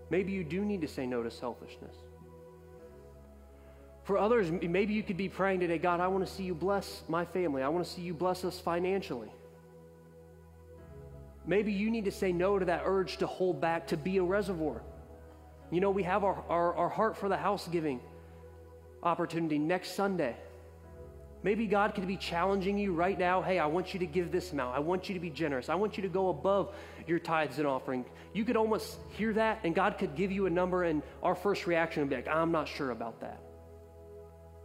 Maybe 0.08 0.32
you 0.32 0.42
do 0.42 0.64
need 0.64 0.80
to 0.80 0.88
say 0.88 1.06
no 1.06 1.22
to 1.22 1.30
selfishness. 1.30 1.94
For 4.04 4.18
others, 4.18 4.50
maybe 4.50 4.94
you 4.94 5.02
could 5.02 5.16
be 5.16 5.28
praying 5.28 5.60
today 5.60 5.78
God, 5.78 6.00
I 6.00 6.08
want 6.08 6.26
to 6.26 6.32
see 6.32 6.42
you 6.42 6.54
bless 6.54 7.02
my 7.08 7.24
family. 7.24 7.62
I 7.62 7.68
want 7.68 7.84
to 7.84 7.90
see 7.90 8.02
you 8.02 8.14
bless 8.14 8.44
us 8.44 8.58
financially. 8.58 9.30
Maybe 11.46 11.72
you 11.72 11.90
need 11.90 12.04
to 12.04 12.12
say 12.12 12.32
no 12.32 12.58
to 12.58 12.64
that 12.66 12.82
urge 12.84 13.18
to 13.18 13.26
hold 13.26 13.60
back, 13.60 13.88
to 13.88 13.96
be 13.96 14.18
a 14.18 14.22
reservoir. 14.22 14.82
You 15.70 15.80
know, 15.80 15.90
we 15.90 16.02
have 16.02 16.24
our, 16.24 16.44
our, 16.48 16.74
our 16.74 16.88
heart 16.88 17.16
for 17.16 17.28
the 17.28 17.36
house 17.36 17.68
giving 17.68 18.00
opportunity 19.02 19.58
next 19.58 19.94
Sunday. 19.94 20.36
Maybe 21.42 21.66
God 21.66 21.94
could 21.94 22.06
be 22.06 22.16
challenging 22.16 22.76
you 22.76 22.92
right 22.92 23.18
now. 23.18 23.40
Hey, 23.40 23.58
I 23.58 23.66
want 23.66 23.94
you 23.94 24.00
to 24.00 24.06
give 24.06 24.30
this 24.30 24.52
amount. 24.52 24.76
I 24.76 24.80
want 24.80 25.08
you 25.08 25.14
to 25.14 25.20
be 25.20 25.30
generous. 25.30 25.70
I 25.70 25.74
want 25.74 25.96
you 25.96 26.02
to 26.02 26.08
go 26.08 26.28
above 26.28 26.74
your 27.06 27.18
tithes 27.18 27.58
and 27.58 27.66
offering. 27.66 28.04
You 28.34 28.44
could 28.44 28.56
almost 28.56 28.98
hear 29.16 29.32
that, 29.32 29.60
and 29.64 29.74
God 29.74 29.96
could 29.96 30.14
give 30.14 30.30
you 30.30 30.46
a 30.46 30.50
number, 30.50 30.84
and 30.84 31.02
our 31.22 31.34
first 31.34 31.66
reaction 31.66 32.02
would 32.02 32.10
be 32.10 32.16
like, 32.16 32.28
I'm 32.28 32.52
not 32.52 32.68
sure 32.68 32.90
about 32.90 33.20
that. 33.22 33.40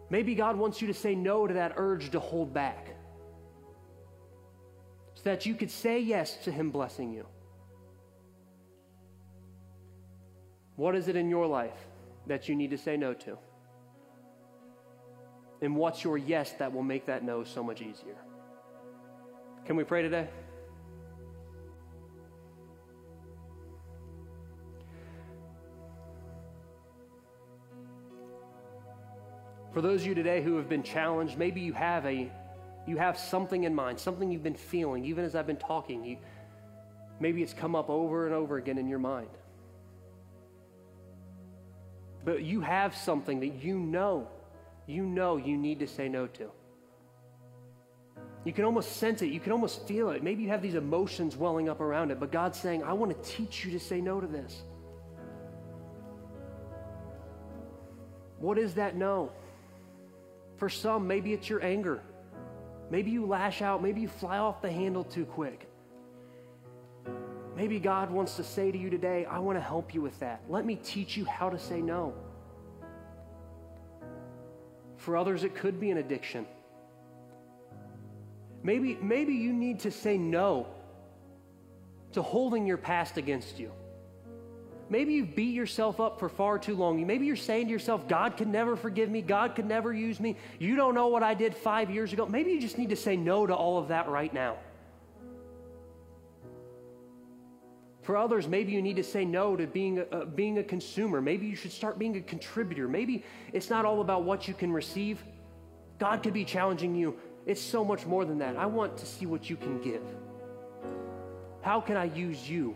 Maybe 0.10 0.36
God 0.36 0.56
wants 0.56 0.82
you 0.82 0.88
to 0.88 0.93
say 0.93 1.16
no 1.16 1.47
to 1.47 1.53
that 1.56 1.74
urge 1.78 2.12
to 2.12 2.20
hold 2.20 2.53
back 2.53 2.95
so 5.16 5.24
that 5.24 5.45
you 5.45 5.56
could 5.56 5.72
say 5.72 5.99
yes 5.99 6.38
to 6.43 6.51
Him 6.51 6.70
blessing 6.70 7.12
you. 7.12 7.26
What 10.76 10.95
is 10.95 11.08
it 11.08 11.16
in 11.16 11.30
your 11.30 11.47
life 11.47 11.88
that 12.28 12.49
you 12.49 12.56
need 12.56 12.72
to 12.72 12.78
say 12.78 12.97
no 12.97 13.14
to? 13.14 13.38
And 15.62 15.76
what's 15.76 16.03
your 16.03 16.18
yes 16.18 16.51
that 16.60 16.72
will 16.72 16.84
make 16.84 17.06
that 17.08 17.24
no 17.24 17.43
so 17.43 17.64
much 17.64 17.82
easier? 17.82 18.18
Can 19.66 19.76
we 19.76 19.84
pray 19.84 20.01
today? 20.01 20.28
For 29.76 29.82
those 29.82 30.04
of 30.04 30.08
you 30.08 30.16
today 30.16 30.42
who 30.42 30.56
have 30.56 30.70
been 30.70 30.84
challenged, 30.84 31.38
maybe 31.38 31.60
you 31.60 31.74
have 31.74 32.06
a 32.06 32.32
you 32.88 32.96
have 32.96 33.18
something 33.18 33.66
in 33.66 33.76
mind, 33.76 34.00
something 34.00 34.32
you've 34.32 34.42
been 34.42 34.56
feeling, 34.56 35.04
even 35.04 35.26
as 35.26 35.36
I've 35.36 35.48
been 35.48 35.58
talking. 35.58 36.06
You, 36.06 36.18
maybe 37.20 37.44
it's 37.44 37.54
come 37.54 37.76
up 37.76 37.90
over 37.90 38.26
and 38.26 38.34
over 38.34 38.56
again 38.56 38.78
in 38.78 38.88
your 38.88 39.00
mind. 39.00 39.28
But 42.24 42.44
you 42.44 42.62
have 42.62 42.96
something 42.96 43.42
that 43.42 43.62
you 43.66 43.78
know, 43.78 44.30
you 44.88 45.04
know 45.04 45.36
you 45.36 45.58
need 45.58 45.80
to 45.80 45.88
say 45.88 46.08
no 46.08 46.28
to. 46.28 46.50
You 48.46 48.54
can 48.54 48.64
almost 48.64 48.96
sense 48.96 49.22
it. 49.24 49.26
You 49.26 49.42
can 49.42 49.52
almost 49.52 49.86
feel 49.86 50.12
it. 50.12 50.24
Maybe 50.24 50.44
you 50.44 50.50
have 50.52 50.62
these 50.62 50.76
emotions 50.76 51.36
welling 51.36 51.68
up 51.68 51.82
around 51.82 52.12
it, 52.12 52.20
but 52.22 52.32
God's 52.32 52.58
saying, 52.58 52.82
I 52.86 52.94
want 52.94 53.12
to 53.12 53.30
teach 53.30 53.66
you 53.66 53.72
to 53.72 53.80
say 53.82 54.00
no 54.00 54.22
to 54.22 54.28
this. 54.28 54.62
What 58.40 58.58
is 58.58 58.76
that 58.76 58.96
no? 58.96 59.34
For 60.58 60.70
some, 60.70 61.08
maybe 61.08 61.34
it's 61.34 61.49
your 61.49 61.64
anger. 61.64 62.01
Maybe 62.89 63.12
you 63.12 63.26
lash 63.26 63.62
out. 63.62 63.82
Maybe 63.82 64.01
you 64.01 64.08
fly 64.08 64.38
off 64.38 64.62
the 64.62 64.72
handle 64.72 65.03
too 65.03 65.26
quick. 65.26 65.70
Maybe 67.56 67.80
God 67.80 68.12
wants 68.12 68.36
to 68.36 68.43
say 68.43 68.72
to 68.72 68.78
you 68.78 68.89
today, 68.89 69.26
I 69.26 69.39
want 69.39 69.58
to 69.58 69.62
help 69.62 69.93
you 69.93 70.01
with 70.01 70.20
that. 70.20 70.41
Let 70.49 70.66
me 70.66 70.76
teach 70.76 71.16
you 71.16 71.26
how 71.26 71.49
to 71.49 71.58
say 71.58 71.82
no. 71.82 72.14
For 74.97 75.16
others, 75.16 75.43
it 75.43 75.56
could 75.56 75.80
be 75.80 75.91
an 75.91 75.97
addiction. 75.97 76.45
Maybe, 78.64 78.95
maybe 79.01 79.34
you 79.34 79.53
need 79.53 79.82
to 79.82 79.91
say 79.91 80.18
no 80.18 80.68
to 82.14 82.22
holding 82.22 82.66
your 82.66 82.78
past 82.78 83.18
against 83.18 83.60
you. 83.60 83.72
Maybe 84.90 85.14
you've 85.14 85.36
beat 85.36 85.56
yourself 85.56 86.00
up 86.00 86.20
for 86.20 86.30
far 86.30 86.60
too 86.60 86.76
long. 86.76 87.06
Maybe 87.06 87.26
you're 87.26 87.36
saying 87.36 87.68
to 87.68 87.72
yourself, 87.72 88.08
God 88.08 88.38
can 88.38 88.52
never 88.52 88.76
forgive 88.76 89.10
me. 89.10 89.22
God 89.22 89.56
could 89.56 89.66
never 89.66 89.92
use 89.92 90.20
me. 90.20 90.38
You 90.60 90.76
don't 90.76 90.94
know 90.94 91.08
what 91.08 91.24
I 91.24 91.34
did 91.34 91.56
five 91.56 91.90
years 91.90 92.14
ago. 92.14 92.28
Maybe 92.28 92.52
you 92.52 92.62
just 92.62 92.78
need 92.78 92.90
to 92.90 92.96
say 92.96 93.16
no 93.16 93.48
to 93.48 93.56
all 93.56 93.80
of 93.80 93.88
that 93.88 94.08
right 94.10 94.32
now. 94.32 94.58
For 98.04 98.16
others, 98.16 98.48
maybe 98.48 98.72
you 98.72 98.84
need 98.84 98.98
to 98.98 99.04
say 99.04 99.26
no 99.26 99.56
to 99.56 99.66
being 99.66 99.98
a, 99.98 100.04
uh, 100.04 100.26
being 100.26 100.60
a 100.60 100.64
consumer. 100.64 101.20
Maybe 101.20 101.48
you 101.48 101.56
should 101.56 101.72
start 101.72 101.98
being 101.98 102.16
a 102.18 102.22
contributor. 102.22 102.88
Maybe 102.88 103.24
it's 103.52 103.72
not 103.72 103.84
all 103.84 104.02
about 104.02 104.24
what 104.24 104.48
you 104.48 104.54
can 104.54 104.72
receive. 104.72 105.24
God 105.98 106.22
could 106.22 106.34
be 106.34 106.46
challenging 106.46 106.94
you. 106.94 107.18
It's 107.48 107.62
so 107.62 107.84
much 107.84 108.06
more 108.06 108.24
than 108.24 108.38
that. 108.38 108.58
I 108.58 108.68
want 108.68 108.98
to 108.98 109.08
see 109.08 109.26
what 109.26 109.50
you 109.50 109.56
can 109.56 109.82
give. 109.82 110.04
How 111.62 111.82
can 111.82 111.98
I 111.98 112.04
use 112.04 112.48
you? 112.48 112.76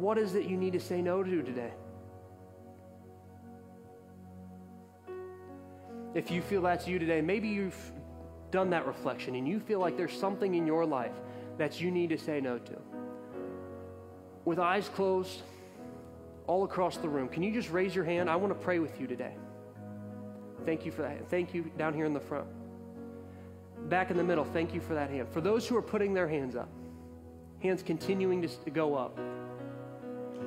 What 0.00 0.16
is 0.16 0.34
it 0.34 0.46
you 0.46 0.56
need 0.56 0.72
to 0.72 0.80
say 0.80 1.02
no 1.02 1.22
to 1.22 1.42
today? 1.42 1.72
If 6.14 6.30
you 6.30 6.40
feel 6.40 6.62
that's 6.62 6.88
you 6.88 6.98
today, 6.98 7.20
maybe 7.20 7.48
you've 7.48 7.92
done 8.50 8.70
that 8.70 8.86
reflection 8.86 9.34
and 9.34 9.46
you 9.46 9.60
feel 9.60 9.78
like 9.78 9.98
there's 9.98 10.18
something 10.18 10.54
in 10.54 10.66
your 10.66 10.86
life 10.86 11.12
that 11.58 11.82
you 11.82 11.90
need 11.90 12.08
to 12.08 12.16
say 12.16 12.40
no 12.40 12.56
to. 12.58 12.78
With 14.46 14.58
eyes 14.58 14.88
closed, 14.88 15.42
all 16.46 16.64
across 16.64 16.96
the 16.96 17.08
room, 17.08 17.28
can 17.28 17.42
you 17.42 17.52
just 17.52 17.70
raise 17.70 17.94
your 17.94 18.06
hand? 18.06 18.30
I 18.30 18.36
want 18.36 18.54
to 18.54 18.58
pray 18.58 18.78
with 18.78 18.98
you 18.98 19.06
today. 19.06 19.34
Thank 20.64 20.86
you 20.86 20.92
for 20.92 21.02
that. 21.02 21.28
Thank 21.28 21.52
you 21.52 21.70
down 21.76 21.92
here 21.92 22.06
in 22.06 22.14
the 22.14 22.20
front. 22.20 22.46
Back 23.90 24.10
in 24.10 24.16
the 24.16 24.24
middle, 24.24 24.44
thank 24.46 24.72
you 24.72 24.80
for 24.80 24.94
that 24.94 25.10
hand. 25.10 25.28
For 25.28 25.42
those 25.42 25.68
who 25.68 25.76
are 25.76 25.82
putting 25.82 26.14
their 26.14 26.26
hands 26.26 26.56
up, 26.56 26.70
hands 27.62 27.82
continuing 27.82 28.40
to 28.40 28.70
go 28.70 28.94
up. 28.94 29.20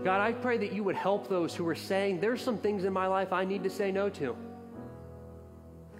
God, 0.04 0.20
I 0.20 0.34
pray 0.34 0.58
that 0.58 0.74
you 0.74 0.84
would 0.84 0.96
help 0.96 1.30
those 1.30 1.56
who 1.56 1.68
are 1.68 1.76
saying, 1.76 2.20
there's 2.20 2.42
some 2.42 2.58
things 2.58 2.84
in 2.84 2.92
my 2.92 3.08
life 3.08 3.32
I 3.32 3.46
need 3.46 3.64
to 3.64 3.70
say 3.70 3.92
no 3.92 4.10
to. 4.10 4.36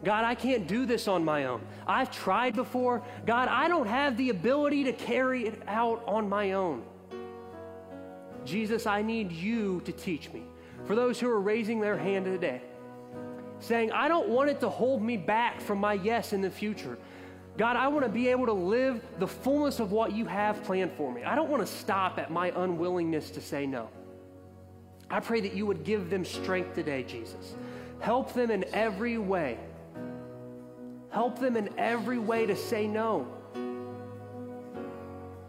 God, 0.04 0.26
I 0.26 0.36
can't 0.36 0.68
do 0.68 0.86
this 0.86 1.08
on 1.08 1.24
my 1.24 1.46
own. 1.46 1.62
I've 1.88 2.12
tried 2.12 2.56
before. 2.56 3.02
God, 3.26 3.48
I 3.48 3.70
don't 3.70 3.88
have 3.88 4.18
the 4.18 4.30
ability 4.30 4.84
to 4.86 4.94
carry 4.94 5.48
it 5.48 5.62
out 5.68 6.04
on 6.06 6.28
my 6.28 6.52
own. 6.52 6.84
Jesus, 8.44 8.86
I 8.86 9.02
need 9.02 9.32
you 9.32 9.80
to 9.86 9.94
teach 9.94 10.32
me. 10.34 10.44
For 10.86 10.96
those 10.96 11.18
who 11.18 11.30
are 11.30 11.40
raising 11.40 11.80
their 11.80 11.98
hand 11.98 12.26
today, 12.26 12.62
saying, 13.60 13.94
I 13.94 14.10
don't 14.10 14.28
want 14.28 14.50
it 14.50 14.60
to 14.60 14.70
hold 14.70 15.02
me 15.02 15.16
back 15.16 15.62
from 15.62 15.78
my 15.78 15.94
yes 15.94 16.34
in 16.34 16.42
the 16.42 16.52
future. 16.52 16.98
God, 17.58 17.76
I 17.76 17.88
want 17.88 18.06
to 18.06 18.12
be 18.12 18.30
able 18.30 18.48
to 18.48 18.54
live 18.54 19.04
the 19.20 19.28
fullness 19.28 19.80
of 19.80 19.92
what 19.92 20.14
you 20.14 20.26
have 20.26 20.64
planned 20.64 20.92
for 20.94 21.14
me. 21.14 21.24
I 21.24 21.36
don't 21.36 21.50
want 21.50 21.66
to 21.66 21.72
stop 21.72 22.18
at 22.18 22.32
my 22.32 22.52
unwillingness 22.56 23.30
to 23.32 23.42
say 23.42 23.68
no. 23.68 23.90
I 25.10 25.20
pray 25.20 25.42
that 25.42 25.54
you 25.54 25.66
would 25.68 25.84
give 25.84 26.10
them 26.10 26.26
strength 26.26 26.74
today, 26.74 27.04
Jesus. 27.04 27.54
Help 28.00 28.34
them 28.34 28.50
in 28.50 28.66
every 28.74 29.18
way 29.18 29.60
Help 31.14 31.38
them 31.38 31.56
in 31.56 31.70
every 31.78 32.18
way 32.18 32.48
to 32.48 32.56
say 32.56 32.88
no. 32.88 33.28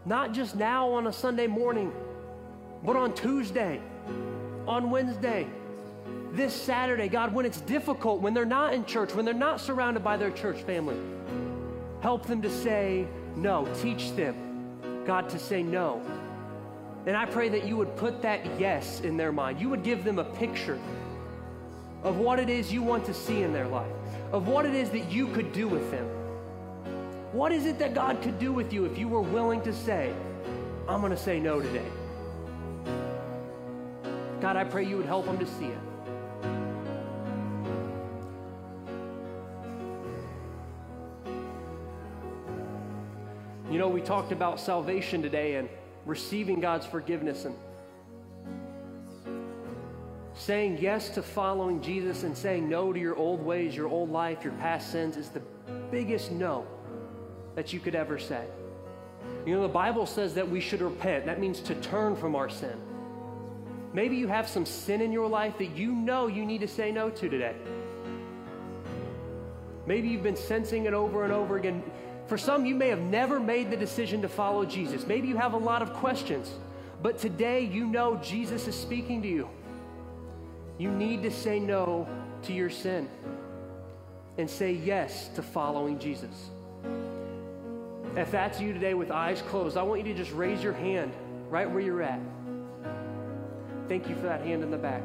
Not 0.05 0.31
just 0.31 0.55
now 0.55 0.91
on 0.91 1.07
a 1.07 1.13
Sunday 1.13 1.47
morning, 1.47 1.91
but 2.83 2.95
on 2.95 3.15
Tuesday, 3.15 3.81
on 4.67 4.91
Wednesday, 4.91 5.47
this 6.33 6.53
Saturday. 6.53 7.07
God, 7.07 7.33
when 7.33 7.47
it's 7.47 7.61
difficult, 7.61 8.21
when 8.21 8.35
they're 8.35 8.45
not 8.45 8.75
in 8.75 8.85
church, 8.85 9.15
when 9.15 9.25
they're 9.25 9.33
not 9.33 9.59
surrounded 9.59 10.03
by 10.03 10.17
their 10.17 10.29
church 10.29 10.61
family, 10.61 10.97
help 12.05 12.27
them 12.27 12.39
to 12.39 12.51
say 12.51 13.07
no. 13.35 13.67
Teach 13.81 14.11
them, 14.11 14.35
God, 15.07 15.27
to 15.27 15.39
say 15.39 15.63
no. 15.63 15.99
And 17.07 17.17
I 17.17 17.25
pray 17.25 17.49
that 17.49 17.65
you 17.65 17.77
would 17.77 17.95
put 17.95 18.21
that 18.21 18.59
yes 18.59 19.01
in 19.01 19.17
their 19.17 19.31
mind. 19.31 19.59
You 19.59 19.69
would 19.69 19.81
give 19.81 20.03
them 20.03 20.19
a 20.19 20.23
picture 20.23 20.79
of 22.03 22.17
what 22.17 22.37
it 22.37 22.47
is 22.47 22.71
you 22.71 22.83
want 22.83 23.07
to 23.07 23.13
see 23.15 23.41
in 23.41 23.51
their 23.51 23.67
life 23.67 23.91
of 24.31 24.47
what 24.47 24.67
it 24.67 24.75
is 24.75 24.91
that 24.91 25.11
you 25.11 25.25
could 25.29 25.51
do 25.51 25.67
with 25.67 25.89
them. 25.89 26.05
What 27.31 27.51
is 27.51 27.65
it 27.65 27.79
that 27.79 27.95
God 27.95 28.21
could 28.21 28.37
do 28.37 28.53
with 28.53 28.71
you 28.71 28.85
if 28.85 28.99
you 28.99 29.07
were 29.07 29.21
willing 29.21 29.63
to 29.63 29.73
say, 29.73 30.13
I'm 30.87 30.99
going 30.99 31.11
to 31.11 31.17
say 31.17 31.39
no 31.39 31.59
today? 31.59 31.89
God, 34.41 34.57
I 34.57 34.63
pray 34.63 34.85
you 34.85 34.97
would 34.97 35.07
help 35.07 35.25
them 35.25 35.39
to 35.39 35.47
see 35.47 35.65
it. 35.65 35.94
You 43.75 43.81
know, 43.81 43.89
we 43.89 43.99
talked 43.99 44.31
about 44.31 44.57
salvation 44.57 45.21
today 45.21 45.55
and 45.55 45.67
receiving 46.05 46.61
God's 46.61 46.85
forgiveness 46.85 47.43
and 47.43 47.53
Saying 50.33 50.77
yes 50.79 51.09
to 51.09 51.21
following 51.21 51.81
Jesus 51.81 52.23
and 52.23 52.37
saying 52.37 52.69
no 52.69 52.93
to 52.93 52.97
your 52.97 53.17
old 53.17 53.43
ways, 53.43 53.75
your 53.75 53.89
old 53.89 54.09
life, 54.09 54.45
your 54.45 54.53
past 54.53 54.93
sins 54.93 55.17
is 55.17 55.27
the 55.27 55.41
biggest 55.91 56.31
no 56.31 56.65
that 57.55 57.73
you 57.73 57.81
could 57.81 57.95
ever 57.95 58.17
say. 58.17 58.45
You 59.45 59.55
know, 59.55 59.61
the 59.63 59.67
Bible 59.67 60.05
says 60.05 60.33
that 60.35 60.49
we 60.49 60.61
should 60.61 60.81
repent. 60.81 61.25
That 61.25 61.41
means 61.41 61.59
to 61.59 61.75
turn 61.75 62.15
from 62.15 62.33
our 62.33 62.47
sin. 62.47 62.79
Maybe 63.91 64.15
you 64.15 64.29
have 64.29 64.47
some 64.47 64.65
sin 64.65 65.01
in 65.01 65.11
your 65.11 65.27
life 65.27 65.57
that 65.57 65.75
you 65.75 65.91
know 65.91 66.27
you 66.27 66.45
need 66.45 66.61
to 66.61 66.67
say 66.69 66.93
no 66.93 67.09
to 67.09 67.27
today. 67.27 67.55
Maybe 69.85 70.07
you've 70.07 70.23
been 70.23 70.37
sensing 70.37 70.85
it 70.85 70.93
over 70.93 71.25
and 71.25 71.33
over 71.33 71.57
again. 71.57 71.83
For 72.27 72.37
some, 72.37 72.65
you 72.65 72.73
may 72.73 72.89
have 72.89 73.01
never 73.01 73.39
made 73.39 73.69
the 73.69 73.77
decision 73.77 74.21
to 74.23 74.29
follow 74.29 74.65
Jesus. 74.65 75.05
Maybe 75.05 75.27
you 75.27 75.37
have 75.37 75.53
a 75.53 75.57
lot 75.57 75.81
of 75.81 75.93
questions, 75.93 76.51
but 77.01 77.19
today 77.19 77.61
you 77.61 77.85
know 77.85 78.15
Jesus 78.17 78.67
is 78.67 78.75
speaking 78.75 79.21
to 79.21 79.27
you. 79.27 79.47
You 80.77 80.91
need 80.91 81.23
to 81.23 81.31
say 81.31 81.59
no 81.59 82.07
to 82.43 82.53
your 82.53 82.69
sin 82.69 83.07
and 84.37 84.49
say 84.49 84.73
yes 84.73 85.29
to 85.35 85.43
following 85.43 85.99
Jesus. 85.99 86.49
If 88.15 88.31
that's 88.31 88.59
you 88.59 88.73
today 88.73 88.93
with 88.93 89.11
eyes 89.11 89.41
closed, 89.43 89.77
I 89.77 89.83
want 89.83 90.05
you 90.05 90.13
to 90.13 90.17
just 90.17 90.31
raise 90.31 90.63
your 90.63 90.73
hand 90.73 91.13
right 91.49 91.69
where 91.69 91.81
you're 91.81 92.01
at. 92.01 92.19
Thank 93.87 94.09
you 94.09 94.15
for 94.15 94.23
that 94.23 94.41
hand 94.41 94.63
in 94.63 94.71
the 94.71 94.77
back. 94.77 95.03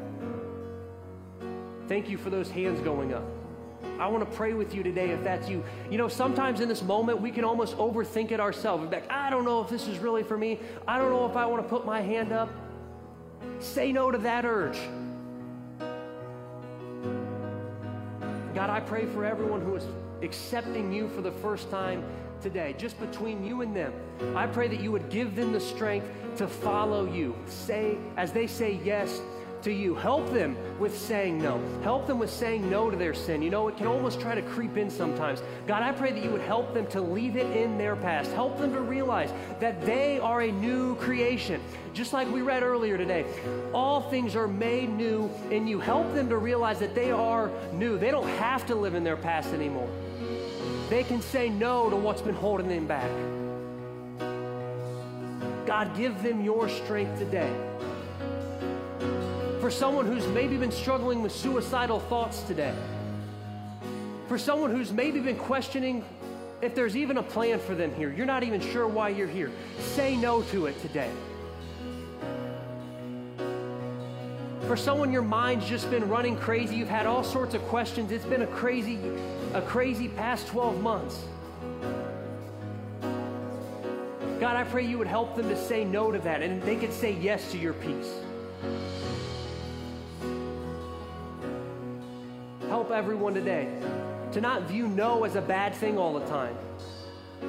Thank 1.87 2.09
you 2.09 2.17
for 2.17 2.29
those 2.29 2.49
hands 2.49 2.79
going 2.81 3.13
up. 3.13 3.23
I 4.01 4.07
want 4.07 4.27
to 4.27 4.35
pray 4.35 4.53
with 4.53 4.73
you 4.73 4.81
today 4.81 5.11
if 5.11 5.23
that's 5.23 5.47
you. 5.47 5.63
You 5.91 5.99
know, 5.99 6.07
sometimes 6.07 6.59
in 6.59 6.67
this 6.67 6.81
moment, 6.81 7.21
we 7.21 7.29
can 7.29 7.43
almost 7.43 7.77
overthink 7.77 8.31
it 8.31 8.39
ourselves. 8.39 8.91
Like, 8.91 9.09
I 9.11 9.29
don't 9.29 9.45
know 9.45 9.61
if 9.61 9.69
this 9.69 9.87
is 9.87 9.99
really 9.99 10.23
for 10.23 10.39
me. 10.39 10.59
I 10.87 10.97
don't 10.97 11.11
know 11.11 11.29
if 11.29 11.35
I 11.35 11.45
want 11.45 11.61
to 11.61 11.69
put 11.69 11.85
my 11.85 12.01
hand 12.01 12.31
up. 12.31 12.49
Say 13.59 13.91
no 13.91 14.09
to 14.09 14.17
that 14.17 14.43
urge. 14.43 14.79
God, 18.55 18.71
I 18.71 18.79
pray 18.79 19.05
for 19.05 19.23
everyone 19.23 19.61
who 19.61 19.75
is 19.75 19.85
accepting 20.23 20.91
you 20.91 21.07
for 21.09 21.21
the 21.21 21.31
first 21.33 21.69
time 21.69 22.03
today, 22.41 22.73
just 22.79 22.99
between 22.99 23.45
you 23.45 23.61
and 23.61 23.75
them. 23.75 23.93
I 24.35 24.47
pray 24.47 24.67
that 24.67 24.79
you 24.79 24.91
would 24.91 25.11
give 25.11 25.35
them 25.35 25.51
the 25.51 25.59
strength 25.59 26.09
to 26.37 26.47
follow 26.47 27.05
you. 27.05 27.35
Say, 27.45 27.99
as 28.17 28.31
they 28.31 28.47
say 28.47 28.79
yes 28.83 29.21
to 29.63 29.71
you. 29.71 29.95
Help 29.95 30.29
them 30.31 30.57
with 30.79 30.97
saying 30.97 31.41
no. 31.41 31.61
Help 31.83 32.07
them 32.07 32.19
with 32.19 32.29
saying 32.29 32.69
no 32.69 32.89
to 32.89 32.97
their 32.97 33.13
sin. 33.13 33.41
You 33.41 33.49
know, 33.49 33.67
it 33.67 33.77
can 33.77 33.87
almost 33.87 34.19
try 34.19 34.35
to 34.35 34.41
creep 34.41 34.77
in 34.77 34.89
sometimes. 34.89 35.41
God, 35.67 35.83
I 35.83 35.91
pray 35.91 36.11
that 36.11 36.23
you 36.23 36.31
would 36.31 36.41
help 36.41 36.73
them 36.73 36.87
to 36.87 37.01
leave 37.01 37.35
it 37.35 37.55
in 37.55 37.77
their 37.77 37.95
past. 37.95 38.31
Help 38.31 38.57
them 38.57 38.73
to 38.73 38.81
realize 38.81 39.31
that 39.59 39.85
they 39.85 40.19
are 40.19 40.41
a 40.41 40.51
new 40.51 40.95
creation. 40.95 41.61
Just 41.93 42.13
like 42.13 42.31
we 42.31 42.41
read 42.41 42.63
earlier 42.63 42.97
today, 42.97 43.25
all 43.73 44.01
things 44.09 44.35
are 44.35 44.47
made 44.47 44.89
new 44.89 45.29
in 45.49 45.67
you. 45.67 45.79
Help 45.79 46.13
them 46.13 46.29
to 46.29 46.37
realize 46.37 46.79
that 46.79 46.95
they 46.95 47.11
are 47.11 47.51
new. 47.73 47.97
They 47.97 48.11
don't 48.11 48.29
have 48.29 48.65
to 48.67 48.75
live 48.75 48.95
in 48.95 49.03
their 49.03 49.17
past 49.17 49.53
anymore. 49.53 49.89
They 50.89 51.03
can 51.03 51.21
say 51.21 51.49
no 51.49 51.89
to 51.89 51.95
what's 51.95 52.21
been 52.21 52.35
holding 52.35 52.67
them 52.67 52.87
back. 52.87 53.09
God, 55.65 55.95
give 55.95 56.21
them 56.21 56.43
your 56.43 56.67
strength 56.67 57.17
today 57.17 57.70
for 59.71 59.77
someone 59.77 60.05
who's 60.05 60.27
maybe 60.27 60.57
been 60.57 60.69
struggling 60.69 61.21
with 61.21 61.31
suicidal 61.31 62.01
thoughts 62.01 62.41
today. 62.41 62.75
For 64.27 64.37
someone 64.37 64.69
who's 64.69 64.91
maybe 64.91 65.21
been 65.21 65.37
questioning 65.37 66.03
if 66.61 66.75
there's 66.75 66.97
even 66.97 67.17
a 67.19 67.23
plan 67.23 67.57
for 67.57 67.73
them 67.73 67.95
here. 67.95 68.11
You're 68.11 68.25
not 68.25 68.43
even 68.43 68.59
sure 68.59 68.85
why 68.85 69.09
you're 69.09 69.29
here. 69.29 69.49
Say 69.79 70.17
no 70.17 70.41
to 70.43 70.65
it 70.65 70.77
today. 70.81 71.09
For 74.67 74.75
someone 74.75 75.09
your 75.09 75.21
mind's 75.21 75.69
just 75.69 75.89
been 75.89 76.09
running 76.09 76.35
crazy, 76.35 76.75
you've 76.75 76.89
had 76.89 77.05
all 77.05 77.23
sorts 77.23 77.53
of 77.53 77.61
questions. 77.69 78.11
It's 78.11 78.25
been 78.25 78.41
a 78.41 78.47
crazy 78.47 78.99
a 79.53 79.61
crazy 79.61 80.09
past 80.09 80.47
12 80.47 80.81
months. 80.81 81.23
God, 84.41 84.57
I 84.57 84.65
pray 84.65 84.85
you 84.85 84.97
would 84.97 85.07
help 85.07 85.37
them 85.37 85.47
to 85.47 85.55
say 85.55 85.85
no 85.85 86.11
to 86.11 86.19
that 86.19 86.41
and 86.41 86.61
they 86.63 86.75
could 86.75 86.91
say 86.91 87.13
yes 87.13 87.53
to 87.53 87.57
your 87.57 87.71
peace. 87.71 88.11
Help 92.81 92.91
everyone 92.91 93.35
today 93.35 93.67
to 94.31 94.41
not 94.41 94.63
view 94.63 94.87
no 94.87 95.23
as 95.23 95.35
a 95.35 95.41
bad 95.41 95.75
thing 95.75 95.99
all 95.99 96.17
the 96.17 96.25
time, 96.25 96.57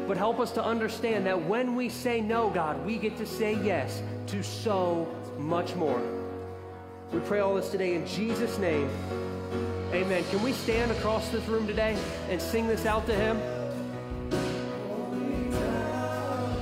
but 0.07 0.15
help 0.15 0.39
us 0.39 0.53
to 0.53 0.63
understand 0.63 1.25
that 1.25 1.43
when 1.47 1.75
we 1.75 1.89
say 1.89 2.21
no, 2.21 2.51
God, 2.51 2.85
we 2.85 2.99
get 2.99 3.17
to 3.17 3.25
say 3.25 3.55
yes 3.65 4.03
to 4.27 4.43
so 4.43 5.09
much 5.39 5.75
more. 5.75 6.03
We 7.15 7.21
pray 7.21 7.41
all 7.41 7.55
this 7.55 7.71
today 7.71 7.95
in 7.95 8.07
Jesus' 8.07 8.59
name. 8.59 8.91
Amen. 9.95 10.23
Can 10.29 10.43
we 10.43 10.53
stand 10.53 10.91
across 10.91 11.31
this 11.31 11.47
room 11.47 11.67
today 11.67 11.97
and 12.29 12.39
sing 12.39 12.69
this 12.69 12.85
out 12.85 13.07
to 13.07 13.15
Him? 13.15 13.41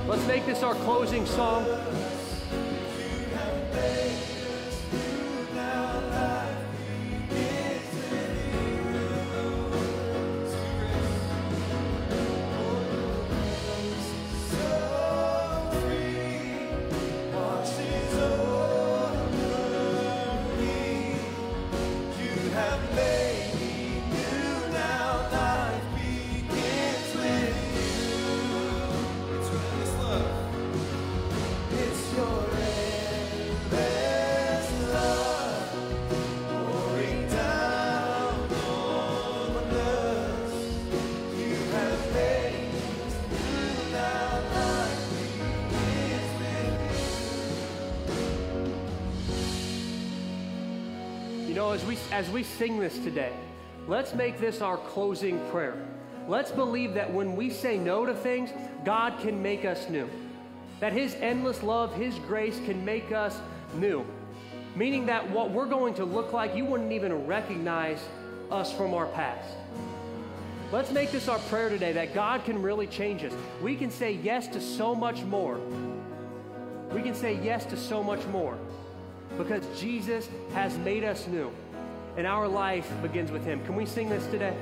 Let's 0.07 0.25
make 0.27 0.45
this 0.45 0.63
our 0.63 0.75
closing 0.75 1.25
song. 1.25 1.65
As 52.21 52.29
we, 52.29 52.43
sing 52.43 52.79
this 52.79 52.99
today, 52.99 53.33
let's 53.87 54.13
make 54.13 54.39
this 54.39 54.61
our 54.61 54.77
closing 54.77 55.39
prayer. 55.49 55.75
Let's 56.27 56.51
believe 56.51 56.93
that 56.93 57.11
when 57.11 57.35
we 57.35 57.49
say 57.49 57.79
no 57.79 58.05
to 58.05 58.13
things, 58.13 58.51
God 58.85 59.19
can 59.21 59.41
make 59.41 59.65
us 59.65 59.89
new. 59.89 60.07
That 60.81 60.93
His 60.93 61.15
endless 61.15 61.63
love, 61.63 61.95
His 61.95 62.13
grace 62.19 62.59
can 62.65 62.85
make 62.85 63.11
us 63.11 63.39
new. 63.73 64.05
Meaning 64.75 65.07
that 65.07 65.31
what 65.31 65.49
we're 65.49 65.65
going 65.65 65.95
to 65.95 66.05
look 66.05 66.31
like, 66.31 66.55
you 66.55 66.63
wouldn't 66.63 66.91
even 66.91 67.25
recognize 67.25 67.99
us 68.51 68.71
from 68.71 68.93
our 68.93 69.07
past. 69.07 69.49
Let's 70.71 70.91
make 70.91 71.11
this 71.11 71.27
our 71.27 71.39
prayer 71.39 71.69
today 71.69 71.91
that 71.93 72.13
God 72.13 72.45
can 72.45 72.61
really 72.61 72.85
change 72.85 73.23
us. 73.23 73.33
We 73.63 73.75
can 73.75 73.89
say 73.89 74.11
yes 74.11 74.47
to 74.49 74.61
so 74.61 74.93
much 74.93 75.23
more. 75.23 75.59
We 76.91 77.01
can 77.01 77.15
say 77.15 77.39
yes 77.43 77.65
to 77.65 77.77
so 77.77 78.03
much 78.03 78.23
more 78.27 78.59
because 79.39 79.65
Jesus 79.79 80.29
has 80.53 80.77
made 80.77 81.03
us 81.03 81.25
new 81.25 81.51
and 82.17 82.27
our 82.27 82.47
life 82.47 82.91
begins 83.01 83.31
with 83.31 83.43
Him. 83.45 83.63
Can 83.65 83.75
we 83.75 83.85
sing 83.85 84.09
this 84.09 84.25
today? 84.27 84.55